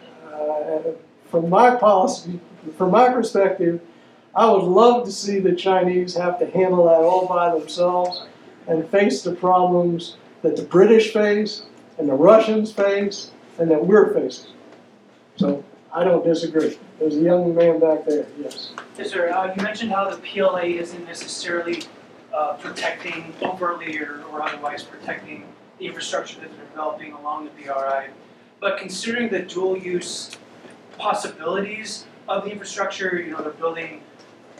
From 1.30 1.50
my 1.50 1.76
policy, 1.76 2.40
from 2.78 2.92
my 2.92 3.10
perspective, 3.10 3.82
I 4.34 4.50
would 4.50 4.64
love 4.64 5.06
to 5.06 5.12
see 5.12 5.40
the 5.40 5.56
Chinese 5.56 6.16
have 6.16 6.40
to 6.40 6.46
handle 6.46 6.86
that 6.86 7.02
all 7.02 7.28
by 7.28 7.58
themselves 7.58 8.24
and 8.68 8.88
face 8.90 9.24
the 9.24 9.34
problems 9.34 10.18
that 10.42 10.56
the 10.56 10.64
British 10.64 11.12
face 11.12 11.64
and 11.98 12.08
the 12.08 12.14
Russians 12.14 12.72
face 12.72 13.32
and 13.58 13.70
that 13.72 13.86
we're 13.86 14.14
facing. 14.14 14.52
So 15.38 15.64
I 15.94 16.04
don't 16.04 16.24
disagree. 16.24 16.78
There's 17.00 17.16
a 17.16 17.22
young 17.22 17.56
man 17.56 17.80
back 17.80 18.06
there, 18.06 18.28
yes. 18.40 18.72
Yes, 18.98 19.12
sir. 19.12 19.32
Uh, 19.32 19.54
you 19.56 19.62
mentioned 19.64 19.92
how 19.92 20.10
the 20.10 20.18
PLA 20.18 20.64
isn't 20.64 21.06
necessarily 21.06 21.84
uh, 22.34 22.54
protecting 22.54 23.34
overtly 23.42 23.98
or, 24.00 24.24
or 24.32 24.42
otherwise 24.42 24.84
protecting 24.84 25.46
the 25.80 25.88
infrastructure 25.88 26.40
that 26.42 26.56
they're 26.56 26.66
developing 26.66 27.14
along 27.14 27.46
the 27.46 27.52
BRI. 27.52 28.08
But 28.60 28.78
considering 28.78 29.30
the 29.30 29.42
dual 29.42 29.78
use 29.78 30.32
possibilities 30.98 32.06
of 32.28 32.44
the 32.44 32.52
infrastructure, 32.52 33.20
you 33.22 33.32
know, 33.32 33.42
they're 33.42 33.52
building 33.52 34.02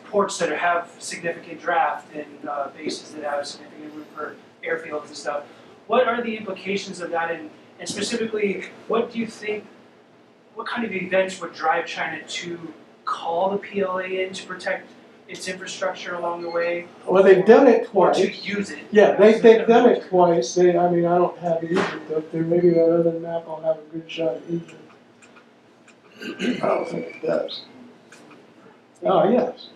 ports 0.06 0.38
that 0.40 0.50
have 0.58 0.90
significant 1.00 1.62
draft 1.62 2.14
and 2.16 2.48
uh, 2.48 2.70
bases 2.70 3.14
that 3.14 3.24
have 3.24 3.46
significant 3.46 3.94
room 3.94 4.06
for 4.16 4.36
airfields 4.64 5.08
and 5.08 5.18
stuff. 5.18 5.44
What 5.88 6.08
are 6.08 6.22
the 6.22 6.36
implications 6.38 7.02
of 7.02 7.12
that, 7.12 7.32
and, 7.32 7.50
and 7.80 7.88
specifically, 7.88 8.66
what 8.88 9.12
do 9.12 9.20
you 9.20 9.28
think? 9.28 9.66
What 10.58 10.66
kind 10.66 10.84
of 10.84 10.92
events 10.92 11.40
would 11.40 11.54
drive 11.54 11.86
China 11.86 12.20
to 12.28 12.74
call 13.06 13.52
the 13.52 13.60
PLA 13.60 14.00
in 14.06 14.34
to 14.34 14.48
protect 14.48 14.90
its 15.28 15.48
infrastructure 15.48 16.16
along 16.16 16.42
the 16.42 16.50
way, 16.50 16.88
Well, 17.06 17.22
they've 17.22 17.46
done 17.46 17.68
it 17.68 17.84
or 17.94 18.12
twice. 18.12 18.18
to 18.18 18.32
use 18.32 18.72
it? 18.72 18.80
Yeah, 18.90 19.12
they, 19.18 19.40
they've 19.40 19.68
done 19.68 19.88
it 19.88 20.10
twice, 20.10 20.56
they, 20.56 20.76
I 20.76 20.90
mean, 20.90 21.06
I 21.06 21.20
don't 21.20 21.38
have 21.38 21.64
Egypt 21.64 22.12
up 22.16 22.32
there, 22.32 22.42
maybe 22.42 22.72
that 22.72 22.90
other 22.92 23.20
map 23.20 23.44
I'll 23.48 23.62
have 23.62 23.78
a 23.78 23.82
good 23.94 24.10
shot 24.10 24.38
at 24.38 24.42
Egypt. 24.50 24.82
I 26.24 26.68
don't 26.68 26.90
think 26.90 27.06
it 27.06 27.22
does. 27.22 27.62
Oh, 29.04 29.30
yes. 29.30 29.68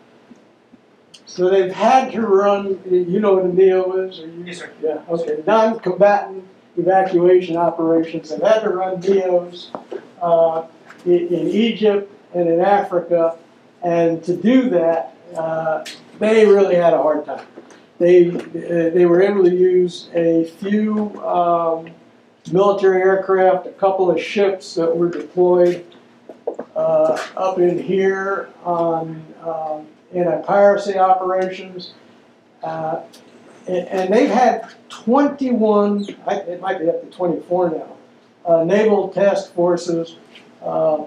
So 1.27 1.47
they've 1.47 1.71
had 1.71 2.11
to 2.13 2.21
run, 2.21 2.79
you 2.89 3.19
know 3.19 3.35
what 3.35 3.45
a 3.45 3.53
NEO 3.53 3.97
is, 4.07 4.19
or 4.19 4.25
you? 4.25 4.45
Yes, 4.47 4.57
sir. 4.57 4.71
Yeah, 4.81 5.03
okay, 5.09 5.43
non-combatant 5.45 6.43
evacuation 6.77 7.57
operations, 7.57 8.29
they've 8.29 8.41
had 8.41 8.59
to 8.61 8.69
run 8.69 9.01
NEOs 9.01 9.69
uh, 10.21 10.65
in, 11.05 11.27
in 11.27 11.47
Egypt 11.47 12.11
and 12.33 12.47
in 12.47 12.61
Africa, 12.61 13.37
and 13.83 14.23
to 14.23 14.35
do 14.35 14.69
that, 14.69 15.15
uh, 15.35 15.83
they 16.19 16.45
really 16.45 16.75
had 16.75 16.93
a 16.93 17.01
hard 17.01 17.25
time. 17.25 17.45
They, 17.97 18.29
they 18.29 19.05
were 19.05 19.21
able 19.21 19.43
to 19.43 19.55
use 19.55 20.09
a 20.15 20.45
few 20.45 21.21
um, 21.23 21.91
military 22.51 23.01
aircraft, 23.01 23.67
a 23.67 23.71
couple 23.71 24.09
of 24.09 24.19
ships 24.19 24.73
that 24.75 24.95
were 24.95 25.09
deployed 25.09 25.85
uh, 26.75 27.17
up 27.37 27.59
in 27.59 27.77
here 27.77 28.49
on 28.63 29.23
um, 29.43 29.87
anti-piracy 30.13 30.97
operations. 30.97 31.93
Uh, 32.63 33.01
and, 33.67 34.13
they've 34.13 34.29
had 34.29 34.69
21, 34.89 36.05
it 36.27 36.61
might 36.61 36.79
be 36.79 36.89
up 36.89 37.01
to 37.01 37.15
24 37.15 37.69
now, 37.71 37.97
uh, 38.45 38.63
naval 38.63 39.09
task 39.09 39.53
forces 39.53 40.17
uh, 40.61 41.03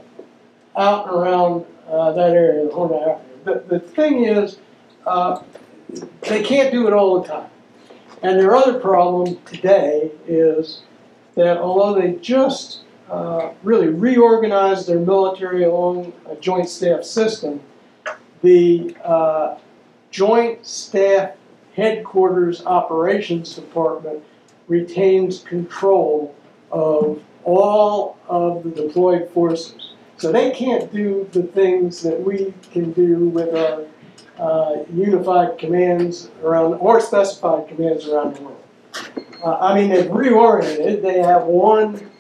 out 0.77 1.09
and 1.09 1.17
around 1.17 1.65
uh, 1.89 2.13
that 2.13 2.31
area, 2.31 2.67
the 2.67 2.73
Horn 2.73 2.93
of 2.93 3.03
Africa. 3.03 3.65
The, 3.69 3.79
the 3.79 3.81
thing 3.81 4.25
is, 4.25 4.59
uh, 5.07 5.43
they 6.23 6.43
can't 6.43 6.73
do 6.73 6.87
it 6.87 6.93
all 6.93 7.21
the 7.21 7.29
time. 7.29 7.51
And 8.23 8.41
their 8.41 8.55
other 8.55 8.81
problem 8.81 9.37
today 9.45 10.11
is 10.27 10.83
that 11.35 11.59
although 11.59 12.01
they 12.01 12.15
just 12.15 12.81
uh, 13.11 13.51
really 13.63 13.89
reorganized 13.89 14.89
their 14.89 14.99
military 14.99 15.65
along 15.65 16.13
a 16.31 16.37
joint 16.37 16.69
staff 16.69 17.05
system, 17.05 17.61
the 18.43 18.97
uh, 19.05 19.59
Joint 20.11 20.65
Staff 20.65 21.33
Headquarters 21.75 22.65
Operations 22.65 23.55
Department 23.55 24.23
retains 24.69 25.41
control 25.41 26.35
of 26.71 27.23
all 27.45 28.19
of 28.29 28.65
the 28.65 28.71
deployed 28.71 29.29
forces. 29.31 29.93
So 30.17 30.33
they 30.33 30.53
can't 30.53 30.93
do 30.93 31.29
the 31.33 31.43
things 31.43 32.03
that 32.03 32.21
we 32.21 32.55
can 32.73 32.93
do 32.93 33.29
with 33.29 33.55
our 33.55 33.85
uh, 34.39 34.85
unified 34.93 35.59
commands 35.59 36.31
around, 36.43 36.75
or 36.75 37.01
specified 37.01 37.69
commands 37.69 38.07
around 38.07 38.37
the 38.37 38.43
world. 38.43 38.61
Uh, 39.43 39.59
I 39.59 39.75
mean, 39.75 39.91
they've 39.91 40.11
reoriented. 40.11 41.03
They 41.03 41.19
have 41.19 41.45
one 41.45 42.11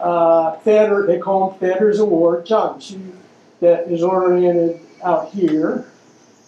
uh, 0.00 0.56
theater, 0.58 1.06
they 1.06 1.18
call 1.18 1.50
them 1.50 1.58
theaters 1.60 2.00
of 2.00 2.08
war, 2.08 2.42
zhanqu, 2.42 3.12
that 3.60 3.86
is 3.88 4.02
oriented 4.02 4.80
out 5.04 5.30
here. 5.30 5.91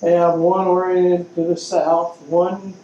They 0.04 0.12
have 0.12 0.38
one 0.38 0.66
oriented 0.66 1.34
to 1.34 1.44
the 1.44 1.56
south, 1.56 2.20
one 2.26 2.74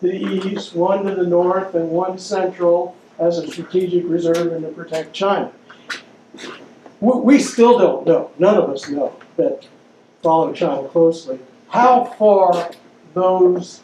to 0.00 0.08
the 0.08 0.16
east, 0.16 0.74
one 0.74 1.04
to 1.04 1.14
the 1.14 1.26
north, 1.26 1.74
and 1.74 1.90
one 1.90 2.18
central 2.18 2.96
as 3.18 3.36
a 3.36 3.46
strategic 3.46 4.08
reserve 4.08 4.50
and 4.50 4.62
to 4.62 4.70
protect 4.70 5.12
China. 5.12 5.52
We, 7.02 7.20
we 7.20 7.38
still 7.38 7.78
don't 7.78 8.06
know, 8.06 8.30
none 8.38 8.56
of 8.56 8.70
us 8.70 8.88
know, 8.88 9.14
that 9.36 9.68
follow 10.22 10.54
China 10.54 10.88
closely, 10.88 11.38
how 11.68 12.06
far 12.18 12.70
those 13.12 13.82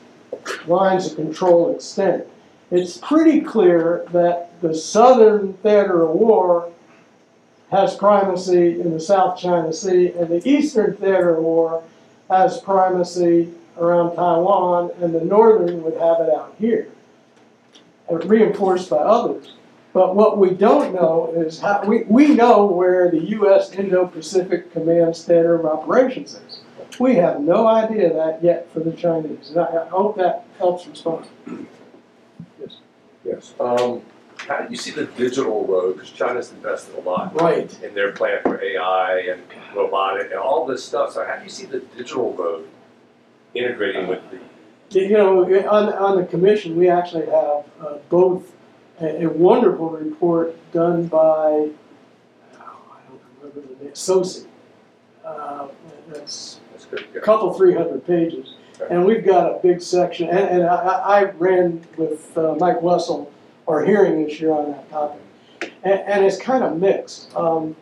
lines 0.67 1.09
of 1.09 1.17
control 1.17 1.75
extend. 1.75 2.25
It's 2.71 2.97
pretty 2.97 3.43
clear 3.43 4.07
that 4.13 4.59
the 4.63 4.75
southern 4.75 5.53
theater 5.53 6.01
of 6.01 6.13
war 6.13 6.73
has 7.71 7.95
primacy 7.95 8.81
in 8.81 8.95
the 8.95 9.01
South 9.01 9.39
China 9.39 9.71
Sea, 9.71 10.13
and 10.13 10.31
the 10.31 10.49
eastern 10.49 10.97
theater 10.97 11.37
of 11.37 11.45
war 11.45 11.83
has 12.33 12.59
primacy 12.61 13.53
around 13.77 14.17
Taiwan, 14.17 14.91
and 15.01 15.15
the 15.15 15.25
northern 15.25 15.83
would 15.83 15.95
have 15.95 16.21
it 16.21 16.31
out 16.35 16.55
here, 16.59 16.89
reinforced 18.11 18.91
by 18.91 18.97
others. 18.97 19.53
But 19.93 20.17
what 20.17 20.39
we 20.39 20.51
don't 20.51 20.95
know 20.95 21.33
is 21.37 21.61
how, 21.61 21.85
we, 21.85 22.05
we 22.05 22.29
know 22.29 22.65
where 22.65 23.11
the 23.11 23.21
US 23.37 23.73
Indo-Pacific 23.73 24.73
Command 24.73 25.17
Theater 25.17 25.55
of 25.55 25.67
Operations 25.67 26.41
is. 26.49 26.61
We 26.99 27.17
have 27.17 27.41
no 27.41 27.67
idea 27.67 28.13
that 28.13 28.43
yet 28.43 28.71
for 28.73 28.81
the 28.81 28.93
Chinese, 28.93 29.51
and 29.51 29.61
I, 29.61 29.85
I 29.85 29.89
hope 29.89 30.17
that 30.17 30.45
helps 30.59 30.87
respond. 30.87 31.27
Yes. 33.25 33.55
Um, 33.61 34.03
how 34.49 34.61
do 34.63 34.71
you 34.71 34.77
see 34.77 34.91
the 34.91 35.05
digital 35.07 35.65
road? 35.67 35.95
Because 35.95 36.11
China's 36.11 36.53
invested 36.53 36.95
a 36.97 37.01
lot 37.01 37.35
Right. 37.41 37.73
in 37.83 37.95
their 37.95 38.13
plan 38.13 38.41
for 38.43 38.61
AI 38.63 39.19
and 39.31 39.43
robotic 39.75 40.31
and 40.31 40.39
all 40.41 40.67
this 40.67 40.85
stuff. 40.85 41.13
So 41.13 41.25
how 41.25 41.37
do 41.37 41.45
you 41.45 41.51
see 41.51 41.67
the 41.67 41.81
digital 41.97 42.33
road 42.35 42.69
integrating 43.55 44.09
with 44.09 44.21
the? 44.31 44.39
You 45.01 45.09
know, 45.17 45.43
on, 45.71 45.93
on 45.95 46.17
the 46.21 46.27
commission, 46.27 46.77
we 46.77 46.89
actually 46.91 47.25
have 47.27 47.65
uh, 47.81 47.97
both 48.11 48.53
a, 49.01 49.25
a 49.25 49.29
wonderful 49.31 49.89
report 49.89 50.55
done 50.73 51.07
by, 51.07 51.19
oh, 51.19 51.71
I 52.59 53.09
don't 53.09 53.21
remember 53.41 53.75
the 53.79 53.85
name, 53.85 53.95
SOSI. 53.95 54.47
Uh, 55.25 55.69
That's 56.11 56.61
That's 56.73 56.85
good. 56.87 57.07
a 57.17 57.21
couple, 57.21 57.55
three 57.55 57.73
hundred 57.75 58.07
pages. 58.07 58.55
And 58.91 59.07
we've 59.07 59.25
got 59.25 59.47
a 59.51 59.59
big 59.63 59.81
section, 59.81 60.29
and, 60.29 60.39
and 60.41 60.63
I, 60.65 60.75
I 60.75 61.21
I 61.21 61.23
ran 61.39 61.87
with 61.97 62.37
uh, 62.37 62.55
Mike 62.59 62.83
Wessel 62.83 63.32
our 63.69 63.85
hearing 63.85 64.25
this 64.25 64.41
year 64.41 64.53
on 64.53 64.73
that 64.73 64.91
topic. 64.91 65.21
And, 65.85 66.01
and 66.01 66.25
it's 66.25 66.37
kind 66.37 66.65
of 66.65 66.79
mixed. 66.79 67.35
Um, 67.37 67.77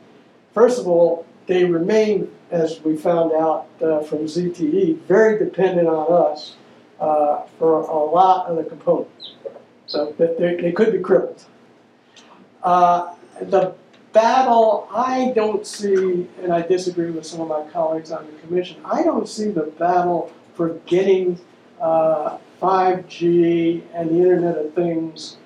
first 0.53 0.79
of 0.79 0.87
all, 0.87 1.27
they 1.47 1.65
remain, 1.65 2.31
as 2.51 2.81
we 2.83 2.97
found 2.97 3.33
out 3.33 3.67
uh, 3.83 4.01
from 4.01 4.21
ZTE, 4.21 5.01
very 5.03 5.39
dependent 5.39 5.89
on 5.89 6.13
us 6.13 6.55
uh, 7.01 7.43
for 7.59 7.81
a 7.81 8.05
lot 8.05 8.47
of 8.47 8.57
the 8.57 8.65
components. 8.65 9.33
So 9.87 10.15
they 10.19 10.73
could 10.73 10.93
be 10.93 11.01
crippled. 11.01 11.45
Uh, 12.63 13.15
the 13.41 13.75
battle, 14.13 14.89
I 14.93 15.33
don't 15.35 15.67
see, 15.67 16.29
and 16.43 16.53
I 16.53 16.63
disagree 16.63 17.11
with 17.11 17.27
some 17.27 17.41
of 17.41 17.49
my 17.49 17.69
colleagues 17.71 18.13
on 18.13 18.27
the 18.27 18.33
commission, 18.41 18.81
I 18.85 19.03
don't 19.03 19.29
see 19.29 19.51
the 19.51 19.63
battle 19.63 20.33
for 20.55 20.75
getting 20.87 21.41
uh, 21.81 22.39
5G 22.61 23.83
and 23.95 24.11
the 24.11 24.17
Internet 24.17 24.59
of 24.59 24.75
Things 24.75 25.39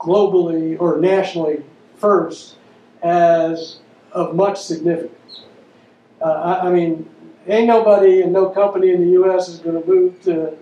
globally 0.00 0.80
or 0.80 0.98
nationally 0.98 1.62
first 1.96 2.56
as 3.02 3.78
of 4.12 4.34
much 4.34 4.60
significance. 4.60 5.42
Uh, 6.20 6.24
I, 6.24 6.66
I 6.66 6.70
mean, 6.70 7.08
ain't 7.46 7.68
nobody 7.68 8.22
and 8.22 8.32
no 8.32 8.48
company 8.50 8.90
in 8.90 9.00
the 9.04 9.10
U.S. 9.12 9.48
is 9.48 9.60
going 9.60 9.80
to 9.80 9.86
move 9.86 10.20
to 10.22 10.56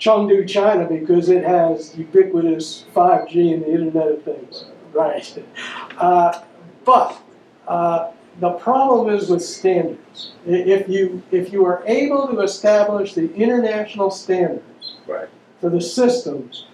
Chengdu, 0.00 0.48
China, 0.48 0.86
because 0.88 1.28
it 1.28 1.44
has 1.44 1.96
ubiquitous 1.96 2.84
5G 2.94 3.54
and 3.54 3.62
the 3.62 3.70
Internet 3.70 4.08
of 4.08 4.22
Things, 4.24 4.64
right? 4.92 5.44
Uh, 5.98 6.42
but 6.84 7.20
uh, 7.66 8.12
the 8.38 8.50
problem 8.52 9.12
is 9.12 9.28
with 9.28 9.42
standards. 9.42 10.30
If 10.46 10.88
you 10.88 11.20
if 11.32 11.52
you 11.52 11.66
are 11.66 11.82
able 11.86 12.28
to 12.28 12.40
establish 12.40 13.14
the 13.14 13.34
international 13.34 14.12
standards 14.12 14.62
Right. 15.08 15.28
for 15.60 15.70
the 15.70 15.80
systems, 15.80 16.66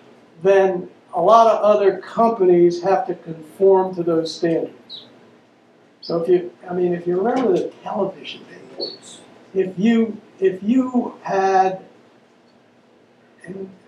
then 0.42 0.90
a 1.14 1.20
lot 1.20 1.46
of 1.46 1.62
other 1.62 1.98
companies 1.98 2.82
have 2.82 3.06
to 3.06 3.14
conform 3.14 3.94
to 3.94 4.02
those 4.02 4.34
standards. 4.34 5.04
So 6.00 6.20
if 6.20 6.28
you, 6.28 6.52
I 6.68 6.74
mean, 6.74 6.92
if 6.92 7.06
you 7.06 7.16
remember 7.16 7.52
the 7.52 7.72
television 7.82 8.44
days, 8.76 9.20
if 9.54 9.78
you 9.78 10.20
if 10.40 10.62
you 10.62 11.14
had, 11.22 11.84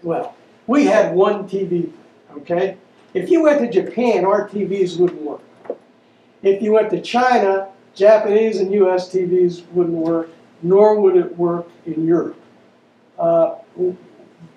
well, 0.02 0.34
we 0.66 0.86
had 0.86 1.14
one 1.14 1.48
TV, 1.48 1.92
okay. 2.38 2.78
If 3.14 3.30
you 3.30 3.42
went 3.42 3.60
to 3.60 3.70
Japan, 3.70 4.24
our 4.24 4.48
TVs 4.48 4.98
wouldn't 4.98 5.22
work. 5.22 5.40
If 6.42 6.62
you 6.62 6.72
went 6.72 6.90
to 6.90 7.00
China, 7.00 7.68
Japanese 7.94 8.60
and 8.60 8.72
U.S. 8.74 9.08
TVs 9.08 9.66
wouldn't 9.72 9.96
work, 9.96 10.28
nor 10.62 11.00
would 11.00 11.16
it 11.16 11.36
work 11.36 11.68
in 11.86 12.06
Europe. 12.06 12.38
Uh, 13.18 13.56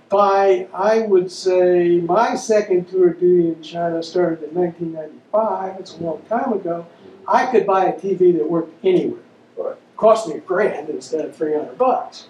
by, 0.10 0.68
I 0.74 1.02
would 1.02 1.32
say, 1.32 2.00
my 2.02 2.36
second 2.36 2.90
tour 2.90 3.10
of 3.12 3.20
duty 3.20 3.50
in 3.50 3.62
China 3.62 4.02
started 4.04 4.44
in 4.50 4.56
1995. 4.56 5.80
It's 5.80 5.96
a 5.98 6.04
long 6.04 6.22
time 6.28 6.54
ago. 6.54 6.86
I 7.28 7.46
could 7.46 7.66
buy 7.66 7.86
a 7.86 7.94
TV 7.94 8.36
that 8.38 8.50
worked 8.50 8.74
anywhere. 8.84 9.22
Right. 9.58 9.76
Cost 9.98 10.28
me 10.28 10.36
a 10.36 10.40
grand 10.40 10.90
instead 10.90 11.26
of 11.26 11.36
300 11.36 11.78
bucks, 11.78 12.28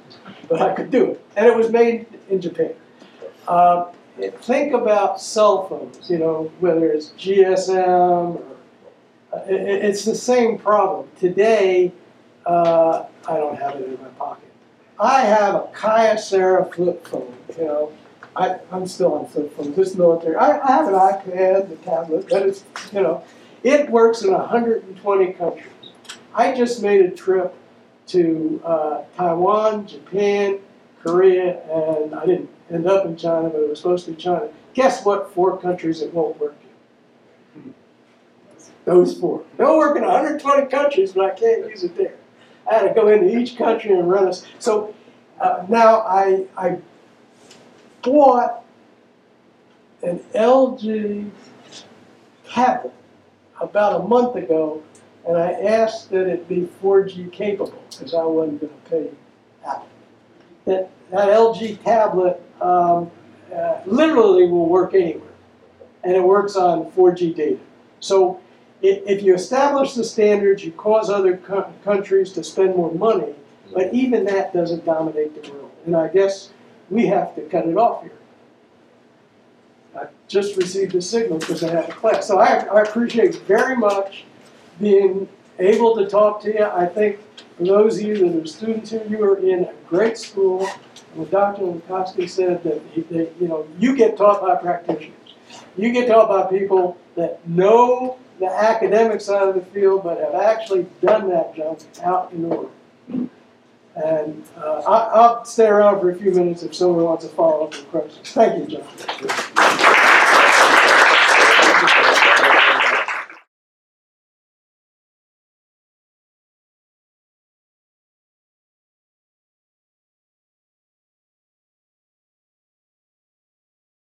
but 0.49 0.61
I 0.61 0.73
could 0.73 0.91
do 0.91 1.11
it, 1.11 1.25
and 1.37 1.45
it 1.45 1.55
was 1.55 1.69
made 1.69 2.07
in 2.29 2.41
Japan. 2.41 2.73
Uh, 3.47 3.91
think 4.41 4.73
about 4.73 5.21
cell 5.21 5.67
phones. 5.67 6.09
You 6.09 6.17
know, 6.17 6.51
whether 6.59 6.91
it's 6.91 7.09
GSM 7.11 7.77
or 8.35 8.41
uh, 9.31 9.37
it, 9.47 9.53
it- 9.61 9.85
it's 9.85 10.03
the 10.03 10.15
same 10.15 10.57
problem. 10.57 11.07
Today, 11.19 11.91
uh, 12.45 13.05
I 13.27 13.37
don't 13.37 13.55
have 13.57 13.75
it 13.75 13.87
in 13.87 14.01
my 14.01 14.09
pocket. 14.17 14.48
I 14.99 15.21
have 15.21 15.55
a 15.55 15.67
Kyocera 15.73 16.73
flip 16.73 17.07
phone, 17.07 17.33
you 17.57 17.65
know. 17.65 17.93
I, 18.35 18.59
I'm 18.71 18.85
still 18.85 19.13
on 19.13 19.27
flip 19.27 19.55
phones, 19.55 19.75
this 19.75 19.95
military. 19.95 20.35
I, 20.35 20.59
I 20.59 20.71
have 20.71 20.87
an 20.87 20.93
iPad, 20.93 21.69
the 21.69 21.75
tablet, 21.77 22.27
but 22.29 22.43
it's, 22.43 22.63
you 22.91 23.01
know, 23.01 23.23
it 23.63 23.89
works 23.89 24.21
in 24.21 24.31
120 24.31 25.33
countries. 25.33 25.65
I 26.33 26.53
just 26.53 26.81
made 26.81 27.01
a 27.01 27.11
trip 27.11 27.53
to 28.07 28.61
uh, 28.63 29.03
Taiwan, 29.15 29.87
Japan, 29.87 30.59
Korea, 31.01 31.61
and 31.69 32.13
I 32.13 32.25
didn't 32.25 32.49
end 32.69 32.87
up 32.87 33.05
in 33.05 33.15
China, 33.15 33.49
but 33.49 33.61
it 33.61 33.69
was 33.69 33.79
supposed 33.79 34.05
to 34.05 34.11
be 34.11 34.17
China. 34.17 34.49
Guess 34.73 35.05
what 35.05 35.33
four 35.33 35.57
countries 35.57 36.01
it 36.01 36.13
won't 36.13 36.39
work 36.39 36.55
in? 37.55 37.73
Those 38.85 39.17
four. 39.17 39.43
They'll 39.57 39.77
work 39.77 39.97
in 39.97 40.03
120 40.03 40.67
countries, 40.67 41.13
but 41.13 41.25
I 41.25 41.39
can't 41.39 41.69
use 41.69 41.83
it 41.83 41.95
there. 41.95 42.15
I 42.69 42.75
had 42.75 42.87
to 42.87 42.93
go 42.93 43.07
into 43.07 43.37
each 43.37 43.57
country 43.57 43.91
and 43.91 44.09
run 44.09 44.25
this. 44.25 44.45
So 44.59 44.93
uh, 45.39 45.65
now 45.67 46.01
I, 46.01 46.45
I 46.57 46.77
bought 48.03 48.63
an 50.03 50.19
LG 50.35 51.29
tablet 52.47 52.93
about 53.59 54.01
a 54.01 54.07
month 54.07 54.35
ago, 54.35 54.83
and 55.27 55.37
I 55.37 55.51
asked 55.51 56.09
that 56.11 56.27
it 56.27 56.47
be 56.47 56.69
4G 56.81 57.31
capable 57.31 57.83
because 57.91 58.13
I 58.13 58.23
wasn't 58.23 58.61
going 58.61 58.73
to 58.73 58.89
pay 58.89 59.09
Apple. 59.65 59.87
That, 60.65 60.91
that 61.11 61.27
LG 61.29 61.83
tablet 61.83 62.41
um, 62.61 63.11
uh, 63.53 63.81
literally 63.85 64.47
will 64.47 64.67
work 64.67 64.93
anywhere, 64.93 65.31
and 66.03 66.15
it 66.15 66.23
works 66.23 66.55
on 66.55 66.91
4G 66.91 67.35
data. 67.35 67.59
So 67.99 68.39
if 68.81 69.23
you 69.23 69.33
establish 69.33 69.93
the 69.93 70.03
standards, 70.03 70.63
you 70.63 70.71
cause 70.71 71.09
other 71.09 71.37
co- 71.37 71.71
countries 71.83 72.31
to 72.33 72.43
spend 72.43 72.75
more 72.75 72.93
money, 72.93 73.33
but 73.73 73.93
even 73.93 74.25
that 74.25 74.53
doesn't 74.53 74.85
dominate 74.85 75.41
the 75.41 75.51
world. 75.51 75.71
And 75.85 75.95
I 75.95 76.07
guess 76.07 76.51
we 76.89 77.07
have 77.07 77.35
to 77.35 77.41
cut 77.41 77.67
it 77.67 77.77
off 77.77 78.03
here. 78.03 78.11
I 79.95 80.07
just 80.27 80.55
received 80.55 80.95
a 80.95 81.01
signal 81.01 81.39
because 81.39 81.63
I 81.63 81.71
had 81.71 81.89
a 81.89 81.93
class. 81.93 82.27
So 82.27 82.39
I, 82.39 82.65
I 82.65 82.81
appreciate 82.81 83.35
very 83.43 83.75
much 83.75 84.25
being 84.79 85.27
able 85.57 85.95
to 85.97 86.07
talk 86.07 86.41
to 86.43 86.53
you. 86.53 86.63
I 86.63 86.85
think 86.85 87.19
for 87.57 87.65
those 87.65 87.97
of 87.97 88.03
you 88.03 88.17
that 88.17 88.43
are 88.43 88.47
students 88.47 88.91
here, 88.91 89.05
you 89.09 89.23
are 89.23 89.37
in 89.37 89.65
a 89.65 89.73
great 89.87 90.17
school. 90.17 90.61
And 90.61 91.17
what 91.17 91.31
Dr. 91.31 91.63
Lenczowski 91.63 92.29
said 92.29 92.63
that, 92.63 92.81
he, 92.93 93.01
that 93.01 93.33
you 93.41 93.47
know 93.47 93.67
you 93.79 93.95
get 93.95 94.15
taught 94.15 94.41
by 94.41 94.55
practitioners. 94.55 95.13
You 95.75 95.91
get 95.91 96.07
taught 96.07 96.29
by 96.29 96.57
people 96.57 96.97
that 97.15 97.45
know 97.47 98.17
the 98.39 98.47
academic 98.47 99.21
side 99.21 99.49
of 99.49 99.55
the 99.55 99.61
field, 99.61 100.03
but 100.03 100.19
have 100.19 100.35
actually 100.35 100.85
done 101.01 101.29
that 101.29 101.55
job 101.55 101.79
out 102.03 102.31
in 102.31 102.43
the 102.43 102.47
world. 102.47 102.71
And 103.95 104.43
uh, 104.57 104.81
I, 104.87 105.37
will 105.37 105.45
stay 105.45 105.67
around 105.67 105.99
for 105.99 106.11
a 106.11 106.15
few 106.15 106.31
minutes 106.31 106.63
if 106.63 106.73
someone 106.73 107.03
wants 107.03 107.25
to 107.25 107.31
follow 107.31 107.65
up 107.65 107.71
with 107.71 107.89
questions. 107.89 108.31
Thank 108.31 108.71
you, 108.71 108.77
John. 108.77 108.85